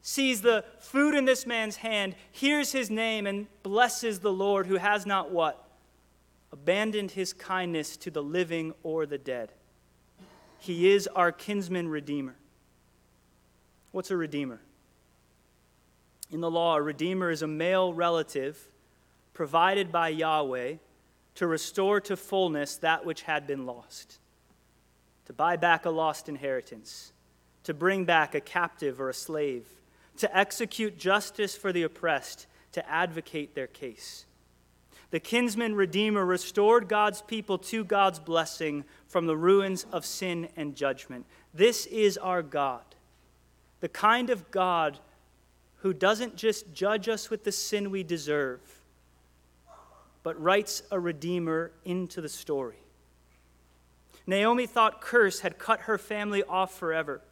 Sees 0.00 0.42
the 0.42 0.64
food 0.80 1.14
in 1.14 1.24
this 1.24 1.46
man's 1.46 1.76
hand, 1.76 2.16
hears 2.32 2.72
his 2.72 2.90
name, 2.90 3.28
and 3.28 3.46
blesses 3.62 4.18
the 4.18 4.32
Lord 4.32 4.66
who 4.66 4.76
has 4.76 5.06
not 5.06 5.30
what? 5.30 5.68
Abandoned 6.50 7.12
his 7.12 7.32
kindness 7.32 7.96
to 7.98 8.10
the 8.10 8.22
living 8.22 8.74
or 8.82 9.06
the 9.06 9.18
dead. 9.18 9.52
He 10.58 10.90
is 10.90 11.06
our 11.06 11.30
kinsman 11.30 11.88
redeemer. 11.88 12.34
What's 13.92 14.10
a 14.10 14.16
redeemer? 14.16 14.60
In 16.30 16.40
the 16.40 16.50
law, 16.50 16.76
a 16.76 16.82
redeemer 16.82 17.30
is 17.30 17.42
a 17.42 17.46
male 17.46 17.92
relative 17.92 18.68
provided 19.34 19.92
by 19.92 20.08
Yahweh 20.08 20.74
to 21.34 21.46
restore 21.46 22.00
to 22.00 22.16
fullness 22.16 22.76
that 22.78 23.04
which 23.04 23.22
had 23.22 23.46
been 23.46 23.66
lost, 23.66 24.18
to 25.26 25.32
buy 25.32 25.56
back 25.56 25.84
a 25.84 25.90
lost 25.90 26.28
inheritance, 26.28 27.12
to 27.64 27.74
bring 27.74 28.04
back 28.04 28.34
a 28.34 28.40
captive 28.40 29.00
or 29.00 29.10
a 29.10 29.14
slave, 29.14 29.66
to 30.16 30.36
execute 30.36 30.98
justice 30.98 31.54
for 31.54 31.72
the 31.72 31.82
oppressed, 31.82 32.46
to 32.72 32.86
advocate 32.90 33.54
their 33.54 33.66
case. 33.66 34.24
The 35.10 35.20
kinsman 35.20 35.74
redeemer 35.74 36.24
restored 36.24 36.88
God's 36.88 37.20
people 37.20 37.58
to 37.58 37.84
God's 37.84 38.18
blessing 38.18 38.84
from 39.06 39.26
the 39.26 39.36
ruins 39.36 39.84
of 39.92 40.06
sin 40.06 40.48
and 40.56 40.74
judgment. 40.74 41.26
This 41.52 41.84
is 41.86 42.16
our 42.16 42.42
God 42.42 42.82
the 43.82 43.88
kind 43.88 44.30
of 44.30 44.48
God 44.52 45.00
who 45.78 45.92
doesn't 45.92 46.36
just 46.36 46.72
judge 46.72 47.08
us 47.08 47.28
with 47.28 47.42
the 47.42 47.50
sin 47.50 47.90
we 47.90 48.04
deserve, 48.04 48.60
but 50.22 50.40
writes 50.40 50.84
a 50.92 51.00
Redeemer 51.00 51.72
into 51.84 52.20
the 52.20 52.28
story. 52.28 52.76
Naomi 54.24 54.66
thought 54.66 55.00
curse 55.00 55.40
had 55.40 55.58
cut 55.58 55.80
her 55.80 55.98
family 55.98 56.44
off 56.44 56.78
forever. 56.78 57.22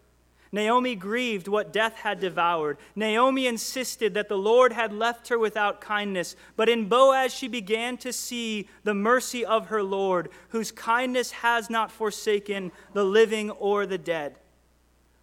Naomi 0.51 0.97
grieved 0.97 1.47
what 1.47 1.73
death 1.73 1.95
had 1.95 2.19
devoured. 2.19 2.79
Naomi 2.97 3.47
insisted 3.47 4.15
that 4.15 4.29
the 4.29 4.37
Lord 4.37 4.73
had 4.73 4.93
left 4.93 5.29
her 5.29 5.39
without 5.39 5.81
kindness. 5.81 6.35
But 6.57 6.69
in 6.69 6.89
Boaz, 6.89 7.33
she 7.33 7.47
began 7.47 7.97
to 7.99 8.13
see 8.13 8.69
the 8.83 8.93
mercy 8.93 9.45
of 9.45 9.69
her 9.69 9.85
Lord, 9.85 10.31
whose 10.49 10.73
kindness 10.73 11.31
has 11.31 11.71
not 11.71 11.93
forsaken 11.93 12.73
the 12.93 13.05
living 13.05 13.53
or 13.53 13.87
the 13.87 13.99
dead. 13.99 14.35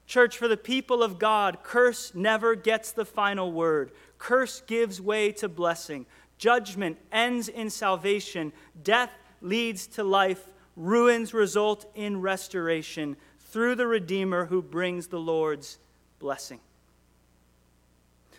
Church, 0.08 0.38
for 0.38 0.48
the 0.48 0.58
people 0.58 1.04
of 1.04 1.20
God, 1.20 1.60
curse 1.64 2.16
never 2.16 2.56
gets 2.56 2.94
the 2.94 3.04
final 3.04 3.52
word. 3.52 3.92
Curse 4.18 4.62
gives 4.62 5.02
way 5.02 5.34
to 5.34 5.50
blessing. 5.50 6.06
Judgment 6.38 6.98
ends 7.12 7.50
in 7.50 7.70
salvation. 7.70 8.54
Death 8.82 9.12
leads 9.42 9.86
to 9.88 10.06
life. 10.06 10.50
Ruins 10.78 11.34
result 11.34 11.92
in 11.94 12.22
restoration 12.22 13.18
through 13.40 13.76
the 13.76 13.88
Redeemer 13.88 14.46
who 14.46 14.62
brings 14.62 15.08
the 15.08 15.20
Lord's 15.20 15.78
blessing. 16.20 16.62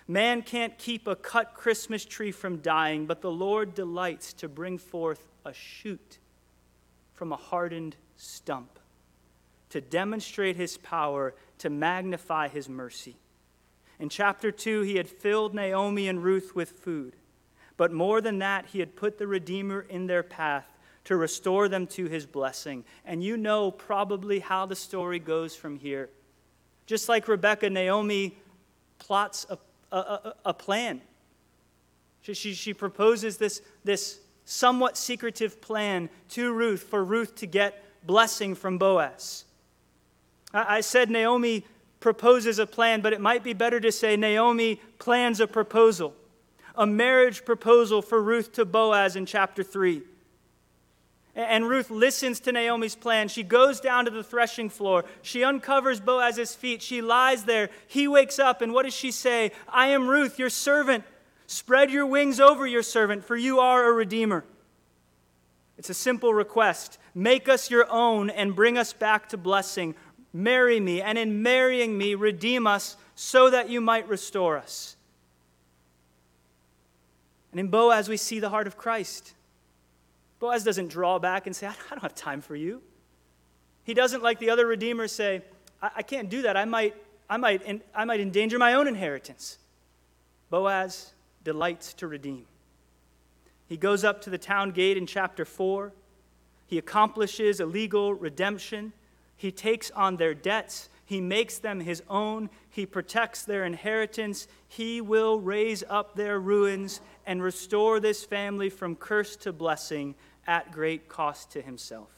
Man 0.07 0.41
can't 0.41 0.79
keep 0.79 1.07
a 1.07 1.17
cut 1.17 1.53
Christmas 1.53 2.07
tree 2.07 2.33
from 2.33 2.59
dying, 2.59 3.05
but 3.05 3.21
the 3.21 3.31
Lord 3.31 3.75
delights 3.75 4.33
to 4.35 4.49
bring 4.49 4.79
forth 4.79 5.23
a 5.45 5.53
shoot 5.53 6.19
from 7.13 7.31
a 7.31 7.37
hardened 7.37 7.97
stump 8.17 8.78
to 9.71 9.81
demonstrate 9.81 10.57
his 10.57 10.77
power 10.79 11.35
to 11.59 11.71
magnify 11.71 12.49
his 12.49 12.69
mercy. 12.69 13.17
In 13.99 14.09
chapter 14.09 14.51
2, 14.51 14.83
he 14.83 14.97
had 14.97 15.09
filled 15.09 15.55
Naomi 15.55 16.09
and 16.09 16.23
Ruth 16.23 16.55
with 16.55 16.71
food. 16.71 17.17
But 17.77 17.93
more 17.93 18.21
than 18.21 18.39
that, 18.39 18.67
he 18.67 18.81
had 18.81 18.97
put 18.97 19.19
the 19.19 19.27
Redeemer 19.27 19.81
in 19.89 20.07
their 20.07 20.23
path 20.23 20.67
to 21.05 21.17
restore 21.17 21.69
them 21.69 21.87
to 21.87 22.07
his 22.07 22.27
blessing. 22.27 22.85
And 23.05 23.23
you 23.23 23.37
know 23.37 23.71
probably 23.71 24.41
how 24.41 24.67
the 24.67 24.77
story 24.77 25.19
goes 25.19 25.55
from 25.55 25.77
here. 25.77 26.11
Just 26.87 27.09
like 27.09 27.29
Rebecca, 27.29 27.71
Naomi 27.71 28.37
plots 28.99 29.47
a, 29.49 29.59
a, 29.97 30.35
a 30.47 30.55
plan. 30.55 31.01
She, 32.23 32.35
she, 32.35 32.55
she 32.55 32.75
proposes 32.75 33.37
this, 33.37 33.63
this 33.85 34.21
somewhat 34.45 34.97
secretive 34.97 35.61
plan 35.61 36.11
to 36.31 36.53
Ruth 36.53 36.83
for 36.83 37.05
Ruth 37.05 37.37
to 37.37 37.47
get 37.47 37.83
blessing 38.07 38.55
from 38.55 38.79
Boaz. 38.79 39.45
I 40.53 40.81
said 40.81 41.11
Naomi 41.11 41.65
proposes 42.01 42.59
a 42.59 42.67
plan, 42.67 43.01
but 43.01 43.13
it 43.13 43.21
might 43.21 43.45
be 43.45 43.53
better 43.53 43.81
to 43.81 43.93
say 43.93 44.17
Naomi 44.17 44.81
plans 44.99 45.41
a 45.41 45.47
proposal, 45.47 46.15
a 46.75 46.87
marriage 46.87 47.45
proposal 47.45 48.03
for 48.03 48.23
Ruth 48.23 48.53
to 48.53 48.65
Boaz 48.65 49.17
in 49.17 49.27
chapter 49.27 49.63
3. 49.63 50.03
And 51.35 51.69
Ruth 51.69 51.91
listens 51.91 52.41
to 52.41 52.53
Naomi's 52.53 52.97
plan. 52.97 53.29
She 53.29 53.45
goes 53.45 53.79
down 53.79 54.07
to 54.07 54.11
the 54.11 54.25
threshing 54.25 54.71
floor. 54.71 55.05
She 55.23 55.45
uncovers 55.45 56.01
Boaz's 56.01 56.55
feet. 56.55 56.83
She 56.83 57.01
lies 57.01 57.45
there. 57.45 57.71
He 57.87 58.09
wakes 58.09 58.41
up, 58.41 58.61
and 58.61 58.73
what 58.73 58.85
does 58.85 58.95
she 58.95 59.13
say? 59.13 59.53
I 59.69 59.89
am 59.89 60.09
Ruth, 60.09 60.39
your 60.39 60.51
servant. 60.51 61.05
Spread 61.47 61.93
your 61.93 62.07
wings 62.07 62.41
over 62.41 62.67
your 62.67 62.83
servant, 62.83 63.25
for 63.25 63.37
you 63.37 63.61
are 63.61 63.89
a 63.89 63.93
redeemer. 63.93 64.45
It's 65.79 65.91
a 65.91 65.95
simple 65.95 66.35
request. 66.35 66.99
Make 67.15 67.49
us 67.49 67.71
your 67.71 67.89
own 67.89 68.31
and 68.31 68.57
bring 68.57 68.77
us 68.77 68.93
back 68.93 69.29
to 69.29 69.37
blessing. 69.37 69.95
Marry 70.33 70.79
me, 70.79 71.01
and 71.01 71.17
in 71.17 71.43
marrying 71.43 71.97
me, 71.97 72.15
redeem 72.15 72.67
us 72.67 72.97
so 73.15 73.51
that 73.51 73.71
you 73.71 73.81
might 73.81 74.09
restore 74.09 74.59
us. 74.59 74.97
And 77.51 77.59
in 77.59 77.69
Boaz, 77.69 78.09
we 78.09 78.17
see 78.17 78.39
the 78.39 78.51
heart 78.51 78.67
of 78.67 78.77
Christ. 78.77 79.35
Boaz 80.39 80.65
doesn't 80.65 80.89
draw 80.89 81.19
back 81.19 81.47
and 81.47 81.57
say, 81.57 81.67
I 81.67 81.75
don't 81.91 82.03
have 82.03 82.15
time 82.15 82.41
for 82.41 82.55
you. 82.55 82.83
He 83.85 83.95
doesn't, 83.95 84.23
like 84.23 84.39
the 84.39 84.51
other 84.51 84.67
redeemers, 84.67 85.13
say, 85.13 85.43
I, 85.83 85.91
I 85.97 86.03
can't 86.03 86.29
do 86.29 86.43
that. 86.43 86.57
I 86.57 86.67
might 86.67 86.95
I 87.31 87.37
might, 87.37 87.83
I 87.95 88.05
might 88.05 88.21
endanger 88.21 88.59
my 88.59 88.75
own 88.75 88.89
inheritance. 88.89 89.59
Boaz 90.51 91.13
delights 91.45 91.93
to 91.95 92.07
redeem. 92.07 92.47
He 93.69 93.77
goes 93.77 94.03
up 94.03 94.23
to 94.23 94.31
the 94.31 94.39
town 94.39 94.71
gate 94.71 94.97
in 94.97 95.07
chapter 95.07 95.45
4. 95.45 95.93
He 96.67 96.79
accomplishes 96.79 97.61
a 97.61 97.67
legal 97.67 98.15
redemption. 98.15 98.93
He 99.39 99.53
takes 99.53 99.91
on 99.93 100.17
their 100.17 100.35
debts. 100.35 100.91
He 101.07 101.23
makes 101.23 101.59
them 101.59 101.81
his 101.81 102.03
own. 102.11 102.51
He 102.69 102.85
protects 102.85 103.45
their 103.45 103.65
inheritance. 103.65 104.49
He 104.67 105.01
will 105.01 105.41
raise 105.41 105.85
up 105.89 106.17
their 106.17 106.39
ruins 106.39 107.01
and 107.25 107.43
restore 107.43 108.01
this 108.01 108.25
family 108.25 108.69
from 108.69 108.97
curse 108.97 109.37
to 109.37 109.53
blessing 109.53 110.17
at 110.47 110.73
great 110.73 111.09
cost 111.09 111.53
to 111.53 111.63
himself. 111.63 112.11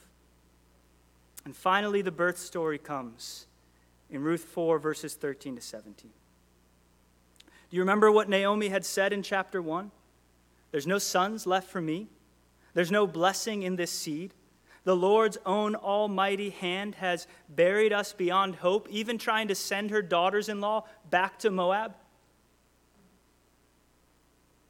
And 1.44 1.54
finally, 1.54 2.02
the 2.02 2.10
birth 2.10 2.38
story 2.38 2.78
comes 2.78 3.46
in 4.08 4.22
Ruth 4.22 4.44
4, 4.44 4.78
verses 4.78 5.14
13 5.14 5.56
to 5.56 5.62
17. 5.62 6.10
Do 7.70 7.76
you 7.76 7.82
remember 7.82 8.10
what 8.10 8.28
Naomi 8.28 8.68
had 8.68 8.84
said 8.84 9.12
in 9.12 9.22
chapter 9.22 9.60
1? 9.60 9.90
There's 10.72 10.86
no 10.86 10.98
sons 10.98 11.46
left 11.46 11.68
for 11.68 11.80
me, 11.80 12.08
there's 12.72 12.90
no 12.90 13.06
blessing 13.06 13.62
in 13.62 13.76
this 13.76 13.90
seed. 13.90 14.32
The 14.85 14.97
Lord's 14.97 15.39
own 15.45 15.74
almighty 15.74 16.51
hand 16.51 16.97
has 16.97 17.26
buried 17.49 17.93
us 17.93 18.12
beyond 18.12 18.57
hope, 18.57 18.89
even 18.91 19.18
trying 19.18 19.49
to 19.49 19.55
send 19.55 19.91
her 19.91 20.03
daughters 20.03 20.49
in 20.49 20.61
law 20.61 20.87
back 21.11 21.39
to 21.41 21.51
Moab. 21.51 21.95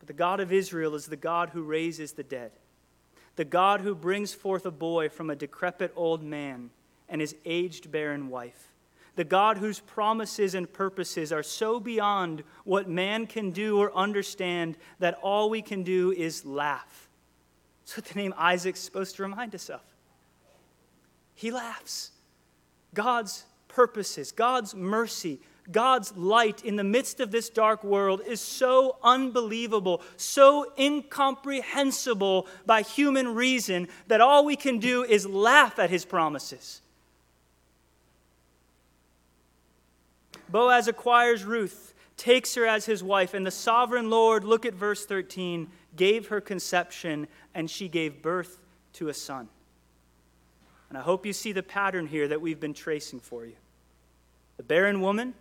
But 0.00 0.08
the 0.08 0.12
God 0.12 0.40
of 0.40 0.52
Israel 0.52 0.94
is 0.94 1.06
the 1.06 1.16
God 1.16 1.50
who 1.50 1.62
raises 1.62 2.12
the 2.12 2.22
dead, 2.22 2.52
the 3.36 3.44
God 3.44 3.80
who 3.80 3.94
brings 3.94 4.34
forth 4.34 4.66
a 4.66 4.70
boy 4.70 5.08
from 5.08 5.30
a 5.30 5.36
decrepit 5.36 5.92
old 5.94 6.22
man 6.22 6.70
and 7.08 7.20
his 7.20 7.36
aged 7.44 7.92
barren 7.92 8.28
wife 8.28 8.70
the 9.20 9.24
God 9.24 9.58
whose 9.58 9.80
promises 9.80 10.54
and 10.54 10.72
purposes 10.72 11.32
are 11.32 11.42
so 11.42 11.80
beyond 11.80 12.42
what 12.64 12.88
man 12.88 13.26
can 13.26 13.50
do 13.50 13.78
or 13.78 13.94
understand 13.94 14.78
that 14.98 15.18
all 15.22 15.50
we 15.50 15.62
can 15.62 15.82
do 15.82 16.12
is 16.12 16.44
laugh. 16.46 17.10
That's 17.82 17.98
what 17.98 18.06
the 18.06 18.18
name 18.18 18.32
Isaac's 18.38 18.80
supposed 18.80 19.16
to 19.16 19.22
remind 19.22 19.54
us 19.54 19.68
of. 19.68 19.82
He 21.40 21.50
laughs. 21.50 22.10
God's 22.92 23.44
purposes, 23.66 24.30
God's 24.30 24.74
mercy, 24.74 25.40
God's 25.72 26.14
light 26.14 26.62
in 26.66 26.76
the 26.76 26.84
midst 26.84 27.18
of 27.18 27.30
this 27.30 27.48
dark 27.48 27.82
world 27.82 28.20
is 28.26 28.42
so 28.42 28.98
unbelievable, 29.02 30.02
so 30.18 30.70
incomprehensible 30.78 32.46
by 32.66 32.82
human 32.82 33.34
reason 33.34 33.88
that 34.08 34.20
all 34.20 34.44
we 34.44 34.54
can 34.54 34.80
do 34.80 35.02
is 35.02 35.24
laugh 35.24 35.78
at 35.78 35.88
his 35.88 36.04
promises. 36.04 36.82
Boaz 40.50 40.88
acquires 40.88 41.42
Ruth, 41.42 41.94
takes 42.18 42.54
her 42.54 42.66
as 42.66 42.84
his 42.84 43.02
wife, 43.02 43.32
and 43.32 43.46
the 43.46 43.50
sovereign 43.50 44.10
Lord, 44.10 44.44
look 44.44 44.66
at 44.66 44.74
verse 44.74 45.06
13, 45.06 45.70
gave 45.96 46.26
her 46.26 46.42
conception, 46.42 47.28
and 47.54 47.70
she 47.70 47.88
gave 47.88 48.20
birth 48.20 48.58
to 48.92 49.08
a 49.08 49.14
son. 49.14 49.48
And 50.90 50.98
I 50.98 51.00
hope 51.00 51.24
you 51.24 51.32
see 51.32 51.52
the 51.52 51.62
pattern 51.62 52.06
here 52.06 52.28
that 52.28 52.40
we've 52.40 52.60
been 52.60 52.74
tracing 52.74 53.20
for 53.20 53.46
you. 53.46 53.54
The 54.56 54.64
barren 54.64 55.00
woman, 55.00 55.32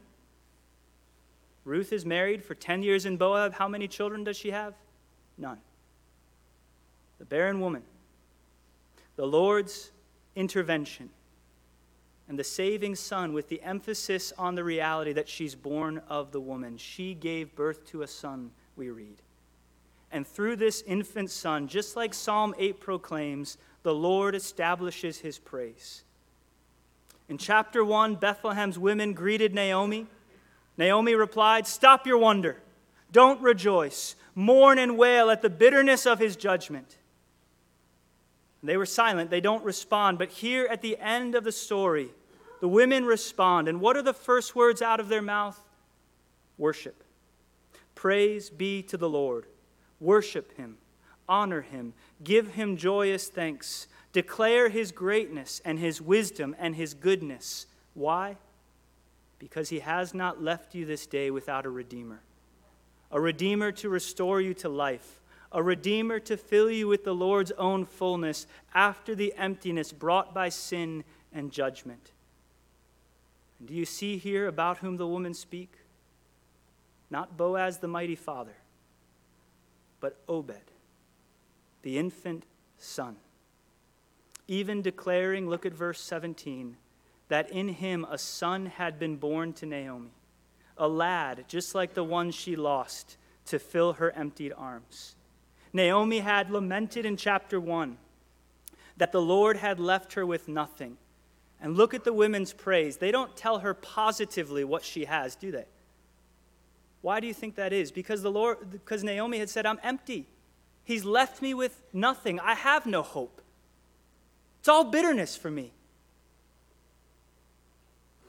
Ruth 1.66 1.91
is 1.91 2.06
married 2.06 2.43
for 2.43 2.56
10 2.56 2.84
years 2.84 3.06
in 3.06 3.18
Moab. 3.18 3.54
How 3.54 3.68
many 3.68 3.88
children 3.88 4.24
does 4.24 4.38
she 4.38 4.52
have? 4.52 4.76
None. 5.38 5.58
The 7.18 7.26
barren 7.26 7.60
woman, 7.60 7.82
the 9.18 9.26
Lord's 9.26 9.91
intervention 10.36 11.10
and 12.30 12.38
the 12.38 12.43
saving 12.43 12.95
son 12.95 13.34
with 13.34 13.50
the 13.50 13.62
emphasis 13.64 14.32
on 14.38 14.54
the 14.54 14.64
reality 14.64 15.14
that 15.14 15.28
she's 15.28 15.56
born 15.56 16.00
of 16.08 16.32
the 16.32 16.39
woman. 16.39 16.78
She 16.78 17.16
gave 17.16 17.56
birth 17.56 17.86
to 17.88 18.04
a 18.04 18.08
son, 18.08 18.52
we 18.78 18.91
read. 18.91 19.18
And 20.12 20.26
through 20.26 20.56
this 20.56 20.84
infant 20.84 21.32
son, 21.32 21.68
just 21.68 21.95
like 21.95 22.14
Psalm 22.14 22.54
8 22.58 22.80
proclaims, 22.80 23.58
the 23.84 23.94
Lord 23.94 24.36
establishes 24.36 25.20
his 25.20 25.40
praise. 25.40 26.04
In 27.28 27.38
chapter 27.38 27.86
1, 27.86 28.16
Bethlehem's 28.16 28.80
women 28.80 29.14
greeted 29.14 29.54
Naomi. 29.54 30.08
Naomi 30.78 31.14
replied, 31.14 31.68
Stop 31.68 32.08
your 32.08 32.18
wonder. 32.18 32.58
Don't 33.12 33.42
rejoice. 33.42 34.16
Mourn 34.36 34.80
and 34.80 34.98
wail 34.98 35.30
at 35.30 35.42
the 35.42 35.50
bitterness 35.50 36.06
of 36.06 36.20
his 36.20 36.36
judgment. 36.36 36.98
They 38.64 38.78
were 38.78 38.86
silent. 38.86 39.30
They 39.30 39.42
don't 39.42 39.64
respond. 39.64 40.18
But 40.18 40.30
here 40.30 40.68
at 40.70 40.82
the 40.82 40.98
end 40.98 41.36
of 41.36 41.44
the 41.44 41.52
story, 41.52 42.10
the 42.62 42.68
women 42.68 43.06
respond. 43.06 43.68
And 43.68 43.80
what 43.80 43.96
are 43.96 44.02
the 44.02 44.14
first 44.14 44.56
words 44.56 44.82
out 44.82 45.00
of 45.00 45.08
their 45.08 45.22
mouth? 45.22 45.60
Worship. 46.58 47.04
Praise 47.96 48.50
be 48.50 48.82
to 48.84 48.98
the 48.98 49.10
Lord. 49.10 49.46
Worship 50.00 50.56
him. 50.58 50.78
Honor 51.30 51.62
him. 51.62 51.94
Give 52.24 52.56
him 52.56 52.76
joyous 52.76 53.30
thanks. 53.30 53.88
Declare 54.12 54.70
his 54.70 54.92
greatness 54.92 55.62
and 55.64 55.80
his 55.80 56.02
wisdom 56.02 56.56
and 56.60 56.76
his 56.76 56.94
goodness. 56.94 57.68
Why? 57.94 58.36
Because 59.38 59.70
he 59.70 59.80
has 59.80 60.14
not 60.14 60.44
left 60.44 60.76
you 60.76 60.86
this 60.86 61.06
day 61.06 61.32
without 61.32 61.66
a 61.66 61.70
redeemer. 61.70 62.22
A 63.12 63.22
redeemer 63.22 63.72
to 63.74 63.88
restore 63.88 64.42
you 64.42 64.54
to 64.56 64.68
life. 64.68 65.22
A 65.52 65.64
redeemer 65.64 66.20
to 66.20 66.38
fill 66.38 66.70
you 66.70 66.88
with 66.88 67.04
the 67.04 67.16
Lord's 67.16 67.52
own 67.52 67.86
fullness 67.86 68.46
after 68.74 69.16
the 69.16 69.34
emptiness 69.38 69.92
brought 69.92 70.34
by 70.34 70.50
sin 70.50 71.04
and 71.34 71.52
judgment. 71.52 72.12
And 73.60 73.68
do 73.68 73.74
you 73.74 73.86
see 73.86 74.18
here 74.18 74.48
about 74.48 74.80
whom 74.80 74.98
the 74.98 75.08
woman 75.08 75.34
speak? 75.34 75.72
Not 77.10 77.38
Boaz 77.38 77.80
the 77.80 77.88
mighty 77.88 78.16
father, 78.16 78.56
but 80.00 80.18
Obed, 80.28 80.72
the 81.82 81.98
infant 81.98 82.46
son. 82.78 83.16
Even 84.48 84.82
declaring, 84.82 85.48
look 85.48 85.66
at 85.66 85.74
verse 85.74 86.02
17, 86.02 86.78
that 87.28 87.50
in 87.52 87.70
him 87.70 88.06
a 88.10 88.18
son 88.18 88.66
had 88.66 89.00
been 89.00 89.16
born 89.16 89.54
to 89.54 89.66
Naomi, 89.66 90.10
a 90.78 90.88
lad 90.88 91.46
just 91.48 91.76
like 91.76 91.94
the 91.94 92.04
one 92.04 92.32
she 92.32 92.56
lost 92.56 93.18
to 93.46 93.60
fill 93.60 93.94
her 93.94 94.12
emptied 94.12 94.54
arms. 94.58 95.16
Naomi 95.72 96.20
had 96.20 96.50
lamented 96.50 97.06
in 97.06 97.16
chapter 97.16 97.60
1 97.60 97.98
that 98.98 99.12
the 99.12 99.22
Lord 99.22 99.58
had 99.58 99.80
left 99.80 100.14
her 100.14 100.26
with 100.26 100.48
nothing 100.48 100.98
and 101.62 101.76
look 101.76 101.94
at 101.94 102.04
the 102.04 102.14
women's 102.14 102.54
praise. 102.54 102.98
They 102.98 103.12
don't 103.12 103.36
tell 103.36 103.60
her 103.60 103.74
positively 103.74 104.64
what 104.64 104.84
she 104.84 105.06
has, 105.06 105.36
do 105.36 105.52
they? 105.52 105.66
Why 107.02 107.20
do 107.20 107.28
you 107.28 107.34
think 107.34 107.56
that 107.56 107.72
is? 107.72 107.92
Because 107.92 108.22
the 108.22 108.32
Lord 108.32 108.70
because 108.72 109.04
Naomi 109.04 109.40
had 109.40 109.50
said, 109.50 109.66
"I'm 109.66 109.80
empty. 109.84 110.26
He's 110.90 111.06
left 111.06 111.40
me 111.40 111.54
with 111.54 111.80
nothing. 111.94 112.40
I 112.40 112.56
have 112.56 112.88
no 112.88 113.04
hope. 113.04 113.44
It's 114.60 114.68
all 114.68 114.86
bitterness 114.86 115.38
for 115.38 115.52
me." 115.52 115.72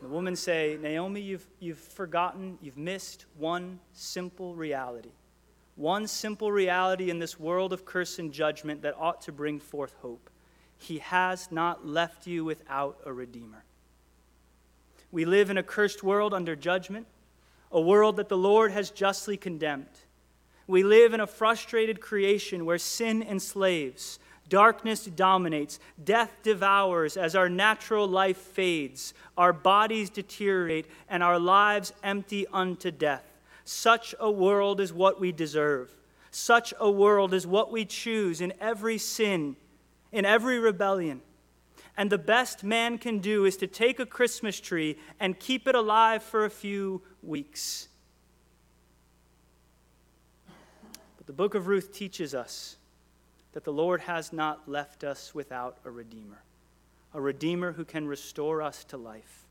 The 0.03 0.09
woman 0.09 0.37
say, 0.37 0.77
Naomi, 0.79 1.23
you've, 1.23 1.47
you've 1.59 1.79
forgotten, 1.79 2.59
you've 2.61 2.77
missed 2.77 3.25
one 3.39 3.81
simple 3.95 4.55
reality. 4.55 5.13
One 5.77 6.07
simple 6.07 6.53
reality 6.53 7.09
in 7.09 7.19
this 7.19 7.41
world 7.41 7.73
of 7.73 7.87
curse 7.87 8.19
and 8.19 8.31
judgment 8.31 8.83
that 8.83 8.95
ought 8.99 9.23
to 9.23 9.33
bring 9.33 9.59
forth 9.59 9.95
hope. 10.03 10.29
He 10.77 10.99
has 10.99 11.51
not 11.51 11.87
left 11.87 12.27
you 12.27 12.45
without 12.45 13.01
a 13.07 13.13
Redeemer. 13.15 13.65
We 15.11 15.25
live 15.25 15.49
in 15.49 15.57
a 15.57 15.63
cursed 15.63 16.03
world 16.03 16.35
under 16.35 16.55
judgment, 16.55 17.07
a 17.73 17.81
world 17.81 18.17
that 18.17 18.29
the 18.29 18.37
Lord 18.37 18.71
has 18.73 18.91
justly 18.91 19.39
condemned. 19.39 19.89
We 20.71 20.85
live 20.85 21.15
in 21.15 21.19
a 21.19 21.27
frustrated 21.27 22.01
creation 22.01 22.65
where 22.65 22.79
sin 22.79 23.25
enslaves, 23.25 24.21
darkness 24.49 25.05
dominates, 25.05 25.81
death 26.05 26.31
devours 26.45 27.17
as 27.17 27.35
our 27.35 27.49
natural 27.49 28.07
life 28.07 28.37
fades, 28.37 29.13
our 29.37 29.53
bodies 29.53 30.11
deteriorate, 30.11 30.87
and 31.09 31.25
our 31.25 31.41
lives 31.41 31.93
empty 32.05 32.47
unto 32.53 32.93
death. 32.93 33.25
Such 33.65 34.15
a 34.21 34.31
world 34.31 34.81
is 34.81 34.93
what 34.93 35.21
we 35.21 35.33
deserve. 35.33 35.91
Such 36.31 36.73
a 36.79 36.89
world 36.89 37.35
is 37.35 37.49
what 37.49 37.73
we 37.73 37.85
choose 37.85 38.41
in 38.41 38.53
every 38.61 38.97
sin 38.97 39.57
in 40.13 40.25
every 40.25 40.61
rebellion. 40.61 41.21
And 41.97 42.11
the 42.11 42.19
best 42.19 42.63
man 42.63 42.97
can 42.97 43.19
do 43.19 43.45
is 43.45 43.57
to 43.57 43.67
take 43.67 43.99
a 43.99 44.07
Christmas 44.07 44.61
tree 44.61 44.97
and 45.19 45.37
keep 45.41 45.67
it 45.67 45.75
alive 45.75 46.23
for 46.23 46.45
a 46.45 46.51
few 46.51 47.03
weeks. 47.25 47.89
But 51.20 51.20
the 51.31 51.37
book 51.37 51.55
of 51.55 51.69
Ruth 51.69 51.93
teaches 51.93 52.35
us 52.35 52.77
that 53.53 53.63
the 53.63 53.73
Lord 53.73 54.01
has 54.01 54.33
not 54.33 54.69
left 54.69 55.05
us 55.05 55.33
without 55.33 55.79
a 55.85 55.91
Redeemer, 55.93 56.43
a 57.15 57.21
Redeemer 57.21 57.71
who 57.71 57.85
can 57.85 58.09
restore 58.09 58.61
us 58.61 58.83
to 58.87 58.97
life. 58.97 59.47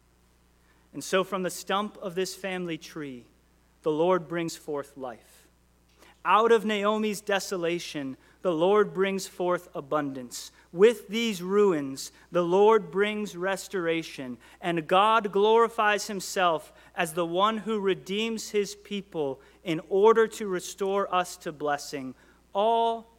And 0.91 1.01
so, 1.01 1.23
from 1.23 1.43
the 1.43 1.49
stump 1.49 1.97
of 2.01 2.15
this 2.15 2.35
family 2.35 2.77
tree, 2.77 3.27
the 3.83 3.93
Lord 3.93 4.27
brings 4.27 4.57
forth 4.57 4.97
life. 4.97 5.47
Out 6.25 6.51
of 6.51 6.65
Naomi's 6.65 7.21
desolation, 7.21 8.17
the 8.41 8.51
Lord 8.51 8.93
brings 8.93 9.25
forth 9.25 9.69
abundance. 9.73 10.51
With 10.71 11.07
these 11.07 11.41
ruins, 11.41 12.11
the 12.31 12.43
Lord 12.43 12.91
brings 12.91 13.35
restoration, 13.35 14.37
and 14.61 14.87
God 14.87 15.31
glorifies 15.31 16.07
himself 16.07 16.71
as 16.95 17.13
the 17.13 17.25
one 17.25 17.57
who 17.57 17.79
redeems 17.79 18.49
his 18.49 18.75
people 18.75 19.41
in 19.63 19.81
order 19.89 20.27
to 20.27 20.47
restore 20.47 21.13
us 21.13 21.37
to 21.37 21.51
blessing, 21.51 22.13
all 22.53 23.11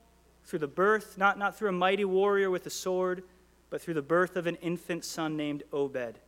through 0.44 0.61
the 0.61 0.68
birth, 0.68 1.18
not, 1.18 1.38
not 1.38 1.57
through 1.57 1.70
a 1.70 1.72
mighty 1.72 2.05
warrior 2.05 2.51
with 2.51 2.66
a 2.66 2.70
sword, 2.70 3.24
but 3.68 3.80
through 3.80 3.94
the 3.94 4.03
birth 4.03 4.36
of 4.36 4.46
an 4.46 4.57
infant 4.57 5.05
son 5.05 5.36
named 5.36 5.64
Obed 5.72 6.20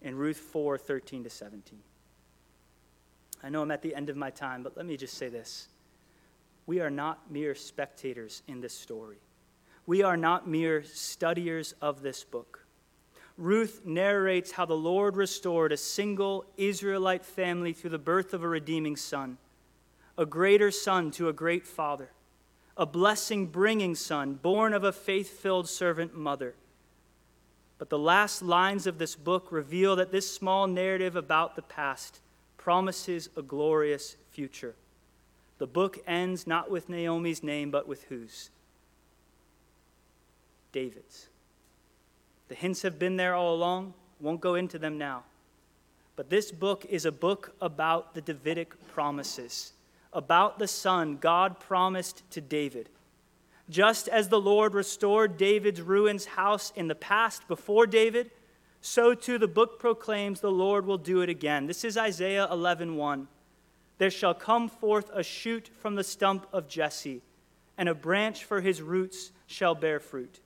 in 0.00 0.16
Ruth 0.16 0.38
4 0.38 0.78
13 0.78 1.24
to 1.24 1.30
17. 1.30 1.78
I 3.42 3.48
know 3.48 3.62
I'm 3.62 3.70
at 3.70 3.82
the 3.82 3.94
end 3.94 4.08
of 4.10 4.16
my 4.16 4.30
time, 4.30 4.62
but 4.62 4.76
let 4.76 4.86
me 4.86 4.96
just 4.96 5.14
say 5.14 5.28
this. 5.28 5.68
We 6.66 6.80
are 6.80 6.90
not 6.90 7.30
mere 7.30 7.54
spectators 7.54 8.42
in 8.46 8.60
this 8.60 8.74
story. 8.74 9.18
We 9.90 10.04
are 10.04 10.16
not 10.16 10.46
mere 10.46 10.84
studiers 10.84 11.74
of 11.82 12.00
this 12.00 12.22
book. 12.22 12.64
Ruth 13.36 13.80
narrates 13.84 14.52
how 14.52 14.64
the 14.64 14.76
Lord 14.76 15.16
restored 15.16 15.72
a 15.72 15.76
single 15.76 16.44
Israelite 16.56 17.24
family 17.24 17.72
through 17.72 17.90
the 17.90 17.98
birth 17.98 18.32
of 18.32 18.44
a 18.44 18.48
redeeming 18.48 18.94
son, 18.94 19.38
a 20.16 20.24
greater 20.24 20.70
son 20.70 21.10
to 21.10 21.28
a 21.28 21.32
great 21.32 21.66
father, 21.66 22.12
a 22.76 22.86
blessing 22.86 23.46
bringing 23.46 23.96
son 23.96 24.34
born 24.34 24.74
of 24.74 24.84
a 24.84 24.92
faith 24.92 25.40
filled 25.40 25.68
servant 25.68 26.16
mother. 26.16 26.54
But 27.76 27.90
the 27.90 27.98
last 27.98 28.42
lines 28.42 28.86
of 28.86 28.98
this 28.98 29.16
book 29.16 29.48
reveal 29.50 29.96
that 29.96 30.12
this 30.12 30.32
small 30.32 30.68
narrative 30.68 31.16
about 31.16 31.56
the 31.56 31.62
past 31.62 32.20
promises 32.56 33.28
a 33.36 33.42
glorious 33.42 34.14
future. 34.30 34.76
The 35.58 35.66
book 35.66 35.98
ends 36.06 36.46
not 36.46 36.70
with 36.70 36.88
Naomi's 36.88 37.42
name, 37.42 37.72
but 37.72 37.88
with 37.88 38.04
whose? 38.04 38.50
David's. 40.72 41.28
The 42.48 42.54
hints 42.54 42.82
have 42.82 42.98
been 42.98 43.16
there 43.16 43.34
all 43.34 43.54
along, 43.54 43.94
won't 44.20 44.40
go 44.40 44.54
into 44.54 44.78
them 44.78 44.98
now. 44.98 45.24
But 46.16 46.30
this 46.30 46.52
book 46.52 46.84
is 46.88 47.04
a 47.04 47.12
book 47.12 47.54
about 47.60 48.14
the 48.14 48.20
Davidic 48.20 48.74
promises, 48.92 49.72
about 50.12 50.58
the 50.58 50.68
son 50.68 51.16
God 51.16 51.60
promised 51.60 52.28
to 52.32 52.40
David. 52.40 52.88
Just 53.68 54.08
as 54.08 54.28
the 54.28 54.40
Lord 54.40 54.74
restored 54.74 55.36
David's 55.36 55.80
ruins 55.80 56.26
house 56.26 56.72
in 56.74 56.88
the 56.88 56.94
past 56.94 57.46
before 57.46 57.86
David, 57.86 58.30
so 58.80 59.14
too 59.14 59.38
the 59.38 59.46
book 59.46 59.78
proclaims 59.78 60.40
the 60.40 60.50
Lord 60.50 60.84
will 60.84 60.98
do 60.98 61.20
it 61.20 61.28
again. 61.28 61.66
This 61.66 61.84
is 61.84 61.96
Isaiah 61.96 62.48
11:1. 62.50 63.28
There 63.98 64.10
shall 64.10 64.34
come 64.34 64.68
forth 64.68 65.10
a 65.12 65.22
shoot 65.22 65.70
from 65.78 65.94
the 65.94 66.04
stump 66.04 66.46
of 66.52 66.68
Jesse, 66.68 67.22
and 67.78 67.88
a 67.88 67.94
branch 67.94 68.44
for 68.44 68.60
his 68.60 68.82
roots 68.82 69.30
shall 69.46 69.74
bear 69.74 70.00
fruit. 70.00 70.40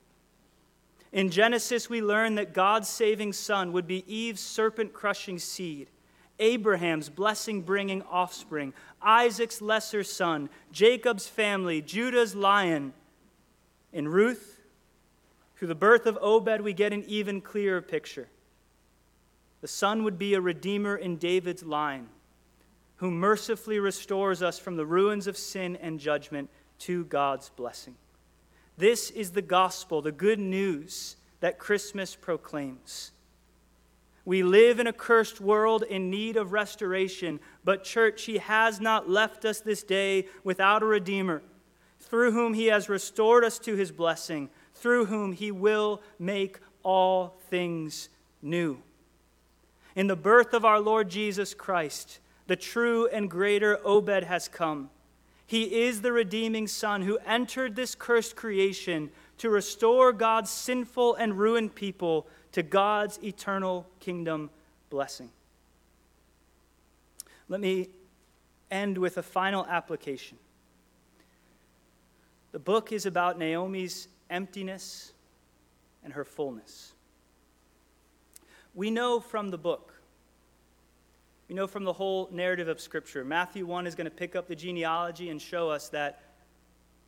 In 1.15 1.29
Genesis, 1.29 1.89
we 1.89 2.01
learn 2.01 2.35
that 2.35 2.53
God's 2.53 2.89
saving 2.89 3.31
son 3.31 3.71
would 3.71 3.87
be 3.87 4.03
Eve's 4.05 4.41
serpent 4.41 4.91
crushing 4.91 5.39
seed, 5.39 5.89
Abraham's 6.39 7.07
blessing 7.07 7.61
bringing 7.61 8.01
offspring, 8.01 8.73
Isaac's 9.01 9.61
lesser 9.61 10.03
son, 10.03 10.49
Jacob's 10.73 11.25
family, 11.25 11.81
Judah's 11.81 12.35
lion. 12.35 12.91
In 13.93 14.09
Ruth, 14.09 14.59
through 15.55 15.69
the 15.69 15.73
birth 15.73 16.05
of 16.05 16.17
Obed, 16.21 16.59
we 16.59 16.73
get 16.73 16.91
an 16.91 17.05
even 17.07 17.39
clearer 17.39 17.81
picture. 17.81 18.27
The 19.61 19.69
son 19.69 20.03
would 20.03 20.19
be 20.19 20.33
a 20.33 20.41
redeemer 20.41 20.97
in 20.97 21.15
David's 21.15 21.63
line, 21.63 22.09
who 22.97 23.09
mercifully 23.09 23.79
restores 23.79 24.43
us 24.43 24.59
from 24.59 24.75
the 24.75 24.85
ruins 24.85 25.27
of 25.27 25.37
sin 25.37 25.77
and 25.77 25.97
judgment 25.97 26.49
to 26.79 27.05
God's 27.05 27.47
blessing. 27.51 27.95
This 28.77 29.09
is 29.11 29.31
the 29.31 29.41
gospel, 29.41 30.01
the 30.01 30.11
good 30.11 30.39
news 30.39 31.15
that 31.39 31.59
Christmas 31.59 32.15
proclaims. 32.15 33.11
We 34.25 34.41
live 34.41 34.79
in 34.79 34.87
a 34.87 34.93
cursed 34.93 35.39
world 35.39 35.83
in 35.83 36.09
need 36.09 36.35
of 36.35 36.51
restoration, 36.51 37.39
but, 37.63 37.83
church, 37.83 38.23
He 38.23 38.39
has 38.39 38.81
not 38.81 39.09
left 39.09 39.45
us 39.45 39.59
this 39.59 39.83
day 39.83 40.27
without 40.43 40.81
a 40.81 40.87
Redeemer, 40.87 41.43
through 41.99 42.31
whom 42.31 42.53
He 42.53 42.65
has 42.65 42.89
restored 42.89 43.43
us 43.43 43.59
to 43.59 43.75
His 43.75 43.91
blessing, 43.91 44.49
through 44.73 45.05
whom 45.05 45.31
He 45.31 45.51
will 45.51 46.01
make 46.17 46.59
all 46.81 47.37
things 47.49 48.09
new. 48.41 48.81
In 49.95 50.07
the 50.07 50.15
birth 50.15 50.53
of 50.53 50.65
our 50.65 50.79
Lord 50.79 51.09
Jesus 51.09 51.53
Christ, 51.53 52.19
the 52.47 52.55
true 52.55 53.07
and 53.07 53.29
greater 53.29 53.79
Obed 53.85 54.23
has 54.23 54.47
come. 54.47 54.89
He 55.47 55.83
is 55.83 56.01
the 56.01 56.11
redeeming 56.11 56.67
Son 56.67 57.03
who 57.03 57.17
entered 57.25 57.75
this 57.75 57.93
cursed 57.93 58.35
creation 58.35 59.11
to 59.37 59.49
restore 59.49 60.11
God's 60.11 60.49
sinful 60.49 61.15
and 61.15 61.37
ruined 61.37 61.75
people 61.75 62.27
to 62.53 62.63
God's 62.63 63.19
eternal 63.23 63.85
kingdom 63.99 64.49
blessing. 64.89 65.29
Let 67.47 67.59
me 67.59 67.89
end 68.71 68.97
with 68.97 69.17
a 69.17 69.23
final 69.23 69.65
application. 69.67 70.37
The 72.51 72.59
book 72.59 72.91
is 72.91 73.05
about 73.05 73.37
Naomi's 73.37 74.07
emptiness 74.29 75.13
and 76.03 76.13
her 76.13 76.23
fullness. 76.23 76.93
We 78.73 78.89
know 78.89 79.19
from 79.19 79.51
the 79.51 79.57
book 79.57 79.94
we 81.47 81.55
know 81.55 81.67
from 81.67 81.83
the 81.83 81.93
whole 81.93 82.27
narrative 82.31 82.67
of 82.67 82.81
Scripture. 82.81 83.23
Matthew 83.23 83.65
1 83.65 83.85
is 83.85 83.93
going 83.93 84.05
to 84.05 84.11
pick 84.11 84.35
up 84.35 84.47
the 84.47 84.55
genealogy 84.55 85.29
and 85.29 85.39
show 85.41 85.69
us 85.69 85.89
that 85.89 86.21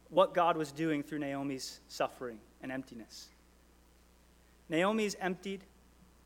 what 0.09 0.33
God 0.33 0.57
was 0.57 0.71
doing 0.71 1.01
through 1.01 1.19
Naomi's 1.19 1.79
suffering 1.87 2.37
and 2.61 2.71
emptiness. 2.71 3.29
Naomi's 4.69 5.15
emptied. 5.19 5.63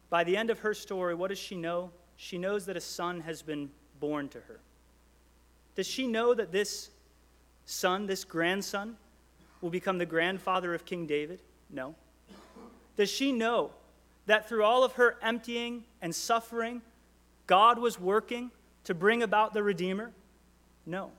By 0.09 0.23
the 0.25 0.35
end 0.35 0.49
of 0.49 0.59
her 0.59 0.73
story, 0.73 1.15
what 1.15 1.29
does 1.29 1.39
she 1.39 1.55
know? 1.55 1.91
She 2.17 2.37
knows 2.37 2.65
that 2.65 2.75
a 2.75 2.81
son 2.81 3.21
has 3.21 3.41
been 3.41 3.69
born 3.99 4.27
to 4.29 4.41
her. 4.41 4.59
Does 5.75 5.87
she 5.87 6.05
know 6.05 6.33
that 6.33 6.51
this 6.51 6.89
son, 7.65 8.07
this 8.07 8.25
grandson, 8.25 8.97
will 9.61 9.69
become 9.69 9.97
the 9.97 10.05
grandfather 10.05 10.73
of 10.73 10.83
King 10.83 11.07
David? 11.07 11.41
No. 11.69 11.95
Does 12.97 13.09
she 13.09 13.31
know 13.31 13.71
that 14.25 14.49
through 14.49 14.65
all 14.65 14.83
of 14.83 14.93
her 14.93 15.17
emptying 15.21 15.85
and 16.01 16.13
suffering, 16.13 16.81
God 17.51 17.79
was 17.79 17.99
working 17.99 18.49
to 18.85 18.93
bring 18.93 19.21
about 19.21 19.51
the 19.53 19.61
Redeemer? 19.61 20.13
No. 20.85 21.11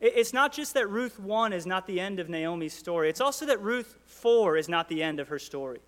It's 0.00 0.32
not 0.32 0.52
just 0.52 0.74
that 0.74 0.90
Ruth 0.90 1.20
1 1.20 1.52
is 1.52 1.66
not 1.66 1.86
the 1.86 2.00
end 2.00 2.18
of 2.18 2.28
Naomi's 2.28 2.72
story, 2.72 3.08
it's 3.08 3.20
also 3.20 3.46
that 3.46 3.62
Ruth 3.62 3.96
4 4.06 4.56
is 4.56 4.68
not 4.68 4.88
the 4.88 5.04
end 5.04 5.20
of 5.20 5.28
her 5.28 5.38
story. 5.38 5.78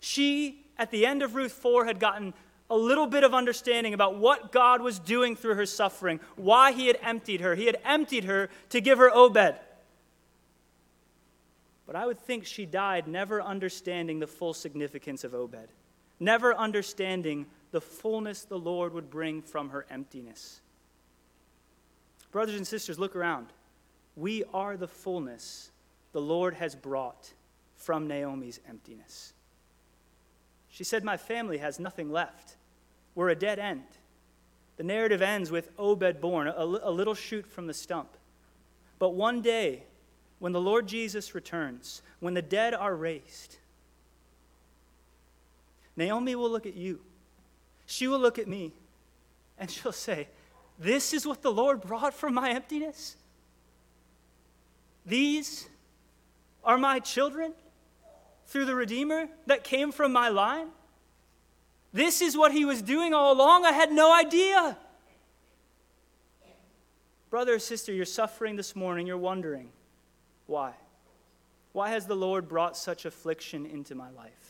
She, 0.00 0.64
at 0.78 0.90
the 0.90 1.04
end 1.04 1.22
of 1.22 1.34
Ruth 1.34 1.52
4, 1.52 1.84
had 1.84 2.00
gotten 2.00 2.32
a 2.70 2.76
little 2.78 3.06
bit 3.06 3.24
of 3.24 3.34
understanding 3.34 3.92
about 3.92 4.16
what 4.16 4.52
God 4.52 4.80
was 4.80 4.98
doing 4.98 5.36
through 5.36 5.56
her 5.56 5.66
suffering, 5.66 6.18
why 6.36 6.72
He 6.72 6.86
had 6.86 6.98
emptied 7.02 7.42
her. 7.42 7.56
He 7.56 7.66
had 7.66 7.76
emptied 7.84 8.24
her 8.24 8.48
to 8.70 8.80
give 8.80 8.96
her 8.96 9.14
Obed. 9.14 9.60
But 11.86 11.94
I 11.94 12.06
would 12.06 12.18
think 12.18 12.46
she 12.46 12.64
died 12.64 13.06
never 13.06 13.42
understanding 13.42 14.18
the 14.18 14.26
full 14.26 14.54
significance 14.54 15.24
of 15.24 15.34
Obed, 15.34 15.68
never 16.18 16.54
understanding 16.54 17.44
the 17.70 17.80
fullness 17.80 18.44
the 18.44 18.58
Lord 18.58 18.94
would 18.94 19.10
bring 19.10 19.42
from 19.42 19.70
her 19.70 19.86
emptiness. 19.90 20.60
Brothers 22.30 22.56
and 22.56 22.66
sisters, 22.66 22.98
look 22.98 23.16
around. 23.16 23.46
We 24.16 24.44
are 24.52 24.76
the 24.76 24.88
fullness 24.88 25.70
the 26.12 26.20
Lord 26.20 26.54
has 26.54 26.74
brought 26.74 27.32
from 27.76 28.06
Naomi's 28.06 28.60
emptiness. 28.68 29.32
She 30.70 30.84
said, 30.84 31.04
My 31.04 31.16
family 31.16 31.58
has 31.58 31.78
nothing 31.78 32.10
left. 32.10 32.56
We're 33.14 33.30
a 33.30 33.34
dead 33.34 33.58
end. 33.58 33.84
The 34.76 34.84
narrative 34.84 35.22
ends 35.22 35.50
with 35.50 35.70
Obed 35.78 36.20
born, 36.20 36.46
a, 36.46 36.62
a 36.62 36.90
little 36.90 37.14
shoot 37.14 37.46
from 37.46 37.66
the 37.66 37.74
stump. 37.74 38.10
But 38.98 39.10
one 39.10 39.42
day, 39.42 39.84
when 40.38 40.52
the 40.52 40.60
Lord 40.60 40.86
Jesus 40.86 41.34
returns, 41.34 42.02
when 42.20 42.34
the 42.34 42.42
dead 42.42 42.74
are 42.74 42.94
raised, 42.94 43.56
Naomi 45.96 46.36
will 46.36 46.50
look 46.50 46.66
at 46.66 46.76
you 46.76 47.00
she 47.90 48.06
will 48.06 48.18
look 48.18 48.38
at 48.38 48.46
me 48.46 48.74
and 49.58 49.70
she'll 49.70 49.92
say, 49.92 50.28
This 50.78 51.14
is 51.14 51.26
what 51.26 51.40
the 51.40 51.50
Lord 51.50 51.80
brought 51.80 52.12
from 52.12 52.34
my 52.34 52.50
emptiness? 52.50 53.16
These 55.06 55.66
are 56.62 56.76
my 56.76 56.98
children 56.98 57.54
through 58.46 58.66
the 58.66 58.74
Redeemer 58.74 59.28
that 59.46 59.64
came 59.64 59.90
from 59.90 60.12
my 60.12 60.28
line? 60.28 60.68
This 61.94 62.20
is 62.20 62.36
what 62.36 62.52
he 62.52 62.66
was 62.66 62.82
doing 62.82 63.14
all 63.14 63.32
along. 63.32 63.64
I 63.64 63.72
had 63.72 63.90
no 63.90 64.14
idea. 64.14 64.76
Brother 67.30 67.54
or 67.54 67.58
sister, 67.58 67.90
you're 67.90 68.04
suffering 68.04 68.56
this 68.56 68.76
morning. 68.76 69.06
You're 69.06 69.16
wondering, 69.16 69.70
why? 70.46 70.74
Why 71.72 71.88
has 71.88 72.06
the 72.06 72.14
Lord 72.16 72.48
brought 72.48 72.76
such 72.76 73.06
affliction 73.06 73.64
into 73.64 73.94
my 73.94 74.10
life? 74.10 74.47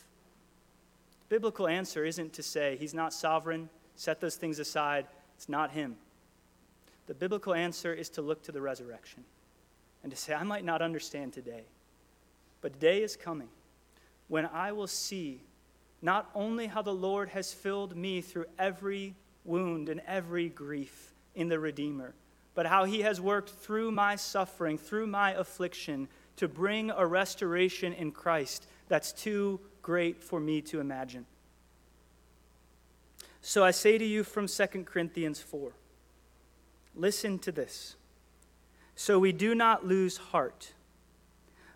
Biblical 1.29 1.67
answer 1.67 2.03
isn't 2.03 2.33
to 2.33 2.43
say 2.43 2.75
he's 2.77 2.93
not 2.93 3.13
sovereign, 3.13 3.69
set 3.95 4.19
those 4.19 4.35
things 4.35 4.59
aside. 4.59 5.07
It's 5.35 5.47
not 5.47 5.71
him. 5.71 5.95
The 7.07 7.13
biblical 7.13 7.53
answer 7.53 7.93
is 7.93 8.09
to 8.11 8.21
look 8.21 8.43
to 8.43 8.51
the 8.51 8.61
resurrection 8.61 9.23
and 10.03 10.11
to 10.11 10.17
say, 10.17 10.33
I 10.33 10.43
might 10.43 10.65
not 10.65 10.81
understand 10.81 11.33
today, 11.33 11.63
but 12.61 12.75
a 12.75 12.79
day 12.79 13.01
is 13.01 13.15
coming 13.15 13.49
when 14.27 14.45
I 14.45 14.71
will 14.71 14.87
see 14.87 15.41
not 16.01 16.29
only 16.33 16.67
how 16.67 16.81
the 16.81 16.93
Lord 16.93 17.29
has 17.29 17.53
filled 17.53 17.95
me 17.95 18.21
through 18.21 18.45
every 18.57 19.15
wound 19.43 19.89
and 19.89 20.01
every 20.07 20.49
grief 20.49 21.13
in 21.35 21.49
the 21.49 21.59
Redeemer, 21.59 22.13
but 22.53 22.65
how 22.65 22.85
he 22.85 23.01
has 23.01 23.19
worked 23.19 23.49
through 23.49 23.91
my 23.91 24.15
suffering, 24.15 24.77
through 24.77 25.07
my 25.07 25.31
affliction, 25.31 26.07
to 26.37 26.47
bring 26.47 26.91
a 26.91 27.05
restoration 27.05 27.93
in 27.93 28.11
Christ 28.11 28.67
that's 28.87 29.11
too 29.11 29.59
great 29.81 30.23
for 30.23 30.39
me 30.39 30.61
to 30.63 30.79
imagine. 30.79 31.25
So 33.41 33.63
I 33.63 33.71
say 33.71 33.97
to 33.97 34.05
you 34.05 34.23
from 34.23 34.47
2 34.47 34.65
Corinthians 34.83 35.39
4 35.39 35.71
listen 36.95 37.39
to 37.39 37.51
this. 37.51 37.95
So 38.95 39.17
we 39.19 39.31
do 39.31 39.55
not 39.55 39.85
lose 39.85 40.17
heart. 40.17 40.73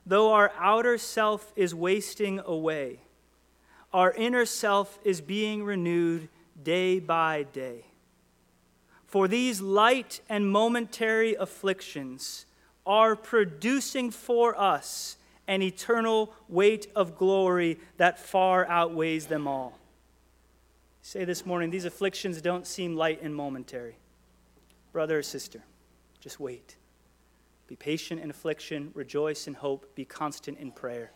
Though 0.06 0.34
our 0.34 0.51
outer 0.58 0.97
self 0.97 1.54
is 1.56 1.74
wasting 1.74 2.41
away, 2.45 2.99
our 3.93 4.12
inner 4.12 4.45
self 4.45 4.99
is 5.06 5.22
being 5.22 5.64
renewed 5.64 6.28
day 6.62 6.99
by 6.99 7.43
day. 7.54 7.86
For 9.06 9.28
these 9.28 9.62
light 9.62 10.20
and 10.28 10.51
momentary 10.51 11.36
afflictions 11.36 12.45
are 12.86 13.16
producing 13.16 14.12
for 14.12 14.60
us 14.60 15.18
an 15.48 15.62
eternal 15.62 16.34
weight 16.48 16.88
of 16.96 17.18
glory 17.18 17.80
that 17.98 18.20
far 18.20 18.66
outweighs 18.68 19.28
them 19.28 19.48
all. 19.48 19.78
Say 21.02 21.26
this 21.26 21.46
morning, 21.46 21.70
these 21.70 21.86
afflictions 21.86 22.41
don't 22.41 22.66
seem 22.66 22.96
light 22.96 23.22
and 23.22 23.36
momentary. 23.36 23.98
Brother 24.94 25.20
or 25.20 25.24
sister, 25.24 25.62
just 26.22 26.39
wait. 26.39 26.78
Be 27.68 27.76
patient 27.76 28.22
in 28.22 28.30
affliction, 28.30 28.91
rejoice 28.94 29.48
in 29.48 29.54
hope, 29.54 29.96
be 29.96 30.06
constant 30.06 30.60
in 30.60 30.72
prayer. 30.72 31.12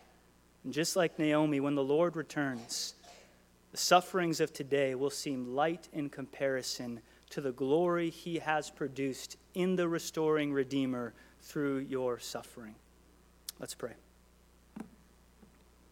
And 0.64 0.72
just 0.72 0.96
like 0.96 1.18
Naomi, 1.18 1.60
when 1.60 1.74
the 1.74 1.84
Lord 1.84 2.16
returns, 2.16 2.94
the 3.70 3.78
sufferings 3.78 4.40
of 4.40 4.52
today 4.52 4.94
will 4.94 5.10
seem 5.10 5.54
light 5.54 5.88
in 5.92 6.10
comparison 6.10 7.00
to 7.30 7.40
the 7.40 7.52
glory 7.52 8.10
he 8.10 8.38
has 8.38 8.70
produced 8.70 9.36
in 9.54 9.76
the 9.76 9.88
restoring 9.88 10.52
Redeemer 10.52 11.14
through 11.40 11.78
your 11.78 12.18
suffering. 12.18 12.74
Let's 13.58 13.74
pray. 13.74 13.92